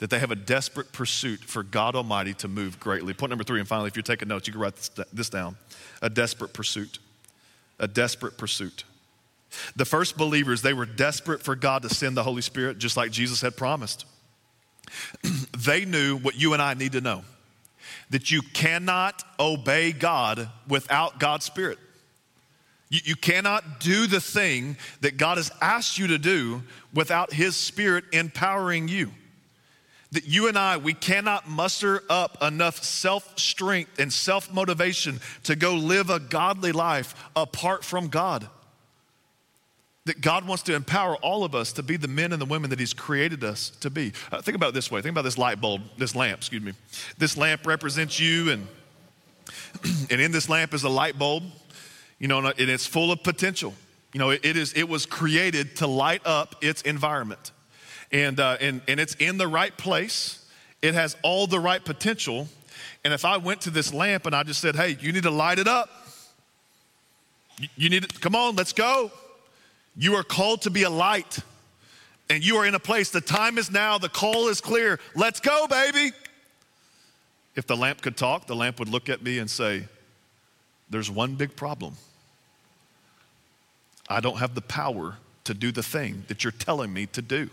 that 0.00 0.10
they 0.10 0.18
have 0.18 0.30
a 0.30 0.36
desperate 0.36 0.92
pursuit 0.92 1.40
for 1.40 1.62
God 1.62 1.94
Almighty 1.94 2.34
to 2.34 2.48
move 2.48 2.80
greatly. 2.80 3.14
Point 3.14 3.30
number 3.30 3.44
three, 3.44 3.60
and 3.60 3.68
finally, 3.68 3.88
if 3.88 3.96
you're 3.96 4.02
taking 4.02 4.28
notes, 4.28 4.46
you 4.46 4.52
can 4.52 4.60
write 4.60 4.90
this 5.12 5.30
down 5.30 5.56
a 6.02 6.10
desperate 6.10 6.52
pursuit. 6.52 6.98
A 7.78 7.88
desperate 7.88 8.36
pursuit. 8.36 8.84
The 9.76 9.84
first 9.84 10.16
believers, 10.16 10.62
they 10.62 10.74
were 10.74 10.86
desperate 10.86 11.42
for 11.42 11.56
God 11.56 11.82
to 11.82 11.88
send 11.88 12.16
the 12.16 12.22
Holy 12.22 12.42
Spirit, 12.42 12.78
just 12.78 12.96
like 12.96 13.10
Jesus 13.10 13.40
had 13.40 13.56
promised. 13.56 14.04
they 15.58 15.84
knew 15.84 16.18
what 16.18 16.38
you 16.38 16.52
and 16.52 16.62
I 16.62 16.74
need 16.74 16.92
to 16.92 17.00
know 17.00 17.22
that 18.10 18.30
you 18.30 18.42
cannot 18.42 19.22
obey 19.38 19.92
God 19.92 20.48
without 20.68 21.20
God's 21.20 21.44
Spirit. 21.44 21.78
You, 22.88 23.00
you 23.04 23.16
cannot 23.16 23.80
do 23.80 24.06
the 24.06 24.20
thing 24.20 24.76
that 25.00 25.16
God 25.16 25.36
has 25.36 25.50
asked 25.60 25.98
you 25.98 26.08
to 26.08 26.18
do 26.18 26.62
without 26.92 27.32
His 27.32 27.56
Spirit 27.56 28.04
empowering 28.12 28.88
you. 28.88 29.12
That 30.12 30.26
you 30.26 30.48
and 30.48 30.58
I, 30.58 30.76
we 30.76 30.92
cannot 30.92 31.48
muster 31.48 32.02
up 32.10 32.42
enough 32.42 32.82
self 32.82 33.38
strength 33.38 33.98
and 33.98 34.12
self 34.12 34.52
motivation 34.52 35.20
to 35.44 35.54
go 35.54 35.74
live 35.74 36.10
a 36.10 36.18
godly 36.18 36.72
life 36.72 37.14
apart 37.36 37.84
from 37.84 38.08
God. 38.08 38.48
That 40.06 40.20
God 40.20 40.46
wants 40.48 40.64
to 40.64 40.74
empower 40.74 41.14
all 41.16 41.44
of 41.44 41.54
us 41.54 41.72
to 41.74 41.82
be 41.82 41.96
the 41.96 42.08
men 42.08 42.32
and 42.32 42.40
the 42.40 42.46
women 42.46 42.70
that 42.70 42.80
He's 42.80 42.94
created 42.94 43.44
us 43.44 43.70
to 43.80 43.90
be. 43.90 44.12
Uh, 44.32 44.42
think 44.42 44.56
about 44.56 44.70
it 44.70 44.74
this 44.74 44.90
way 44.90 45.00
think 45.00 45.12
about 45.12 45.22
this 45.22 45.38
light 45.38 45.60
bulb, 45.60 45.82
this 45.96 46.16
lamp, 46.16 46.38
excuse 46.38 46.62
me. 46.62 46.72
This 47.18 47.36
lamp 47.36 47.66
represents 47.66 48.18
you, 48.18 48.50
and, 48.50 48.66
and 50.10 50.20
in 50.20 50.32
this 50.32 50.48
lamp 50.48 50.74
is 50.74 50.82
a 50.82 50.88
light 50.88 51.18
bulb 51.18 51.44
you 52.20 52.28
know, 52.28 52.38
and 52.38 52.70
it's 52.70 52.86
full 52.86 53.10
of 53.10 53.24
potential. 53.24 53.74
You 54.12 54.20
know, 54.20 54.30
it, 54.30 54.44
is, 54.44 54.74
it 54.74 54.88
was 54.88 55.06
created 55.06 55.76
to 55.76 55.86
light 55.86 56.20
up 56.24 56.54
its 56.60 56.82
environment. 56.82 57.50
And, 58.12 58.40
uh, 58.40 58.56
and, 58.60 58.80
and 58.88 58.98
it's 58.98 59.14
in 59.14 59.38
the 59.38 59.46
right 59.46 59.76
place. 59.76 60.44
It 60.82 60.94
has 60.94 61.16
all 61.22 61.46
the 61.46 61.60
right 61.60 61.84
potential. 61.84 62.48
And 63.04 63.14
if 63.14 63.24
I 63.24 63.36
went 63.36 63.62
to 63.62 63.70
this 63.70 63.94
lamp 63.94 64.26
and 64.26 64.34
I 64.34 64.42
just 64.42 64.60
said, 64.60 64.76
hey, 64.76 64.96
you 65.00 65.12
need 65.12 65.22
to 65.22 65.30
light 65.30 65.58
it 65.58 65.68
up, 65.68 65.88
you, 67.76 67.90
need 67.90 68.08
to, 68.08 68.20
come 68.20 68.34
on, 68.34 68.56
let's 68.56 68.72
go. 68.72 69.12
You 69.96 70.14
are 70.14 70.22
called 70.22 70.62
to 70.62 70.70
be 70.70 70.82
a 70.84 70.90
light. 70.90 71.40
And 72.30 72.44
you 72.44 72.56
are 72.56 72.66
in 72.66 72.76
a 72.76 72.80
place, 72.80 73.10
the 73.10 73.20
time 73.20 73.58
is 73.58 73.72
now, 73.72 73.98
the 73.98 74.08
call 74.08 74.48
is 74.48 74.60
clear. 74.60 75.00
Let's 75.16 75.40
go, 75.40 75.66
baby. 75.66 76.12
If 77.56 77.66
the 77.66 77.76
lamp 77.76 78.00
could 78.00 78.16
talk, 78.16 78.46
the 78.46 78.54
lamp 78.54 78.78
would 78.78 78.88
look 78.88 79.08
at 79.08 79.20
me 79.20 79.38
and 79.38 79.50
say, 79.50 79.84
There's 80.88 81.10
one 81.10 81.34
big 81.34 81.56
problem. 81.56 81.96
I 84.08 84.20
don't 84.20 84.38
have 84.38 84.54
the 84.54 84.60
power 84.60 85.16
to 85.44 85.54
do 85.54 85.72
the 85.72 85.82
thing 85.82 86.24
that 86.28 86.44
you're 86.44 86.52
telling 86.52 86.92
me 86.92 87.06
to 87.06 87.22
do, 87.22 87.50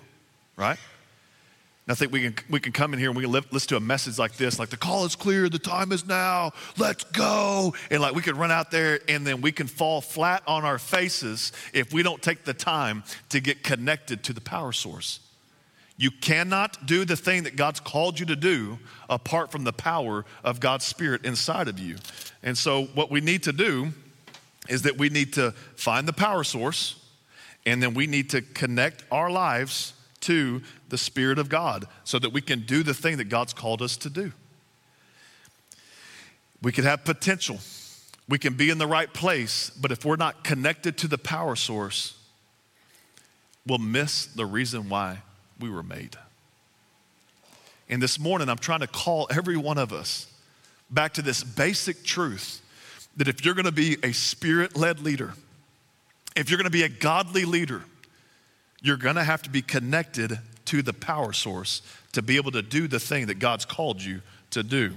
right? 0.58 0.78
And 1.88 1.94
I 1.94 1.96
think 1.96 2.12
we 2.12 2.22
can, 2.22 2.36
we 2.50 2.60
can 2.60 2.74
come 2.74 2.94
in 2.94 3.00
here 3.00 3.10
and 3.10 3.16
we 3.16 3.24
can 3.24 3.32
listen 3.32 3.70
to 3.70 3.78
a 3.78 3.80
message 3.80 4.20
like 4.20 4.36
this, 4.36 4.60
like 4.60 4.70
the 4.70 4.78
call 4.78 5.06
is 5.06 5.16
clear, 5.16 5.48
the 5.48 5.58
time 5.58 5.94
is 5.94 6.06
now, 6.06 6.52
let's 6.78 7.06
go. 7.06 7.74
And 7.90 8.02
like 8.02 8.14
we 8.14 8.22
can 8.22 8.36
run 8.36 8.52
out 8.52 8.72
there 8.72 9.00
and 9.08 9.26
then 9.26 9.40
we 9.40 9.54
can 9.54 9.68
fall 9.68 10.02
flat 10.02 10.44
on 10.46 10.66
our 10.66 10.80
faces 10.80 11.54
if 11.74 11.94
we 11.94 12.04
don't 12.04 12.22
take 12.22 12.44
the 12.44 12.54
time 12.54 13.06
to 13.30 13.40
get 13.40 13.64
connected 13.64 14.24
to 14.26 14.34
the 14.34 14.42
power 14.42 14.74
source. 14.74 15.22
You 15.96 16.12
cannot 16.12 16.86
do 16.86 17.06
the 17.06 17.16
thing 17.16 17.44
that 17.44 17.56
God's 17.56 17.80
called 17.80 18.20
you 18.20 18.26
to 18.28 18.36
do 18.36 18.78
apart 19.10 19.50
from 19.50 19.64
the 19.64 19.74
power 19.74 20.26
of 20.44 20.60
God's 20.60 20.86
Spirit 20.86 21.26
inside 21.26 21.70
of 21.70 21.80
you. 21.80 21.96
And 22.44 22.56
so, 22.56 22.84
what 22.94 23.10
we 23.10 23.20
need 23.20 23.44
to 23.44 23.54
do 23.54 23.94
is 24.70 24.84
that 24.84 24.98
we 24.98 25.10
need 25.10 25.34
to 25.34 25.52
find 25.76 26.08
the 26.08 26.14
power 26.14 26.44
source 26.44 27.04
and 27.66 27.82
then 27.82 27.94
we 27.94 28.06
need 28.06 28.30
to 28.32 28.42
connect 28.42 29.06
our 29.12 29.32
lives 29.32 29.94
to 30.28 30.62
the 30.90 30.98
Spirit 30.98 31.40
of 31.40 31.48
God 31.48 31.86
so 32.04 32.20
that 32.20 32.32
we 32.32 32.42
can 32.42 32.62
do 32.62 32.84
the 32.84 32.94
thing 32.94 33.16
that 33.18 33.30
God's 33.30 33.54
called 33.54 33.82
us 33.82 33.96
to 33.98 34.10
do. 34.10 34.34
We 36.62 36.74
can 36.74 36.84
have 36.84 37.06
potential, 37.06 37.60
we 38.28 38.38
can 38.38 38.56
be 38.56 38.70
in 38.70 38.78
the 38.78 38.88
right 38.88 39.12
place, 39.14 39.70
but 39.70 39.92
if 39.92 40.04
we're 40.04 40.18
not 40.18 40.44
connected 40.44 40.98
to 41.00 41.08
the 41.08 41.18
power 41.18 41.56
source, 41.56 42.18
we'll 43.66 43.78
miss 43.78 44.26
the 44.26 44.46
reason 44.46 44.90
why 44.90 45.20
we 45.60 45.70
were 45.70 45.84
made. 45.84 46.18
And 47.90 48.02
this 48.02 48.20
morning, 48.20 48.50
I'm 48.50 48.58
trying 48.58 48.82
to 48.82 48.88
call 48.88 49.28
every 49.32 49.56
one 49.56 49.78
of 49.78 49.94
us 49.94 50.28
back 50.90 51.14
to 51.14 51.22
this 51.22 51.42
basic 51.42 52.04
truth 52.04 52.62
that 53.16 53.30
if 53.30 53.46
you're 53.46 53.56
gonna 53.56 53.72
be 53.72 53.96
a 54.04 54.12
spirit 54.12 54.76
led 54.76 55.00
leader, 55.00 55.36
if 56.36 56.50
you're 56.50 56.58
gonna 56.58 56.70
be 56.70 56.84
a 56.84 56.90
godly 56.90 57.46
leader, 57.46 57.84
you're 58.82 58.98
gonna 58.98 59.24
have 59.24 59.42
to 59.44 59.50
be 59.50 59.62
connected 59.62 60.40
to 60.66 60.82
the 60.82 60.94
power 60.94 61.34
source 61.34 61.82
to 62.14 62.22
be 62.22 62.36
able 62.36 62.52
to 62.52 62.62
do 62.62 62.88
the 62.88 63.00
thing 63.00 63.28
that 63.28 63.40
God's 63.40 63.66
called 63.66 64.02
you 64.02 64.22
to 64.52 64.64
do. 64.64 64.94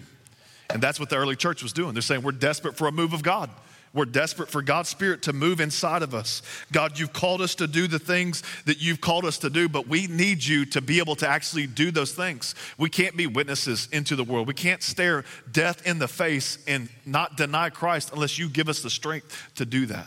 And 0.72 0.82
that's 0.82 1.00
what 1.00 1.10
the 1.10 1.16
early 1.16 1.36
church 1.36 1.62
was 1.62 1.72
doing. 1.72 1.94
They're 1.94 2.02
saying, 2.02 2.22
We're 2.22 2.32
desperate 2.32 2.76
for 2.76 2.86
a 2.86 2.92
move 2.92 3.12
of 3.12 3.22
God. 3.22 3.50
We're 3.92 4.04
desperate 4.04 4.48
for 4.48 4.62
God's 4.62 4.88
Spirit 4.88 5.22
to 5.22 5.32
move 5.32 5.60
inside 5.60 6.02
of 6.02 6.14
us. 6.14 6.42
God, 6.70 6.96
you've 6.96 7.12
called 7.12 7.40
us 7.40 7.56
to 7.56 7.66
do 7.66 7.88
the 7.88 7.98
things 7.98 8.44
that 8.66 8.80
you've 8.80 9.00
called 9.00 9.24
us 9.24 9.38
to 9.38 9.50
do, 9.50 9.68
but 9.68 9.88
we 9.88 10.06
need 10.06 10.44
you 10.44 10.64
to 10.66 10.80
be 10.80 11.00
able 11.00 11.16
to 11.16 11.28
actually 11.28 11.66
do 11.66 11.90
those 11.90 12.12
things. 12.12 12.54
We 12.78 12.88
can't 12.88 13.16
be 13.16 13.26
witnesses 13.26 13.88
into 13.90 14.14
the 14.14 14.22
world. 14.22 14.46
We 14.46 14.54
can't 14.54 14.82
stare 14.82 15.24
death 15.50 15.84
in 15.88 15.98
the 15.98 16.06
face 16.06 16.58
and 16.68 16.88
not 17.04 17.36
deny 17.36 17.70
Christ 17.70 18.12
unless 18.12 18.38
you 18.38 18.48
give 18.48 18.68
us 18.68 18.80
the 18.80 18.90
strength 18.90 19.50
to 19.56 19.66
do 19.66 19.86
that. 19.86 20.06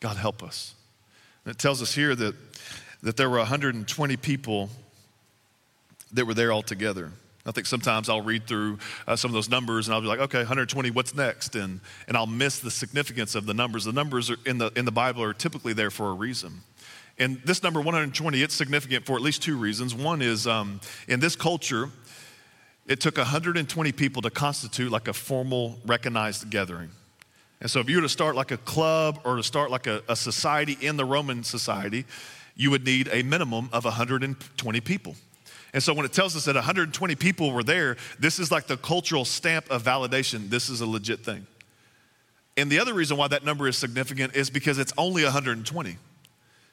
God, 0.00 0.18
help 0.18 0.42
us. 0.42 0.74
It 1.46 1.58
tells 1.58 1.82
us 1.82 1.94
here 1.94 2.14
that, 2.14 2.34
that 3.02 3.16
there 3.16 3.28
were 3.28 3.38
120 3.38 4.16
people 4.16 4.70
that 6.12 6.26
were 6.26 6.34
there 6.34 6.52
all 6.52 6.62
together. 6.62 7.10
I 7.46 7.50
think 7.50 7.66
sometimes 7.66 8.08
I'll 8.08 8.22
read 8.22 8.46
through 8.46 8.78
uh, 9.06 9.16
some 9.16 9.28
of 9.28 9.34
those 9.34 9.50
numbers 9.50 9.86
and 9.86 9.94
I'll 9.94 10.00
be 10.00 10.06
like, 10.06 10.20
okay, 10.20 10.38
120, 10.38 10.90
what's 10.92 11.14
next? 11.14 11.54
And, 11.56 11.80
and 12.08 12.16
I'll 12.16 12.26
miss 12.26 12.60
the 12.60 12.70
significance 12.70 13.34
of 13.34 13.44
the 13.44 13.52
numbers. 13.52 13.84
The 13.84 13.92
numbers 13.92 14.32
in, 14.46 14.56
the, 14.56 14.72
in 14.76 14.86
the 14.86 14.92
Bible 14.92 15.22
are 15.22 15.34
typically 15.34 15.74
there 15.74 15.90
for 15.90 16.08
a 16.08 16.14
reason. 16.14 16.62
And 17.18 17.40
this 17.44 17.62
number 17.62 17.80
120, 17.80 18.42
it's 18.42 18.54
significant 18.54 19.04
for 19.04 19.16
at 19.16 19.22
least 19.22 19.42
two 19.42 19.58
reasons. 19.58 19.94
One 19.94 20.22
is 20.22 20.46
um, 20.46 20.80
in 21.06 21.20
this 21.20 21.36
culture, 21.36 21.90
it 22.86 23.00
took 23.00 23.18
120 23.18 23.92
people 23.92 24.22
to 24.22 24.30
constitute 24.30 24.90
like 24.90 25.06
a 25.06 25.12
formal, 25.12 25.78
recognized 25.84 26.48
gathering. 26.48 26.90
And 27.60 27.70
so 27.70 27.80
if 27.80 27.88
you 27.88 27.96
were 27.96 28.02
to 28.02 28.08
start 28.08 28.36
like 28.36 28.50
a 28.50 28.56
club 28.58 29.20
or 29.24 29.36
to 29.36 29.42
start 29.42 29.70
like 29.70 29.86
a, 29.86 30.02
a 30.08 30.16
society 30.16 30.76
in 30.80 30.96
the 30.96 31.04
Roman 31.04 31.44
society, 31.44 32.04
you 32.56 32.70
would 32.70 32.84
need 32.84 33.08
a 33.12 33.22
minimum 33.22 33.68
of 33.72 33.84
120 33.84 34.80
people. 34.80 35.16
And 35.72 35.82
so 35.82 35.92
when 35.92 36.04
it 36.06 36.12
tells 36.12 36.36
us 36.36 36.44
that 36.44 36.54
120 36.54 37.14
people 37.16 37.52
were 37.52 37.64
there, 37.64 37.96
this 38.18 38.38
is 38.38 38.52
like 38.52 38.66
the 38.66 38.76
cultural 38.76 39.24
stamp 39.24 39.70
of 39.70 39.82
validation. 39.82 40.48
This 40.48 40.68
is 40.68 40.80
a 40.80 40.86
legit 40.86 41.20
thing. 41.20 41.46
And 42.56 42.70
the 42.70 42.78
other 42.78 42.94
reason 42.94 43.16
why 43.16 43.28
that 43.28 43.44
number 43.44 43.66
is 43.66 43.76
significant 43.76 44.36
is 44.36 44.50
because 44.50 44.78
it's 44.78 44.92
only 44.96 45.24
120. 45.24 45.96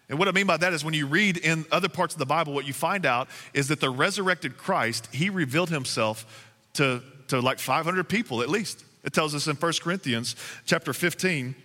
And 0.09 0.19
what 0.19 0.27
I 0.27 0.31
mean 0.31 0.45
by 0.45 0.57
that 0.57 0.73
is 0.73 0.85
when 0.85 0.93
you 0.93 1.07
read 1.07 1.37
in 1.37 1.65
other 1.71 1.89
parts 1.89 2.13
of 2.13 2.19
the 2.19 2.25
Bible, 2.25 2.53
what 2.53 2.67
you 2.67 2.73
find 2.73 3.05
out 3.05 3.27
is 3.53 3.69
that 3.69 3.79
the 3.79 3.89
resurrected 3.89 4.57
Christ, 4.57 5.07
he 5.11 5.29
revealed 5.29 5.69
himself 5.69 6.49
to, 6.73 7.01
to 7.29 7.39
like 7.39 7.59
500 7.59 8.07
people 8.07 8.41
at 8.41 8.49
least. 8.49 8.83
It 9.03 9.13
tells 9.13 9.33
us 9.33 9.47
in 9.47 9.55
1 9.55 9.73
Corinthians 9.81 10.35
chapter 10.65 10.93
15, 10.93 11.55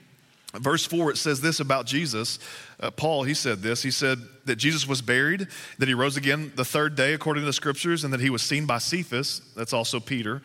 Verse 0.54 0.86
4, 0.86 1.10
it 1.10 1.16
says 1.16 1.40
this 1.40 1.60
about 1.60 1.86
Jesus. 1.86 2.38
Uh, 2.80 2.90
Paul, 2.90 3.24
he 3.24 3.34
said 3.34 3.62
this. 3.62 3.82
He 3.82 3.90
said 3.90 4.18
that 4.46 4.56
Jesus 4.56 4.86
was 4.86 5.02
buried, 5.02 5.48
that 5.78 5.88
he 5.88 5.94
rose 5.94 6.16
again 6.16 6.52
the 6.54 6.64
third 6.64 6.94
day, 6.94 7.12
according 7.14 7.42
to 7.42 7.46
the 7.46 7.52
scriptures, 7.52 8.04
and 8.04 8.12
that 8.12 8.20
he 8.20 8.30
was 8.30 8.42
seen 8.42 8.66
by 8.66 8.78
Cephas. 8.78 9.42
That's 9.54 9.72
also 9.72 10.00
Peter. 10.00 10.42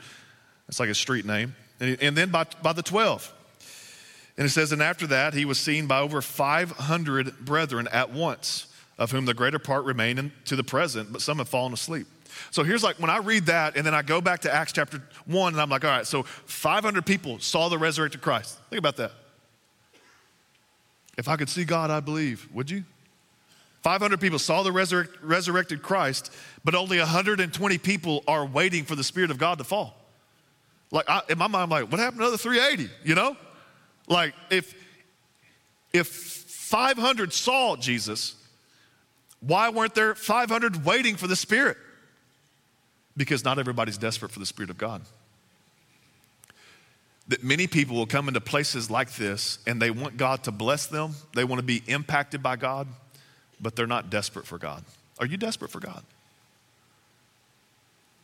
That's 0.67 0.79
like 0.79 0.89
a 0.89 0.95
street 0.95 1.25
name. 1.25 1.55
And, 1.79 1.89
he, 1.89 2.05
and 2.05 2.17
then 2.17 2.29
by, 2.29 2.45
by 2.61 2.73
the 2.73 2.83
12. 2.83 3.31
And 4.37 4.45
it 4.45 4.49
says, 4.49 4.71
and 4.71 4.81
after 4.81 5.07
that, 5.07 5.33
he 5.33 5.45
was 5.45 5.59
seen 5.59 5.87
by 5.87 5.99
over 5.99 6.21
500 6.21 7.45
brethren 7.45 7.87
at 7.91 8.11
once, 8.11 8.67
of 8.97 9.11
whom 9.11 9.25
the 9.25 9.33
greater 9.33 9.59
part 9.59 9.85
remain 9.85 10.31
to 10.45 10.55
the 10.55 10.63
present, 10.63 11.11
but 11.11 11.21
some 11.21 11.37
have 11.37 11.49
fallen 11.49 11.73
asleep. 11.73 12.07
So 12.51 12.63
here's 12.63 12.83
like 12.83 12.99
when 12.99 13.09
I 13.09 13.17
read 13.17 13.47
that, 13.47 13.75
and 13.77 13.85
then 13.85 13.93
I 13.93 14.01
go 14.01 14.21
back 14.21 14.41
to 14.41 14.53
Acts 14.53 14.71
chapter 14.71 15.01
1, 15.25 15.53
and 15.53 15.61
I'm 15.61 15.69
like, 15.69 15.83
all 15.83 15.91
right, 15.91 16.07
so 16.07 16.23
500 16.23 17.05
people 17.05 17.39
saw 17.39 17.69
the 17.69 17.77
resurrected 17.77 18.21
Christ. 18.21 18.57
Think 18.69 18.79
about 18.79 18.97
that. 18.97 19.11
If 21.17 21.27
I 21.27 21.35
could 21.35 21.49
see 21.49 21.65
God, 21.65 21.91
I 21.91 21.99
believe. 21.99 22.47
Would 22.53 22.71
you? 22.71 22.83
500 23.83 24.21
people 24.21 24.39
saw 24.39 24.63
the 24.63 24.71
resurrect, 24.71 25.17
resurrected 25.21 25.81
Christ, 25.81 26.31
but 26.63 26.75
only 26.75 26.99
120 26.99 27.77
people 27.79 28.23
are 28.27 28.45
waiting 28.45 28.85
for 28.85 28.95
the 28.95 29.03
Spirit 29.03 29.31
of 29.31 29.37
God 29.37 29.57
to 29.57 29.63
fall. 29.63 29.95
Like, 30.91 31.09
I, 31.09 31.21
in 31.29 31.37
my 31.37 31.47
mind, 31.47 31.63
I'm 31.63 31.69
like, 31.69 31.91
what 31.91 31.99
happened 31.99 32.19
to 32.19 32.25
the 32.25 32.27
other 32.29 32.37
380? 32.37 32.91
You 33.03 33.15
know? 33.15 33.35
Like, 34.07 34.33
if, 34.49 34.75
if 35.93 36.07
500 36.07 37.33
saw 37.33 37.75
Jesus, 37.75 38.35
why 39.39 39.69
weren't 39.69 39.95
there 39.95 40.13
500 40.13 40.85
waiting 40.85 41.15
for 41.15 41.27
the 41.27 41.35
Spirit? 41.35 41.77
Because 43.17 43.43
not 43.43 43.59
everybody's 43.59 43.97
desperate 43.97 44.31
for 44.31 44.39
the 44.39 44.45
Spirit 44.45 44.69
of 44.69 44.77
God 44.77 45.01
that 47.27 47.43
many 47.43 47.65
people 47.65 47.95
will 47.95 48.05
come 48.05 48.27
into 48.27 48.41
places 48.41 48.89
like 48.89 49.13
this 49.13 49.59
and 49.65 49.81
they 49.81 49.91
want 49.91 50.17
God 50.17 50.43
to 50.43 50.51
bless 50.51 50.87
them. 50.87 51.13
They 51.33 51.45
want 51.45 51.59
to 51.59 51.65
be 51.65 51.81
impacted 51.87 52.41
by 52.43 52.55
God, 52.55 52.87
but 53.59 53.75
they're 53.75 53.87
not 53.87 54.09
desperate 54.09 54.45
for 54.45 54.57
God. 54.57 54.83
Are 55.19 55.25
you 55.25 55.37
desperate 55.37 55.71
for 55.71 55.79
God? 55.79 56.03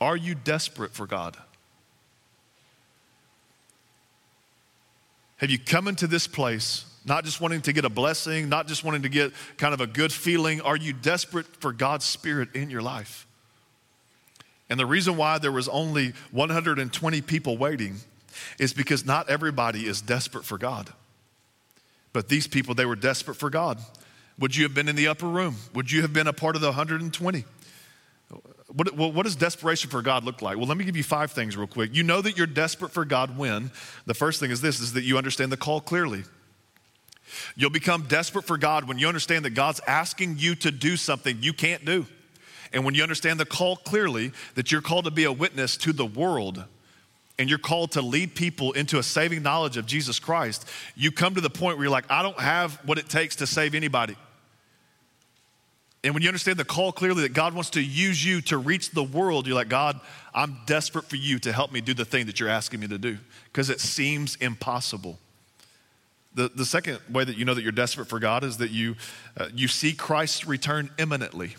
Are 0.02 0.18
you 0.18 0.36
desperate 0.36 0.94
for 0.94 1.08
God? 1.08 1.38
Have 5.38 5.52
you 5.52 5.60
come 5.60 5.88
into 5.88 6.08
this 6.08 6.28
place 6.28 6.86
not 7.06 7.24
just 7.24 7.40
wanting 7.40 7.62
to 7.62 7.74
get 7.74 7.86
a 7.86 7.90
blessing, 7.90 8.50
not 8.50 8.68
just 8.68 8.84
wanting 8.84 9.04
to 9.04 9.10
get 9.10 9.32
kind 9.58 9.74
of 9.74 9.80
a 9.80 9.88
good 9.88 10.12
feeling? 10.12 10.60
Are 10.62 10.76
you 10.76 10.92
desperate 10.92 11.46
for 11.62 11.72
God's 11.72 12.06
Spirit 12.06 12.56
in 12.56 12.70
your 12.70 12.82
life? 12.82 13.27
And 14.70 14.80
the 14.80 14.86
reason 14.86 15.18
why 15.18 15.38
there 15.38 15.51
was 15.51 15.70
only 15.70 16.13
120 16.32 17.22
people 17.22 17.57
waiting 17.57 17.97
is 18.59 18.74
because 18.74 19.05
not 19.05 19.30
everybody 19.30 19.86
is 19.86 20.01
desperate 20.01 20.45
for 20.45 20.57
God. 20.57 20.89
But 22.13 22.30
these 22.30 22.47
people, 22.47 22.76
they 22.76 22.86
were 22.86 22.95
desperate 22.95 23.36
for 23.36 23.49
God. 23.49 23.80
Would 24.39 24.55
you 24.55 24.63
have 24.63 24.74
been 24.74 24.88
in 24.88 24.95
the 24.95 25.07
upper 25.07 25.28
room? 25.28 25.55
Would 25.74 25.91
you 25.91 26.01
have 26.01 26.13
been 26.13 26.28
a 26.28 26.34
part 26.34 26.55
of 26.55 26.61
the 26.61 26.68
120? 26.68 27.45
What, 28.68 28.93
what, 28.95 29.24
does 29.24 29.36
desperation 29.36 29.89
for 29.89 30.01
God 30.01 30.26
look 30.26 30.41
like? 30.41 30.57
Well, 30.57 30.68
let 30.68 30.78
me 30.78 30.84
give 30.84 30.97
you 30.97 31.03
five 31.03 31.32
things 31.32 31.55
real 31.55 31.68
quick. 31.68 31.95
You 31.95 32.03
know 32.03 32.22
that 32.22 32.38
you're 32.38 32.45
desperate 32.45 32.91
for 32.91 33.05
God 33.05 33.38
when 33.38 33.72
the 34.05 34.13
first 34.13 34.39
thing 34.39 34.51
is 34.51 34.61
this 34.61 34.80
is 34.80 34.93
that 34.93 35.03
you 35.03 35.18
understand 35.18 35.51
the 35.51 35.57
call 35.57 35.80
clearly. 35.80 36.24
You'll 37.55 37.70
become 37.70 38.03
desperate 38.03 38.45
for 38.45 38.57
God 38.57 38.88
when 38.88 38.99
you 38.99 39.07
understand 39.07 39.45
that 39.45 39.51
God's 39.51 39.80
asking 39.88 40.38
you 40.38 40.55
to 40.55 40.72
do 40.72 40.97
something 40.97 41.38
you 41.41 41.53
can't 41.53 41.86
do. 41.86 42.05
And 42.74 42.86
when 42.86 42.95
you 42.95 43.03
understand 43.03 43.39
the 43.39 43.45
call 43.45 43.78
clearly, 43.78 44.32
that 44.55 44.72
you're 44.72 44.82
called 44.82 45.05
to 45.05 45.11
be 45.11 45.24
a 45.24 45.32
witness 45.32 45.78
to 45.78 45.93
the 45.93 46.05
world 46.05 46.63
and 47.39 47.49
you're 47.49 47.59
called 47.59 47.91
to 47.91 48.01
lead 48.01 48.36
people 48.36 48.72
into 48.74 48.97
a 48.97 49.03
saving 49.03 49.43
knowledge 49.43 49.78
of 49.78 49.86
Jesus 49.86 50.20
Christ, 50.20 50.68
you 50.95 51.11
come 51.11 51.36
to 51.36 51.41
the 51.41 51.49
point 51.49 51.78
where 51.78 51.86
you're 51.86 51.91
like, 51.91 52.09
I 52.09 52.24
don't 52.24 52.39
have 52.39 52.74
what 52.86 52.97
it 52.97 53.09
takes 53.09 53.36
to 53.38 53.47
save 53.47 53.76
anybody. 53.76 54.15
And 56.03 56.13
when 56.13 56.24
you 56.24 56.30
understand 56.30 56.57
the 56.57 56.65
call 56.65 56.91
clearly 56.91 57.24
that 57.24 57.34
God 57.34 57.53
wants 57.53 57.72
to 57.72 57.82
use 57.82 58.24
you 58.24 58.41
to 58.43 58.57
reach 58.57 58.91
the 58.91 59.03
world, 59.03 59.45
you're 59.45 59.55
like, 59.55 59.70
God, 59.70 59.99
I'm 60.34 60.57
desperate 60.65 61.05
for 61.05 61.15
you 61.15 61.38
to 61.39 61.51
help 61.51 61.72
me 61.72 61.82
do 61.82 61.93
the 61.93 62.05
thing 62.05 62.28
that 62.28 62.39
you're 62.39 62.49
asking 62.49 62.80
me 62.80 62.88
to 62.88 62.97
do 62.97 63.18
because 63.45 63.70
it 63.70 63.82
seems 63.82 64.36
impossible. 64.38 65.20
The, 66.34 66.49
the 66.49 66.65
second 66.65 66.99
way 67.09 67.24
that 67.24 67.36
you 67.36 67.45
know 67.45 67.55
that 67.55 67.63
you're 67.63 67.72
desperate 67.72 68.07
for 68.07 68.20
God 68.20 68.43
is 68.43 68.57
that 68.57 68.70
you, 68.70 68.95
uh, 69.36 69.49
you 69.53 69.68
see 69.68 69.93
Christ's 69.93 70.47
return 70.47 70.91
imminently. 70.99 71.55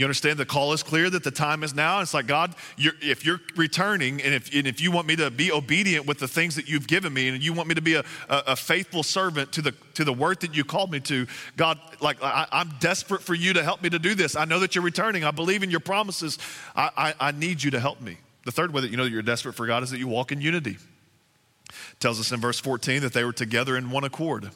You 0.00 0.06
understand 0.06 0.38
the 0.38 0.46
call 0.46 0.72
is 0.72 0.82
clear 0.82 1.10
that 1.10 1.24
the 1.24 1.30
time 1.30 1.62
is 1.62 1.74
now. 1.74 2.00
It's 2.00 2.14
like, 2.14 2.26
God, 2.26 2.54
you're, 2.78 2.94
if 3.02 3.22
you're 3.22 3.38
returning 3.54 4.22
and 4.22 4.32
if, 4.32 4.50
and 4.54 4.66
if 4.66 4.80
you 4.80 4.90
want 4.90 5.06
me 5.06 5.14
to 5.16 5.30
be 5.30 5.52
obedient 5.52 6.06
with 6.06 6.18
the 6.18 6.26
things 6.26 6.56
that 6.56 6.70
you've 6.70 6.86
given 6.86 7.12
me 7.12 7.28
and 7.28 7.42
you 7.42 7.52
want 7.52 7.68
me 7.68 7.74
to 7.74 7.82
be 7.82 7.96
a, 7.96 8.04
a, 8.30 8.42
a 8.46 8.56
faithful 8.56 9.02
servant 9.02 9.52
to 9.52 9.60
the, 9.60 9.72
to 9.92 10.04
the 10.04 10.12
work 10.14 10.40
that 10.40 10.56
you 10.56 10.64
called 10.64 10.90
me 10.90 11.00
to, 11.00 11.26
God, 11.58 11.78
like, 12.00 12.16
I, 12.22 12.46
am 12.50 12.72
desperate 12.80 13.20
for 13.20 13.34
you 13.34 13.52
to 13.52 13.62
help 13.62 13.82
me 13.82 13.90
to 13.90 13.98
do 13.98 14.14
this. 14.14 14.36
I 14.36 14.46
know 14.46 14.60
that 14.60 14.74
you're 14.74 14.82
returning. 14.82 15.22
I 15.22 15.32
believe 15.32 15.62
in 15.62 15.70
your 15.70 15.80
promises. 15.80 16.38
I, 16.74 16.90
I, 16.96 17.28
I 17.28 17.32
need 17.32 17.62
you 17.62 17.70
to 17.72 17.78
help 17.78 18.00
me. 18.00 18.16
The 18.46 18.52
third 18.52 18.72
way 18.72 18.80
that 18.80 18.90
you 18.90 18.96
know 18.96 19.04
that 19.04 19.12
you're 19.12 19.20
desperate 19.20 19.54
for 19.54 19.66
God 19.66 19.82
is 19.82 19.90
that 19.90 19.98
you 19.98 20.08
walk 20.08 20.32
in 20.32 20.40
unity. 20.40 20.78
It 21.68 22.00
tells 22.00 22.18
us 22.18 22.32
in 22.32 22.40
verse 22.40 22.58
14 22.58 23.02
that 23.02 23.12
they 23.12 23.22
were 23.22 23.34
together 23.34 23.76
in 23.76 23.90
one 23.90 24.04
accord 24.04 24.50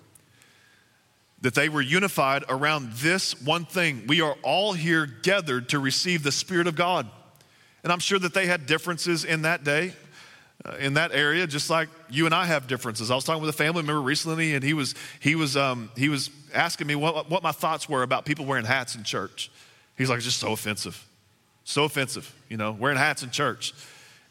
that 1.44 1.54
they 1.54 1.68
were 1.68 1.82
unified 1.82 2.42
around 2.48 2.90
this 2.94 3.38
one 3.42 3.66
thing. 3.66 4.02
We 4.06 4.22
are 4.22 4.34
all 4.42 4.72
here 4.72 5.04
gathered 5.04 5.68
to 5.68 5.78
receive 5.78 6.22
the 6.22 6.32
Spirit 6.32 6.66
of 6.66 6.74
God. 6.74 7.06
And 7.82 7.92
I'm 7.92 7.98
sure 7.98 8.18
that 8.18 8.32
they 8.32 8.46
had 8.46 8.64
differences 8.64 9.26
in 9.26 9.42
that 9.42 9.62
day, 9.62 9.92
uh, 10.64 10.76
in 10.80 10.94
that 10.94 11.12
area, 11.12 11.46
just 11.46 11.68
like 11.68 11.90
you 12.08 12.24
and 12.24 12.34
I 12.34 12.46
have 12.46 12.66
differences. 12.66 13.10
I 13.10 13.14
was 13.14 13.24
talking 13.24 13.42
with 13.42 13.50
a 13.50 13.58
family 13.58 13.82
member 13.82 14.00
recently, 14.00 14.54
and 14.54 14.64
he 14.64 14.72
was, 14.72 14.94
he 15.20 15.34
was, 15.34 15.54
um, 15.54 15.90
he 15.98 16.08
was 16.08 16.30
asking 16.54 16.86
me 16.86 16.94
what, 16.94 17.28
what 17.28 17.42
my 17.42 17.52
thoughts 17.52 17.90
were 17.90 18.02
about 18.02 18.24
people 18.24 18.46
wearing 18.46 18.64
hats 18.64 18.94
in 18.94 19.04
church. 19.04 19.50
He's 19.98 20.08
like, 20.08 20.16
it's 20.16 20.24
just 20.24 20.40
so 20.40 20.52
offensive. 20.52 21.06
So 21.64 21.84
offensive, 21.84 22.34
you 22.48 22.56
know, 22.56 22.72
wearing 22.72 22.96
hats 22.96 23.22
in 23.22 23.28
church. 23.28 23.74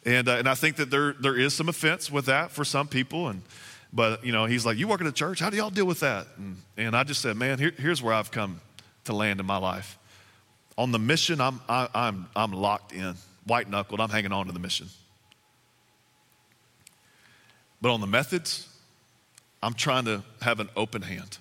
And, 0.04 0.28
uh, 0.28 0.38
and 0.38 0.50
I 0.50 0.56
think 0.56 0.78
that 0.78 0.90
there, 0.90 1.14
there 1.14 1.38
is 1.38 1.54
some 1.54 1.70
offense 1.70 2.10
with 2.12 2.26
that 2.26 2.50
for 2.50 2.66
some 2.66 2.88
people. 2.88 3.28
And, 3.28 3.44
but, 3.94 4.26
you 4.26 4.32
know, 4.32 4.46
he's 4.46 4.66
like, 4.66 4.78
You 4.78 4.88
work 4.88 5.02
at 5.02 5.08
a 5.08 5.12
church? 5.12 5.40
How 5.40 5.52
do 5.52 5.58
y'all 5.58 5.70
deal 5.70 5.86
with 5.86 6.00
that? 6.00 6.28
And, 6.38 6.58
and 6.78 6.96
I 6.96 7.04
just 7.04 7.22
said, 7.22 7.38
Man, 7.38 7.60
here, 7.60 7.72
here's 7.78 8.02
where 8.02 8.14
I've 8.14 8.32
come 8.32 8.60
to 9.06 9.14
land 9.14 9.40
in 9.40 9.46
my 9.46 9.58
life. 9.58 10.00
On 10.78 10.92
the 10.92 11.00
mission, 11.00 11.40
I'm, 11.40 11.62
I, 11.70 11.88
am 11.94 12.28
I'm 12.36 12.52
locked 12.52 12.92
in, 12.92 13.14
white 13.46 13.70
knuckled. 13.70 14.02
I'm 14.02 14.10
hanging 14.10 14.32
on 14.32 14.48
to 14.48 14.52
the 14.52 14.60
mission. 14.60 14.88
But 17.80 17.94
on 17.94 18.02
the 18.02 18.08
methods, 18.08 18.68
I'm 19.62 19.76
trying 19.76 20.06
to 20.06 20.24
have 20.42 20.60
an 20.60 20.70
open 20.76 21.04
hand. 21.04 21.38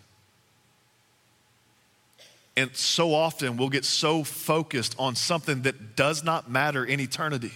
And 2.54 2.76
so 2.76 3.14
often 3.14 3.56
we'll 3.56 3.70
get 3.70 3.86
so 3.86 4.24
focused 4.24 4.94
on 4.98 5.14
something 5.14 5.62
that 5.62 5.96
does 5.96 6.22
not 6.22 6.50
matter 6.50 6.84
in 6.84 7.00
eternity 7.00 7.52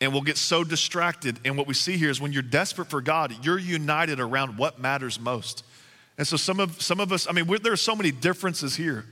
and 0.00 0.12
we'll 0.12 0.22
get 0.22 0.36
so 0.36 0.64
distracted. 0.64 1.38
And 1.44 1.56
what 1.56 1.66
we 1.66 1.74
see 1.74 1.96
here 1.96 2.10
is 2.10 2.20
when 2.20 2.32
you're 2.32 2.42
desperate 2.42 2.88
for 2.88 3.00
God, 3.00 3.34
you're 3.44 3.58
united 3.58 4.20
around 4.20 4.58
what 4.58 4.78
matters 4.78 5.18
most. 5.20 5.64
And 6.18 6.26
so 6.26 6.36
some 6.36 6.60
of 6.60 6.80
some 6.80 7.00
of 7.00 7.12
us, 7.12 7.26
I 7.28 7.32
mean, 7.32 7.46
there 7.62 7.72
are 7.72 7.76
so 7.76 7.96
many 7.96 8.12
differences 8.12 8.76
here. 8.76 9.06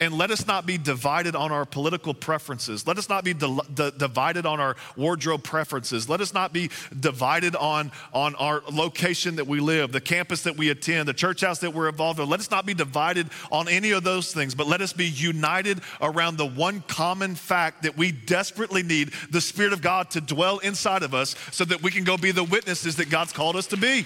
And 0.00 0.14
let 0.14 0.30
us 0.30 0.46
not 0.46 0.66
be 0.66 0.78
divided 0.78 1.36
on 1.36 1.52
our 1.52 1.64
political 1.64 2.14
preferences. 2.14 2.86
Let 2.86 2.98
us 2.98 3.08
not 3.08 3.24
be 3.24 3.34
di- 3.34 3.58
di- 3.74 3.92
divided 3.96 4.46
on 4.46 4.60
our 4.60 4.76
wardrobe 4.96 5.42
preferences. 5.42 6.08
Let 6.08 6.20
us 6.20 6.34
not 6.34 6.52
be 6.52 6.70
divided 6.98 7.56
on, 7.56 7.92
on 8.12 8.34
our 8.36 8.62
location 8.70 9.36
that 9.36 9.46
we 9.46 9.60
live, 9.60 9.92
the 9.92 10.00
campus 10.00 10.42
that 10.42 10.56
we 10.56 10.70
attend, 10.70 11.08
the 11.08 11.14
church 11.14 11.42
house 11.42 11.60
that 11.60 11.72
we're 11.72 11.88
involved 11.88 12.20
in. 12.20 12.28
Let 12.28 12.40
us 12.40 12.50
not 12.50 12.66
be 12.66 12.74
divided 12.74 13.28
on 13.50 13.68
any 13.68 13.92
of 13.92 14.04
those 14.04 14.32
things, 14.32 14.54
but 14.54 14.66
let 14.66 14.80
us 14.80 14.92
be 14.92 15.06
united 15.06 15.80
around 16.00 16.36
the 16.36 16.46
one 16.46 16.82
common 16.88 17.34
fact 17.34 17.82
that 17.82 17.96
we 17.96 18.12
desperately 18.12 18.82
need 18.82 19.12
the 19.30 19.40
Spirit 19.40 19.72
of 19.72 19.82
God 19.82 20.10
to 20.10 20.20
dwell 20.20 20.58
inside 20.58 21.02
of 21.02 21.14
us 21.14 21.36
so 21.50 21.64
that 21.64 21.82
we 21.82 21.90
can 21.90 22.04
go 22.04 22.16
be 22.16 22.32
the 22.32 22.44
witnesses 22.44 22.96
that 22.96 23.10
God's 23.10 23.32
called 23.32 23.56
us 23.56 23.66
to 23.68 23.76
be. 23.76 24.04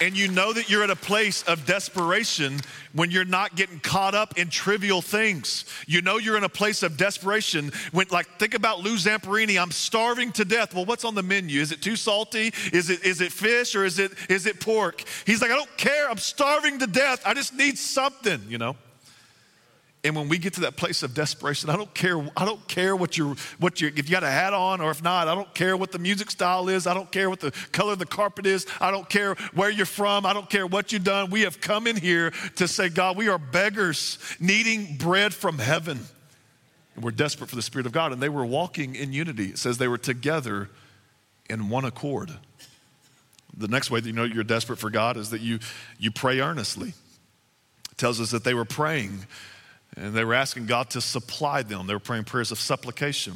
And 0.00 0.16
you 0.16 0.28
know 0.28 0.52
that 0.52 0.68
you're 0.68 0.82
at 0.82 0.90
a 0.90 0.96
place 0.96 1.42
of 1.44 1.64
desperation 1.64 2.60
when 2.92 3.10
you're 3.10 3.24
not 3.24 3.56
getting 3.56 3.80
caught 3.80 4.14
up 4.14 4.38
in 4.38 4.50
trivial 4.50 5.00
things. 5.00 5.64
You 5.86 6.02
know 6.02 6.18
you're 6.18 6.36
in 6.36 6.44
a 6.44 6.50
place 6.50 6.82
of 6.82 6.96
desperation 6.96 7.72
when, 7.92 8.06
like, 8.10 8.26
think 8.38 8.54
about 8.54 8.80
Lou 8.80 8.96
Zamperini. 8.96 9.60
I'm 9.60 9.70
starving 9.70 10.32
to 10.32 10.44
death. 10.44 10.74
Well, 10.74 10.84
what's 10.84 11.04
on 11.04 11.14
the 11.14 11.22
menu? 11.22 11.60
Is 11.60 11.72
it 11.72 11.80
too 11.80 11.96
salty? 11.96 12.52
Is 12.72 12.90
it 12.90 13.04
is 13.04 13.20
it 13.20 13.32
fish 13.32 13.74
or 13.74 13.84
is 13.84 13.98
it 13.98 14.12
is 14.28 14.46
it 14.46 14.60
pork? 14.60 15.02
He's 15.24 15.40
like, 15.40 15.50
I 15.50 15.54
don't 15.54 15.76
care. 15.76 16.10
I'm 16.10 16.18
starving 16.18 16.78
to 16.80 16.86
death. 16.86 17.22
I 17.24 17.32
just 17.32 17.54
need 17.54 17.78
something. 17.78 18.42
You 18.48 18.58
know. 18.58 18.76
And 20.06 20.14
when 20.14 20.28
we 20.28 20.38
get 20.38 20.52
to 20.54 20.60
that 20.60 20.76
place 20.76 21.02
of 21.02 21.14
desperation, 21.14 21.68
I 21.68 21.74
don't 21.74 21.92
care, 21.92 22.16
I 22.36 22.44
don't 22.44 22.66
care 22.68 22.94
what 22.94 23.18
you 23.18 23.34
what 23.58 23.80
you 23.80 23.88
if 23.88 24.08
you 24.08 24.12
got 24.12 24.22
a 24.22 24.30
hat 24.30 24.54
on 24.54 24.80
or 24.80 24.92
if 24.92 25.02
not, 25.02 25.26
I 25.26 25.34
don't 25.34 25.52
care 25.52 25.76
what 25.76 25.90
the 25.90 25.98
music 25.98 26.30
style 26.30 26.68
is, 26.68 26.86
I 26.86 26.94
don't 26.94 27.10
care 27.10 27.28
what 27.28 27.40
the 27.40 27.50
color 27.72 27.94
of 27.94 27.98
the 27.98 28.06
carpet 28.06 28.46
is, 28.46 28.68
I 28.80 28.92
don't 28.92 29.08
care 29.08 29.34
where 29.54 29.68
you're 29.68 29.84
from, 29.84 30.24
I 30.24 30.32
don't 30.32 30.48
care 30.48 30.64
what 30.64 30.92
you've 30.92 31.02
done. 31.02 31.30
We 31.30 31.40
have 31.40 31.60
come 31.60 31.88
in 31.88 31.96
here 31.96 32.30
to 32.54 32.68
say, 32.68 32.88
God, 32.88 33.16
we 33.16 33.28
are 33.28 33.36
beggars 33.36 34.18
needing 34.38 34.96
bread 34.96 35.34
from 35.34 35.58
heaven. 35.58 35.98
And 36.94 37.04
we're 37.04 37.10
desperate 37.10 37.50
for 37.50 37.56
the 37.56 37.62
Spirit 37.62 37.86
of 37.86 37.92
God. 37.92 38.12
And 38.12 38.22
they 38.22 38.28
were 38.28 38.46
walking 38.46 38.94
in 38.94 39.12
unity. 39.12 39.46
It 39.46 39.58
says 39.58 39.76
they 39.76 39.88
were 39.88 39.98
together 39.98 40.70
in 41.50 41.68
one 41.68 41.84
accord. 41.84 42.30
The 43.56 43.68
next 43.68 43.90
way 43.90 43.98
that 43.98 44.06
you 44.06 44.14
know 44.14 44.22
you're 44.22 44.44
desperate 44.44 44.78
for 44.78 44.88
God 44.88 45.16
is 45.16 45.30
that 45.30 45.40
you 45.40 45.58
you 45.98 46.12
pray 46.12 46.38
earnestly. 46.38 46.90
It 47.90 47.98
tells 47.98 48.20
us 48.20 48.30
that 48.30 48.44
they 48.44 48.54
were 48.54 48.64
praying 48.64 49.26
and 49.96 50.14
they 50.14 50.24
were 50.24 50.34
asking 50.34 50.66
God 50.66 50.90
to 50.90 51.00
supply 51.00 51.62
them. 51.62 51.86
They 51.86 51.94
were 51.94 52.00
praying 52.00 52.24
prayers 52.24 52.52
of 52.52 52.58
supplication. 52.58 53.34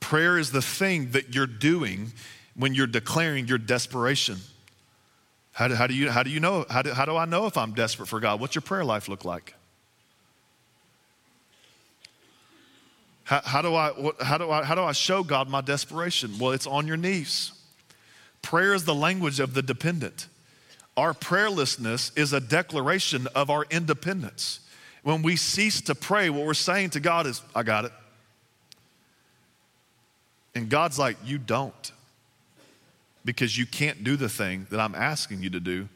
Prayer 0.00 0.38
is 0.38 0.50
the 0.50 0.62
thing 0.62 1.10
that 1.10 1.34
you're 1.34 1.46
doing 1.46 2.12
when 2.54 2.74
you're 2.74 2.86
declaring 2.86 3.46
your 3.46 3.58
desperation. 3.58 4.38
How 5.52 5.68
do, 5.68 5.74
how 5.74 5.86
do 5.86 5.94
you, 5.94 6.10
how 6.10 6.22
do 6.22 6.30
you 6.30 6.40
know? 6.40 6.64
How 6.68 6.82
do, 6.82 6.92
how 6.92 7.04
do 7.04 7.16
I 7.16 7.24
know 7.24 7.46
if 7.46 7.56
I'm 7.56 7.72
desperate 7.72 8.06
for 8.06 8.20
God? 8.20 8.40
What's 8.40 8.54
your 8.54 8.62
prayer 8.62 8.84
life 8.84 9.08
look 9.08 9.24
like? 9.24 9.54
How, 13.24 13.40
how, 13.44 13.62
do 13.62 13.74
I, 13.74 13.90
what, 13.90 14.22
how, 14.22 14.38
do 14.38 14.50
I, 14.50 14.62
how 14.62 14.74
do 14.74 14.82
I 14.82 14.92
show 14.92 15.24
God 15.24 15.48
my 15.48 15.60
desperation? 15.60 16.38
Well, 16.38 16.52
it's 16.52 16.66
on 16.66 16.86
your 16.86 16.96
knees. 16.96 17.52
Prayer 18.40 18.72
is 18.72 18.84
the 18.84 18.94
language 18.94 19.40
of 19.40 19.54
the 19.54 19.62
dependent. 19.62 20.28
Our 20.96 21.12
prayerlessness 21.12 22.16
is 22.16 22.32
a 22.32 22.40
declaration 22.40 23.26
of 23.34 23.50
our 23.50 23.66
independence. 23.70 24.60
When 25.06 25.22
we 25.22 25.36
cease 25.36 25.82
to 25.82 25.94
pray, 25.94 26.30
what 26.30 26.44
we're 26.44 26.52
saying 26.52 26.90
to 26.90 27.00
God 27.00 27.28
is, 27.28 27.40
I 27.54 27.62
got 27.62 27.84
it. 27.84 27.92
And 30.52 30.68
God's 30.68 30.98
like, 30.98 31.16
You 31.24 31.38
don't. 31.38 31.92
Because 33.24 33.56
you 33.56 33.66
can't 33.66 34.02
do 34.02 34.16
the 34.16 34.28
thing 34.28 34.66
that 34.70 34.80
I'm 34.80 34.96
asking 34.96 35.44
you 35.44 35.50
to 35.50 35.60
do 35.60 35.88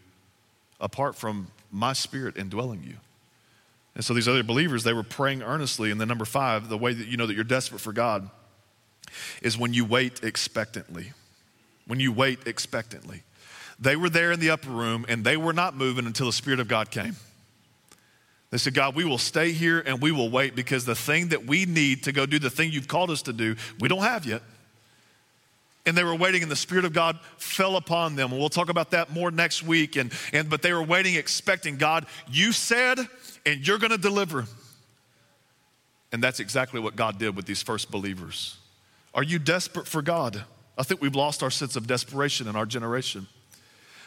apart 0.80 1.16
from 1.16 1.48
my 1.72 1.92
spirit 1.92 2.36
indwelling 2.36 2.84
you. 2.84 2.98
And 3.96 4.04
so 4.04 4.14
these 4.14 4.28
other 4.28 4.44
believers, 4.44 4.84
they 4.84 4.92
were 4.92 5.02
praying 5.02 5.42
earnestly. 5.42 5.90
And 5.90 6.00
then, 6.00 6.06
number 6.06 6.24
five, 6.24 6.68
the 6.68 6.78
way 6.78 6.92
that 6.92 7.08
you 7.08 7.16
know 7.16 7.26
that 7.26 7.34
you're 7.34 7.42
desperate 7.42 7.80
for 7.80 7.92
God 7.92 8.30
is 9.42 9.58
when 9.58 9.74
you 9.74 9.84
wait 9.84 10.22
expectantly. 10.22 11.14
When 11.88 11.98
you 11.98 12.12
wait 12.12 12.46
expectantly. 12.46 13.24
They 13.80 13.96
were 13.96 14.08
there 14.08 14.30
in 14.30 14.38
the 14.38 14.50
upper 14.50 14.70
room 14.70 15.04
and 15.08 15.24
they 15.24 15.36
were 15.36 15.52
not 15.52 15.74
moving 15.74 16.06
until 16.06 16.26
the 16.26 16.32
Spirit 16.32 16.60
of 16.60 16.68
God 16.68 16.92
came. 16.92 17.16
They 18.50 18.58
said, 18.58 18.74
God, 18.74 18.96
we 18.96 19.04
will 19.04 19.18
stay 19.18 19.52
here 19.52 19.80
and 19.80 20.00
we 20.00 20.10
will 20.10 20.28
wait 20.28 20.56
because 20.56 20.84
the 20.84 20.96
thing 20.96 21.28
that 21.28 21.46
we 21.46 21.66
need 21.66 22.02
to 22.04 22.12
go 22.12 22.26
do 22.26 22.38
the 22.38 22.50
thing 22.50 22.72
you've 22.72 22.88
called 22.88 23.10
us 23.10 23.22
to 23.22 23.32
do, 23.32 23.54
we 23.78 23.88
don't 23.88 24.02
have 24.02 24.26
yet. 24.26 24.42
And 25.86 25.96
they 25.96 26.04
were 26.04 26.14
waiting, 26.14 26.42
and 26.42 26.50
the 26.50 26.56
Spirit 26.56 26.84
of 26.84 26.92
God 26.92 27.18
fell 27.38 27.76
upon 27.76 28.14
them. 28.14 28.32
And 28.32 28.38
we'll 28.38 28.50
talk 28.50 28.68
about 28.68 28.90
that 28.90 29.10
more 29.10 29.30
next 29.30 29.62
week. 29.62 29.96
And, 29.96 30.12
and 30.32 30.50
but 30.50 30.60
they 30.62 30.72
were 30.72 30.82
waiting, 30.82 31.14
expecting 31.14 31.78
God, 31.78 32.06
you 32.30 32.52
said, 32.52 32.98
and 33.46 33.66
you're 33.66 33.78
gonna 33.78 33.96
deliver. 33.96 34.44
And 36.12 36.22
that's 36.22 36.38
exactly 36.38 36.80
what 36.80 36.96
God 36.96 37.18
did 37.18 37.34
with 37.34 37.46
these 37.46 37.62
first 37.62 37.90
believers. 37.90 38.58
Are 39.14 39.22
you 39.22 39.38
desperate 39.38 39.86
for 39.86 40.02
God? 40.02 40.44
I 40.76 40.82
think 40.82 41.00
we've 41.00 41.14
lost 41.14 41.42
our 41.42 41.50
sense 41.50 41.76
of 41.76 41.86
desperation 41.86 42.46
in 42.46 42.56
our 42.56 42.66
generation. 42.66 43.26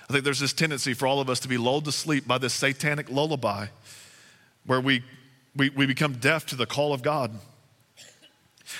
I 0.09 0.13
think 0.13 0.25
there's 0.25 0.39
this 0.39 0.53
tendency 0.53 0.93
for 0.93 1.07
all 1.07 1.21
of 1.21 1.29
us 1.29 1.39
to 1.41 1.47
be 1.47 1.57
lulled 1.57 1.85
to 1.85 1.91
sleep 1.91 2.27
by 2.27 2.37
this 2.37 2.53
satanic 2.53 3.09
lullaby 3.09 3.67
where 4.65 4.81
we, 4.81 5.03
we, 5.55 5.69
we 5.69 5.85
become 5.85 6.13
deaf 6.13 6.45
to 6.47 6.55
the 6.55 6.65
call 6.65 6.93
of 6.93 7.01
God. 7.01 7.31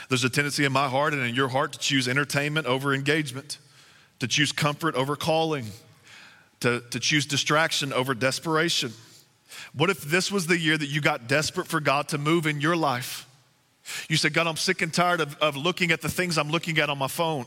There's 0.10 0.24
a 0.24 0.30
tendency 0.30 0.66
in 0.66 0.72
my 0.72 0.88
heart 0.88 1.14
and 1.14 1.22
in 1.22 1.36
your 1.36 1.50
heart 1.50 1.74
to 1.74 1.80
choose 1.80 2.08
entertainment 2.08 2.68
over 2.68 2.94
engagement, 2.94 3.58
to 4.20 4.28
choose 4.28 4.52
comfort 4.52 4.96
over 4.96 5.16
calling, 5.16 5.66
to, 6.62 6.82
to 6.92 7.00
choose 7.00 7.26
distraction 7.26 7.92
over 7.94 8.14
desperation. 8.14 8.94
What 9.74 9.90
if 9.90 10.02
this 10.02 10.32
was 10.32 10.48
the 10.48 10.58
year 10.58 10.78
that 10.78 10.88
you 10.88 11.02
got 11.02 11.28
desperate 11.28 11.68
for 11.68 11.80
God 11.80 12.10
to 12.10 12.18
move 12.18 12.48
in 12.48 12.62
your 12.62 12.76
life? 12.76 13.28
You 14.08 14.16
said, 14.18 14.34
God, 14.34 14.48
I'm 14.48 14.56
sick 14.56 14.82
and 14.82 14.94
tired 14.94 15.20
of, 15.20 15.36
of 15.40 15.58
looking 15.58 15.92
at 15.92 16.02
the 16.02 16.10
things 16.10 16.38
I'm 16.38 16.50
looking 16.50 16.80
at 16.80 16.90
on 16.90 16.98
my 16.98 17.08
phone. 17.08 17.46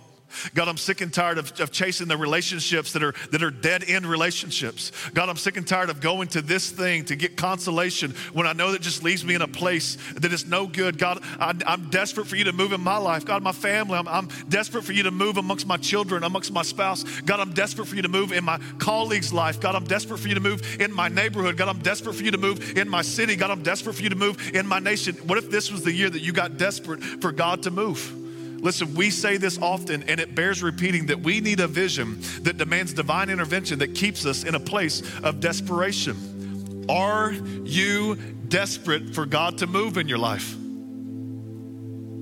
God, 0.55 0.68
I'm 0.68 0.77
sick 0.77 1.01
and 1.01 1.12
tired 1.12 1.39
of, 1.39 1.59
of 1.61 1.70
chasing 1.70 2.09
the 2.09 2.16
relationships 2.16 2.93
that 2.93 3.03
are, 3.03 3.14
that 3.31 3.43
are 3.43 3.51
dead 3.51 3.85
end 3.87 4.07
relationships. 4.07 4.93
God, 5.14 5.29
I'm 5.29 5.37
sick 5.37 5.57
and 5.57 5.66
tired 5.66 5.91
of 5.91 6.01
going 6.01 6.29
to 6.29 6.43
this 6.43 6.70
thing 6.70 7.05
to 7.07 7.16
get 7.16 7.37
consolation 7.37 8.14
when 8.33 8.47
I 8.47 8.53
know 8.53 8.72
that 8.72 8.83
just 8.83 9.03
leaves 9.03 9.24
me 9.24 9.35
in 9.35 9.43
a 9.43 9.49
place 9.49 9.97
that 10.14 10.33
is 10.33 10.47
no 10.47 10.66
good. 10.66 10.99
God, 10.99 11.22
I, 11.39 11.55
am 11.66 11.91
desperate 11.91 12.27
for 12.27 12.37
you 12.37 12.45
to 12.45 12.53
move 12.53 12.72
in 12.72 12.81
my 12.81 12.97
life. 12.97 13.24
God, 13.24 13.43
my 13.43 13.53
family, 13.53 13.99
I'm, 13.99 14.09
I'm 14.09 14.29
desperate 14.49 14.85
for 14.85 14.93
you 14.93 15.05
to 15.05 15.11
move 15.11 15.37
amongst 15.37 15.66
my 15.66 15.77
children, 15.77 16.24
amongst 16.24 16.53
my 16.53 16.62
spouse. 16.62 17.05
God, 17.22 17.41
I'm 17.41 17.53
desperate 17.53 17.87
for 17.87 17.97
you 17.97 18.03
to 18.03 18.09
move 18.09 18.33
in 18.33 18.45
my 18.45 18.59
colleague's 18.79 19.33
life. 19.33 19.61
God, 19.61 19.74
I'm 19.74 19.85
desperate 19.85 20.18
for 20.18 20.29
you 20.29 20.35
to 20.35 20.41
move 20.41 20.81
in 20.81 20.93
my 20.93 21.09
neighborhood. 21.09 21.57
God, 21.57 21.68
I'm 21.68 21.81
desperate 21.81 22.14
for 22.14 22.22
you 22.22 22.33
to 22.33 22.39
move 22.39 22.77
in 22.77 22.89
my 22.89 23.03
city. 23.03 23.37
God, 23.37 23.51
I'm 23.51 23.62
desperate 23.62 23.95
for 23.95 24.03
you 24.03 24.11
to 24.11 24.16
move 24.16 24.55
in 24.55 24.66
my 24.66 24.79
nation. 24.79 25.14
What 25.27 25.39
if 25.39 25.51
this 25.51 25.70
was 25.70 25.83
the 25.83 25.93
year 25.93 26.11
that 26.11 26.20
you 26.20 26.33
got 26.33 26.57
desperate 26.57 27.03
for 27.03 27.33
God 27.33 27.62
to 27.64 27.70
move? 27.70 28.26
Listen, 28.61 28.94
we 28.94 29.11
say 29.11 29.36
this 29.36 29.59
often, 29.59 30.02
and 30.04 30.18
it 30.18 30.34
bears 30.34 30.62
repeating 30.62 31.07
that 31.07 31.20
we 31.20 31.40
need 31.40 31.61
a 31.61 31.66
vision 31.66 32.20
that 32.42 32.57
demands 32.57 32.92
divine 32.92 33.30
intervention 33.30 33.78
that 33.80 33.94
keeps 33.94 34.26
us 34.26 34.44
in 34.44 34.54
a 34.54 34.61
place 34.61 35.02
of 35.22 35.40
desperation. 35.40 36.86
Are 36.88 37.32
you 37.32 38.16
desperate 38.48 39.14
for 39.14 39.26
God 39.26 39.59
to 39.59 39.66
move 39.66 39.98
in 39.98 40.09
your 40.09 40.18
life? 40.18 40.57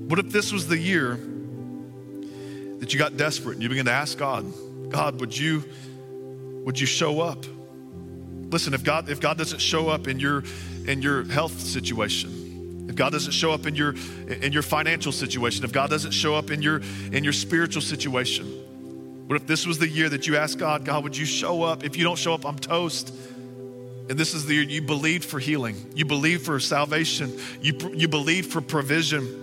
What 0.07 0.19
if 0.19 0.31
this 0.31 0.51
was 0.51 0.67
the 0.67 0.77
year 0.77 1.19
that 2.79 2.93
you 2.93 2.99
got 2.99 3.17
desperate 3.17 3.53
and 3.53 3.63
you 3.63 3.69
began 3.69 3.85
to 3.85 3.91
ask 3.91 4.17
God, 4.17 4.45
God, 4.89 5.19
would 5.19 5.35
you 5.35 5.63
would 6.63 6.79
you 6.79 6.85
show 6.85 7.21
up? 7.21 7.45
Listen, 8.51 8.73
if 8.73 8.83
God 8.83 9.09
if 9.09 9.19
God 9.19 9.37
doesn't 9.37 9.59
show 9.59 9.89
up 9.89 10.07
in 10.07 10.19
your 10.19 10.43
in 10.85 11.01
your 11.01 11.23
health 11.25 11.59
situation, 11.59 12.44
if 12.87 12.95
God 12.95 13.11
doesn't 13.11 13.31
show 13.31 13.51
up 13.51 13.65
in 13.65 13.75
your 13.75 13.95
in 14.27 14.53
your 14.53 14.61
financial 14.61 15.11
situation, 15.11 15.63
if 15.63 15.71
God 15.71 15.89
doesn't 15.89 16.11
show 16.11 16.35
up 16.35 16.51
in 16.51 16.61
your 16.61 16.81
in 17.11 17.23
your 17.23 17.33
spiritual 17.33 17.81
situation, 17.81 18.45
what 19.27 19.41
if 19.41 19.47
this 19.47 19.65
was 19.65 19.79
the 19.79 19.87
year 19.87 20.07
that 20.09 20.27
you 20.27 20.37
asked 20.37 20.59
God, 20.59 20.85
God, 20.85 21.03
would 21.03 21.17
you 21.17 21.25
show 21.25 21.63
up? 21.63 21.83
If 21.83 21.97
you 21.97 22.03
don't 22.03 22.17
show 22.17 22.33
up, 22.33 22.45
I'm 22.45 22.59
toast. 22.59 23.13
And 24.07 24.19
this 24.19 24.35
is 24.35 24.45
the 24.45 24.53
year 24.53 24.63
you 24.63 24.83
believed 24.83 25.25
for 25.25 25.39
healing, 25.39 25.75
you 25.95 26.05
believed 26.05 26.45
for 26.45 26.59
salvation, 26.59 27.33
you 27.61 27.73
you 27.93 28.07
believed 28.07 28.51
for 28.51 28.61
provision. 28.61 29.41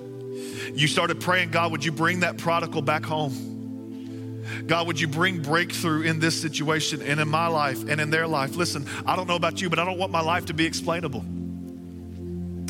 You 0.74 0.86
started 0.86 1.20
praying, 1.20 1.51
God, 1.51 1.72
would 1.72 1.84
you 1.84 1.93
bring 1.93 2.20
that 2.20 2.38
prodigal 2.38 2.82
back 2.82 3.05
home? 3.05 3.34
God, 4.66 4.86
would 4.86 5.01
you 5.01 5.09
bring 5.09 5.43
breakthrough 5.43 6.03
in 6.03 6.20
this 6.20 6.40
situation 6.40 7.03
and 7.03 7.20
in 7.20 7.28
my 7.28 7.49
life 7.49 7.88
and 7.88 8.01
in 8.01 8.11
their 8.11 8.26
life? 8.26 8.55
Listen, 8.57 8.86
I 9.05 9.16
don't 9.16 9.26
know 9.26 9.36
about 9.36 9.61
you, 9.61 9.68
but 9.68 9.78
I 9.78 9.84
don't 9.84 9.99
want 9.99 10.12
my 10.12 10.20
life 10.20 10.47
to 10.47 10.55
be 10.55 10.64
explainable. 10.64 11.24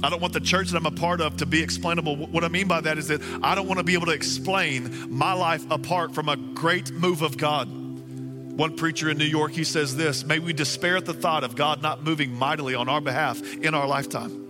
I 0.02 0.10
don't 0.10 0.20
want 0.20 0.32
the 0.32 0.40
church 0.40 0.70
that 0.70 0.76
I'm 0.76 0.86
a 0.86 0.90
part 0.90 1.20
of 1.20 1.36
to 1.36 1.46
be 1.46 1.62
explainable. 1.62 2.16
What 2.16 2.42
I 2.42 2.48
mean 2.48 2.66
by 2.66 2.80
that 2.80 2.98
is 2.98 3.08
that 3.08 3.20
I 3.42 3.54
don't 3.54 3.68
want 3.68 3.78
to 3.78 3.84
be 3.84 3.94
able 3.94 4.06
to 4.06 4.12
explain 4.12 5.08
my 5.08 5.32
life 5.32 5.64
apart 5.70 6.12
from 6.12 6.28
a 6.28 6.36
great 6.36 6.90
move 6.90 7.22
of 7.22 7.36
God. 7.36 7.68
One 7.68 8.76
preacher 8.76 9.08
in 9.08 9.16
New 9.16 9.24
York, 9.24 9.52
he 9.52 9.64
says 9.64 9.96
this 9.96 10.24
May 10.24 10.40
we 10.40 10.52
despair 10.52 10.96
at 10.96 11.04
the 11.04 11.14
thought 11.14 11.44
of 11.44 11.54
God 11.54 11.82
not 11.82 12.02
moving 12.02 12.34
mightily 12.34 12.74
on 12.74 12.88
our 12.88 13.00
behalf 13.00 13.40
in 13.54 13.74
our 13.74 13.86
lifetime. 13.86 14.40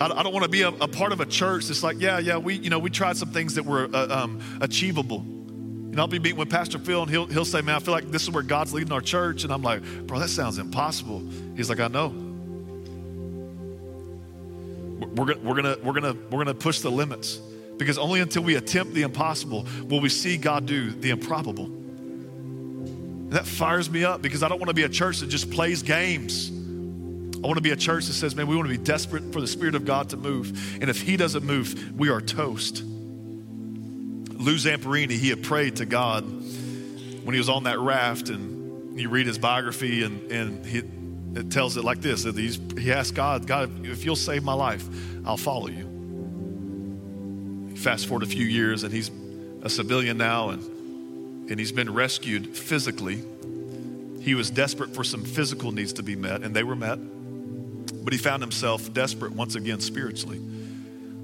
I 0.00 0.22
don't 0.24 0.32
want 0.32 0.42
to 0.42 0.50
be 0.50 0.62
a, 0.62 0.68
a 0.68 0.88
part 0.88 1.12
of 1.12 1.20
a 1.20 1.26
church 1.26 1.66
that's 1.66 1.84
like, 1.84 2.00
yeah, 2.00 2.18
yeah, 2.18 2.36
we, 2.36 2.54
you 2.54 2.70
know, 2.70 2.80
we 2.80 2.90
tried 2.90 3.16
some 3.16 3.30
things 3.30 3.54
that 3.54 3.64
were 3.64 3.88
uh, 3.94 4.22
um, 4.22 4.40
achievable. 4.60 5.20
And 5.20 6.00
I'll 6.00 6.08
be 6.08 6.18
meeting 6.18 6.38
with 6.38 6.50
Pastor 6.50 6.80
Phil, 6.80 7.02
and 7.02 7.10
he'll, 7.10 7.26
he'll 7.26 7.44
say, 7.44 7.60
man, 7.60 7.76
I 7.76 7.78
feel 7.78 7.94
like 7.94 8.10
this 8.10 8.22
is 8.22 8.30
where 8.30 8.42
God's 8.42 8.72
leading 8.72 8.92
our 8.92 9.00
church. 9.00 9.44
And 9.44 9.52
I'm 9.52 9.62
like, 9.62 9.84
bro, 10.06 10.18
that 10.18 10.30
sounds 10.30 10.58
impossible. 10.58 11.22
He's 11.54 11.68
like, 11.68 11.78
I 11.78 11.86
know 11.86 12.31
we're, 15.06 15.26
gonna, 15.26 15.40
we're, 15.40 15.54
gonna, 15.54 15.76
we're, 15.82 15.92
gonna, 15.92 16.16
we're 16.30 16.44
gonna 16.44 16.54
push 16.54 16.80
the 16.80 16.90
limits 16.90 17.36
because 17.76 17.98
only 17.98 18.20
until 18.20 18.42
we 18.42 18.56
attempt 18.56 18.94
the 18.94 19.02
impossible 19.02 19.66
will 19.88 20.00
we 20.00 20.08
see 20.08 20.36
God 20.36 20.66
do 20.66 20.90
the 20.90 21.10
improbable. 21.10 21.66
And 21.66 23.32
that 23.32 23.46
fires 23.46 23.90
me 23.90 24.04
up 24.04 24.22
because 24.22 24.42
I 24.42 24.48
don't 24.48 24.58
want 24.58 24.68
to 24.68 24.74
be 24.74 24.84
a 24.84 24.88
church 24.88 25.20
that 25.20 25.28
just 25.28 25.50
plays 25.50 25.82
games. 25.82 26.50
I 26.50 27.46
want 27.46 27.56
to 27.56 27.62
be 27.62 27.70
a 27.70 27.76
church 27.76 28.06
that 28.06 28.12
says, 28.12 28.36
man, 28.36 28.46
we 28.46 28.54
want 28.54 28.68
to 28.68 28.78
be 28.78 28.82
desperate 28.82 29.32
for 29.32 29.40
the 29.40 29.46
Spirit 29.46 29.74
of 29.74 29.84
God 29.84 30.10
to 30.10 30.16
move. 30.16 30.80
And 30.80 30.88
if 30.88 31.02
He 31.02 31.16
doesn't 31.16 31.44
move, 31.44 31.98
we 31.98 32.08
are 32.08 32.20
toast. 32.20 32.84
Lou 34.42 34.56
Zamperini, 34.56 35.12
he 35.12 35.28
had 35.28 35.44
prayed 35.44 35.76
to 35.76 35.86
God 35.86 36.24
when 36.24 37.32
he 37.32 37.38
was 37.38 37.48
on 37.48 37.64
that 37.64 37.78
raft, 37.78 38.28
and 38.28 38.98
you 38.98 39.08
read 39.08 39.26
his 39.26 39.38
biography, 39.38 40.02
and, 40.02 40.32
and 40.32 40.66
he, 40.66 40.82
it 41.34 41.50
tells 41.50 41.76
it 41.76 41.84
like 41.84 42.00
this 42.00 42.24
that 42.24 42.36
he 42.36 42.92
asked 42.92 43.14
God, 43.14 43.46
God, 43.46 43.86
if 43.86 44.04
you'll 44.04 44.16
save 44.16 44.44
my 44.44 44.52
life, 44.52 44.86
I'll 45.24 45.36
follow 45.36 45.68
you. 45.68 45.88
Fast 47.76 48.06
forward 48.06 48.22
a 48.22 48.26
few 48.26 48.44
years, 48.44 48.84
and 48.84 48.92
he's 48.92 49.10
a 49.62 49.70
civilian 49.70 50.18
now, 50.18 50.50
and, 50.50 50.62
and 51.50 51.58
he's 51.58 51.72
been 51.72 51.92
rescued 51.92 52.56
physically. 52.56 53.22
He 54.20 54.34
was 54.34 54.50
desperate 54.50 54.94
for 54.94 55.04
some 55.04 55.24
physical 55.24 55.72
needs 55.72 55.94
to 55.94 56.02
be 56.02 56.16
met, 56.16 56.42
and 56.42 56.54
they 56.54 56.62
were 56.62 56.76
met. 56.76 56.98
But 58.04 58.12
he 58.12 58.18
found 58.18 58.42
himself 58.42 58.92
desperate 58.92 59.32
once 59.32 59.54
again 59.54 59.80
spiritually. 59.80 60.40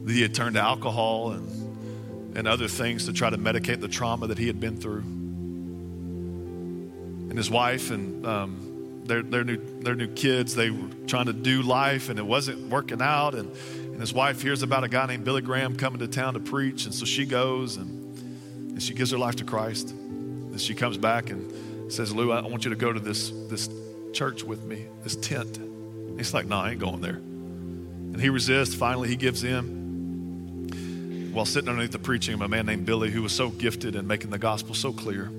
He 0.06 0.22
had 0.22 0.34
turned 0.34 0.54
to 0.54 0.60
alcohol 0.62 1.32
and, 1.32 2.36
and 2.36 2.48
other 2.48 2.68
things 2.68 3.06
to 3.06 3.12
try 3.12 3.28
to 3.28 3.36
medicate 3.36 3.80
the 3.80 3.88
trauma 3.88 4.28
that 4.28 4.38
he 4.38 4.46
had 4.46 4.58
been 4.58 4.76
through. 4.78 5.04
And 7.28 7.36
his 7.36 7.50
wife 7.50 7.90
and 7.90 8.24
um, 8.24 8.67
their, 9.08 9.22
their, 9.22 9.44
new, 9.44 9.56
their 9.80 9.94
new 9.94 10.06
kids. 10.08 10.54
They 10.54 10.70
were 10.70 10.88
trying 11.06 11.26
to 11.26 11.32
do 11.32 11.62
life 11.62 12.08
and 12.08 12.18
it 12.18 12.26
wasn't 12.26 12.68
working 12.68 13.02
out. 13.02 13.34
And, 13.34 13.50
and 13.76 14.00
his 14.00 14.12
wife 14.12 14.40
hears 14.40 14.62
about 14.62 14.84
a 14.84 14.88
guy 14.88 15.06
named 15.06 15.24
Billy 15.24 15.42
Graham 15.42 15.76
coming 15.76 15.98
to 15.98 16.08
town 16.08 16.34
to 16.34 16.40
preach. 16.40 16.84
And 16.84 16.94
so 16.94 17.04
she 17.04 17.26
goes 17.26 17.76
and, 17.76 18.18
and 18.70 18.82
she 18.82 18.94
gives 18.94 19.10
her 19.10 19.18
life 19.18 19.36
to 19.36 19.44
Christ. 19.44 19.90
And 19.90 20.60
she 20.60 20.74
comes 20.74 20.96
back 20.96 21.30
and 21.30 21.92
says, 21.92 22.14
Lou, 22.14 22.30
I 22.30 22.42
want 22.42 22.64
you 22.64 22.70
to 22.70 22.76
go 22.76 22.92
to 22.92 23.00
this, 23.00 23.30
this 23.48 23.68
church 24.12 24.44
with 24.44 24.62
me, 24.64 24.86
this 25.02 25.16
tent. 25.16 25.56
And 25.56 26.18
he's 26.18 26.34
like, 26.34 26.46
No, 26.46 26.58
I 26.58 26.70
ain't 26.70 26.80
going 26.80 27.00
there. 27.00 27.16
And 27.16 28.20
he 28.20 28.28
resists. 28.28 28.74
Finally, 28.74 29.08
he 29.08 29.16
gives 29.16 29.44
in. 29.44 29.78
While 31.32 31.44
sitting 31.44 31.68
underneath 31.68 31.92
the 31.92 31.98
preaching 31.98 32.34
of 32.34 32.40
a 32.40 32.48
man 32.48 32.66
named 32.66 32.86
Billy 32.86 33.10
who 33.10 33.22
was 33.22 33.32
so 33.32 33.50
gifted 33.50 33.94
in 33.94 34.06
making 34.06 34.30
the 34.30 34.38
gospel 34.38 34.74
so 34.74 34.92
clear. 34.92 35.30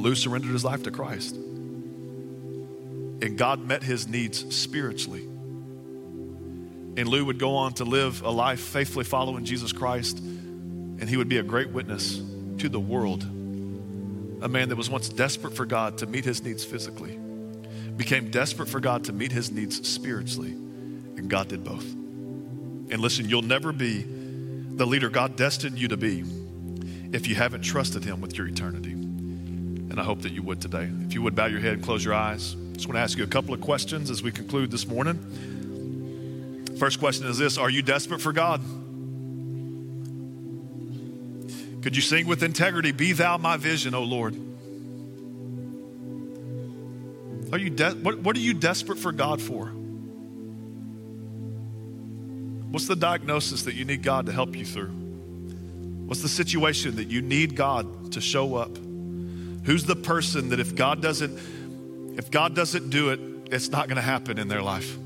Lou 0.00 0.14
surrendered 0.14 0.50
his 0.52 0.64
life 0.64 0.82
to 0.84 0.90
Christ. 0.90 1.34
And 3.22 3.36
God 3.36 3.60
met 3.60 3.82
his 3.82 4.08
needs 4.08 4.54
spiritually. 4.54 5.22
And 6.96 7.06
Lou 7.06 7.24
would 7.26 7.38
go 7.38 7.56
on 7.56 7.74
to 7.74 7.84
live 7.84 8.22
a 8.22 8.30
life 8.30 8.60
faithfully 8.60 9.04
following 9.04 9.44
Jesus 9.44 9.72
Christ, 9.72 10.18
and 10.18 11.08
he 11.08 11.16
would 11.16 11.28
be 11.28 11.38
a 11.38 11.42
great 11.42 11.70
witness 11.70 12.20
to 12.58 12.68
the 12.68 12.80
world. 12.80 13.22
A 14.42 14.48
man 14.48 14.70
that 14.70 14.76
was 14.76 14.88
once 14.88 15.08
desperate 15.08 15.54
for 15.54 15.66
God 15.66 15.98
to 15.98 16.06
meet 16.06 16.24
his 16.24 16.42
needs 16.42 16.64
physically 16.64 17.18
became 17.96 18.30
desperate 18.30 18.68
for 18.68 18.80
God 18.80 19.04
to 19.04 19.12
meet 19.12 19.30
his 19.30 19.50
needs 19.50 19.86
spiritually, 19.86 20.52
and 20.52 21.28
God 21.28 21.48
did 21.48 21.62
both. 21.62 21.84
And 21.84 22.98
listen, 22.98 23.28
you'll 23.28 23.42
never 23.42 23.72
be 23.72 24.02
the 24.02 24.86
leader 24.86 25.10
God 25.10 25.36
destined 25.36 25.78
you 25.78 25.88
to 25.88 25.98
be 25.98 26.24
if 27.12 27.28
you 27.28 27.34
haven't 27.34 27.60
trusted 27.60 28.02
him 28.02 28.22
with 28.22 28.38
your 28.38 28.46
eternity. 28.46 28.99
And 29.90 30.00
I 30.00 30.04
hope 30.04 30.22
that 30.22 30.32
you 30.32 30.42
would 30.42 30.60
today. 30.60 30.88
If 31.02 31.14
you 31.14 31.22
would 31.22 31.34
bow 31.34 31.46
your 31.46 31.60
head 31.60 31.74
and 31.74 31.82
close 31.82 32.04
your 32.04 32.14
eyes. 32.14 32.54
I 32.54 32.74
just 32.74 32.86
want 32.86 32.96
to 32.96 33.00
ask 33.00 33.18
you 33.18 33.24
a 33.24 33.28
couple 33.28 33.52
of 33.52 33.60
questions 33.60 34.08
as 34.08 34.22
we 34.22 34.30
conclude 34.30 34.70
this 34.70 34.86
morning. 34.86 36.76
First 36.78 37.00
question 37.00 37.26
is 37.26 37.36
this 37.36 37.58
Are 37.58 37.68
you 37.68 37.82
desperate 37.82 38.20
for 38.20 38.32
God? 38.32 38.62
Could 41.82 41.96
you 41.96 42.02
sing 42.02 42.26
with 42.26 42.42
integrity, 42.42 42.92
Be 42.92 43.12
thou 43.12 43.36
my 43.36 43.56
vision, 43.56 43.94
O 43.94 44.04
Lord? 44.04 44.34
Are 47.52 47.58
you 47.58 47.70
de- 47.70 47.94
what, 47.94 48.20
what 48.20 48.36
are 48.36 48.40
you 48.40 48.54
desperate 48.54 48.98
for 48.98 49.10
God 49.12 49.42
for? 49.42 49.66
What's 52.70 52.86
the 52.86 52.94
diagnosis 52.94 53.64
that 53.64 53.74
you 53.74 53.84
need 53.84 54.02
God 54.04 54.26
to 54.26 54.32
help 54.32 54.54
you 54.54 54.64
through? 54.64 54.92
What's 56.06 56.22
the 56.22 56.28
situation 56.28 56.96
that 56.96 57.08
you 57.08 57.22
need 57.22 57.56
God 57.56 58.12
to 58.12 58.20
show 58.20 58.54
up? 58.54 58.70
Who's 59.64 59.84
the 59.84 59.96
person 59.96 60.50
that 60.50 60.60
if 60.60 60.74
God 60.74 61.02
doesn't 61.02 61.38
if 62.18 62.30
God 62.30 62.54
doesn't 62.54 62.90
do 62.90 63.10
it, 63.10 63.20
it's 63.52 63.70
not 63.70 63.86
going 63.88 63.96
to 63.96 64.02
happen 64.02 64.38
in 64.38 64.48
their 64.48 64.62
life? 64.62 64.96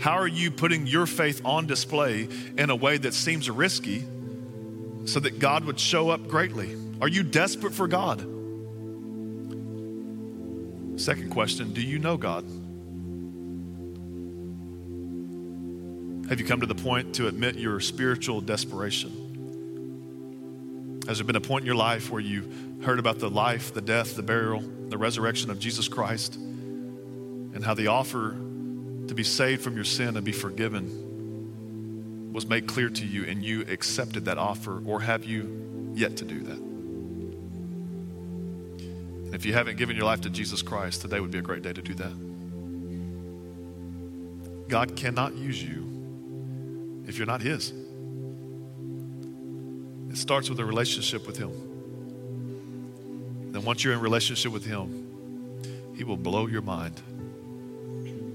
How 0.00 0.12
are 0.12 0.26
you 0.26 0.50
putting 0.50 0.86
your 0.86 1.06
faith 1.06 1.42
on 1.44 1.66
display 1.66 2.28
in 2.56 2.70
a 2.70 2.76
way 2.76 2.96
that 2.96 3.12
seems 3.12 3.50
risky 3.50 4.04
so 5.04 5.20
that 5.20 5.38
God 5.38 5.64
would 5.64 5.78
show 5.78 6.10
up 6.10 6.26
greatly? 6.26 6.76
Are 7.00 7.08
you 7.08 7.22
desperate 7.22 7.74
for 7.74 7.86
God? 7.86 8.20
Second 10.98 11.30
question 11.30 11.72
Do 11.72 11.82
you 11.82 11.98
know 11.98 12.16
God? 12.16 12.44
Have 16.28 16.38
you 16.38 16.46
come 16.46 16.60
to 16.60 16.66
the 16.66 16.74
point 16.76 17.16
to 17.16 17.26
admit 17.26 17.56
your 17.56 17.80
spiritual 17.80 18.40
desperation? 18.40 19.26
Has 21.08 21.18
there 21.18 21.26
been 21.26 21.36
a 21.36 21.40
point 21.40 21.62
in 21.62 21.66
your 21.66 21.74
life 21.74 22.10
where 22.10 22.20
you 22.20 22.48
heard 22.82 22.98
about 22.98 23.18
the 23.18 23.28
life, 23.28 23.74
the 23.74 23.80
death, 23.80 24.16
the 24.16 24.22
burial, 24.22 24.60
the 24.60 24.98
resurrection 24.98 25.50
of 25.50 25.58
Jesus 25.58 25.88
Christ, 25.88 26.36
and 26.36 27.64
how 27.64 27.74
the 27.74 27.88
offer 27.88 28.30
to 28.30 29.14
be 29.14 29.24
saved 29.24 29.62
from 29.62 29.74
your 29.74 29.84
sin 29.84 30.16
and 30.16 30.24
be 30.24 30.32
forgiven 30.32 32.32
was 32.32 32.46
made 32.46 32.66
clear 32.66 32.88
to 32.88 33.04
you 33.04 33.24
and 33.24 33.42
you 33.42 33.62
accepted 33.62 34.26
that 34.26 34.38
offer, 34.38 34.82
or 34.86 35.00
have 35.00 35.24
you 35.24 35.92
yet 35.94 36.16
to 36.18 36.24
do 36.24 36.40
that? 36.40 36.58
And 39.26 39.34
if 39.34 39.44
you 39.44 39.52
haven't 39.52 39.76
given 39.76 39.96
your 39.96 40.06
life 40.06 40.22
to 40.22 40.30
Jesus 40.30 40.62
Christ, 40.62 41.02
today 41.02 41.20
would 41.20 41.30
be 41.30 41.38
a 41.38 41.42
great 41.42 41.62
day 41.62 41.72
to 41.72 41.82
do 41.82 41.94
that. 41.94 42.12
God 44.68 44.96
cannot 44.96 45.34
use 45.34 45.62
you 45.62 47.04
if 47.06 47.18
you're 47.18 47.26
not 47.26 47.42
His. 47.42 47.72
It 50.10 50.16
starts 50.16 50.48
with 50.48 50.58
a 50.60 50.64
relationship 50.64 51.26
with 51.26 51.36
Him. 51.36 51.69
Then, 53.50 53.64
once 53.64 53.82
you're 53.82 53.94
in 53.94 54.00
relationship 54.00 54.52
with 54.52 54.64
Him, 54.64 55.92
He 55.96 56.04
will 56.04 56.16
blow 56.16 56.46
your 56.46 56.62
mind, 56.62 57.00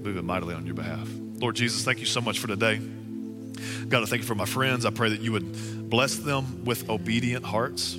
moving 0.02 0.24
mightily 0.24 0.54
on 0.54 0.66
your 0.66 0.74
behalf. 0.74 1.08
Lord 1.38 1.56
Jesus, 1.56 1.84
thank 1.84 2.00
you 2.00 2.06
so 2.06 2.20
much 2.20 2.38
for 2.38 2.48
today. 2.48 2.80
God, 3.88 4.02
I 4.02 4.06
thank 4.06 4.22
you 4.22 4.28
for 4.28 4.34
my 4.34 4.44
friends. 4.44 4.84
I 4.84 4.90
pray 4.90 5.10
that 5.10 5.20
you 5.20 5.32
would 5.32 5.88
bless 5.88 6.16
them 6.16 6.64
with 6.64 6.88
obedient 6.90 7.44
hearts. 7.44 7.98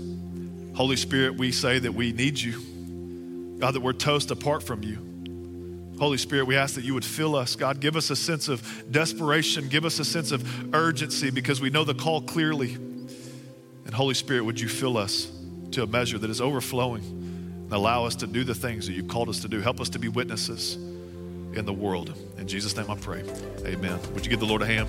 Holy 0.75 0.95
Spirit, 0.95 1.37
we 1.37 1.51
say 1.51 1.79
that 1.79 1.93
we 1.93 2.11
need 2.11 2.37
you. 2.39 3.57
God, 3.57 3.73
that 3.73 3.81
we're 3.81 3.93
toast 3.93 4.29
apart 4.29 4.61
from 4.61 4.83
you. 4.83 5.95
Holy 5.97 6.17
Spirit, 6.17 6.45
we 6.45 6.55
ask 6.55 6.75
that 6.75 6.83
you 6.83 6.93
would 6.93 7.05
fill 7.05 7.35
us. 7.35 7.55
God, 7.55 7.79
give 7.79 7.95
us 7.95 8.11
a 8.11 8.15
sense 8.15 8.47
of 8.49 8.91
desperation, 8.91 9.67
give 9.67 9.83
us 9.83 9.97
a 9.97 10.05
sense 10.05 10.31
of 10.31 10.75
urgency 10.75 11.31
because 11.31 11.59
we 11.59 11.71
know 11.71 11.83
the 11.83 11.95
call 11.95 12.21
clearly. 12.21 12.75
And 12.75 13.93
Holy 13.93 14.13
Spirit, 14.13 14.43
would 14.43 14.59
you 14.59 14.67
fill 14.67 14.97
us 14.97 15.31
to 15.71 15.83
a 15.83 15.87
measure 15.87 16.17
that 16.17 16.29
is 16.29 16.41
overflowing 16.41 17.03
and 17.03 17.73
allow 17.73 18.05
us 18.05 18.15
to 18.17 18.27
do 18.27 18.43
the 18.43 18.55
things 18.55 18.87
that 18.87 18.93
you've 18.93 19.07
called 19.07 19.29
us 19.29 19.39
to 19.41 19.47
do? 19.47 19.61
Help 19.61 19.79
us 19.79 19.89
to 19.89 19.99
be 19.99 20.07
witnesses 20.07 20.75
in 20.75 21.65
the 21.65 21.73
world. 21.73 22.13
In 22.37 22.47
Jesus' 22.47 22.75
name 22.75 22.89
I 22.89 22.95
pray. 22.95 23.23
Amen. 23.65 23.99
Would 24.13 24.25
you 24.25 24.29
give 24.29 24.39
the 24.39 24.45
Lord 24.45 24.61
a 24.61 24.65
hand? 24.65 24.87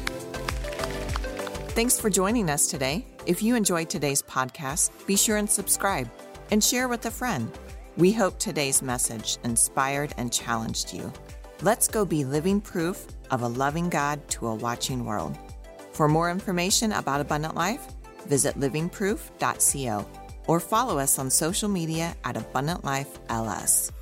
Thanks 1.70 2.01
for 2.01 2.11
joining 2.11 2.51
us 2.51 2.66
today. 2.66 3.07
If 3.26 3.43
you 3.43 3.55
enjoyed 3.55 3.89
today's 3.89 4.22
podcast, 4.22 4.91
be 5.07 5.16
sure 5.16 5.37
and 5.37 5.49
subscribe 5.49 6.11
and 6.51 6.62
share 6.62 6.89
with 6.89 7.07
a 7.07 7.11
friend. 7.11 7.51
We 7.97 8.12
hope 8.12 8.39
today's 8.39 8.83
message 8.83 9.39
inspired 9.45 10.12
and 10.16 10.33
challenged 10.33 10.93
you. 10.93 11.12
Let's 11.62 11.89
go 11.89 12.05
be 12.05 12.24
living 12.24 12.61
proof 12.61 13.07
of 13.31 13.43
a 13.43 13.49
loving 13.49 13.89
God 13.89 14.26
to 14.31 14.49
a 14.49 14.55
watching 14.55 15.05
world. 15.05 15.37
For 15.93 16.09
more 16.09 16.31
information 16.31 16.93
about 16.93 17.20
Abundant 17.20 17.55
Life, 17.55 17.85
visit 18.26 18.55
livingproof.co 18.59 20.07
or 20.49 20.59
follow 20.59 20.99
us 20.99 21.21
on 21.21 21.31
social 21.31 21.69
media 21.69 22.17
at 22.25 22.37
Abundant 22.37 22.85
Life 22.85 23.21
LS. 23.29 23.93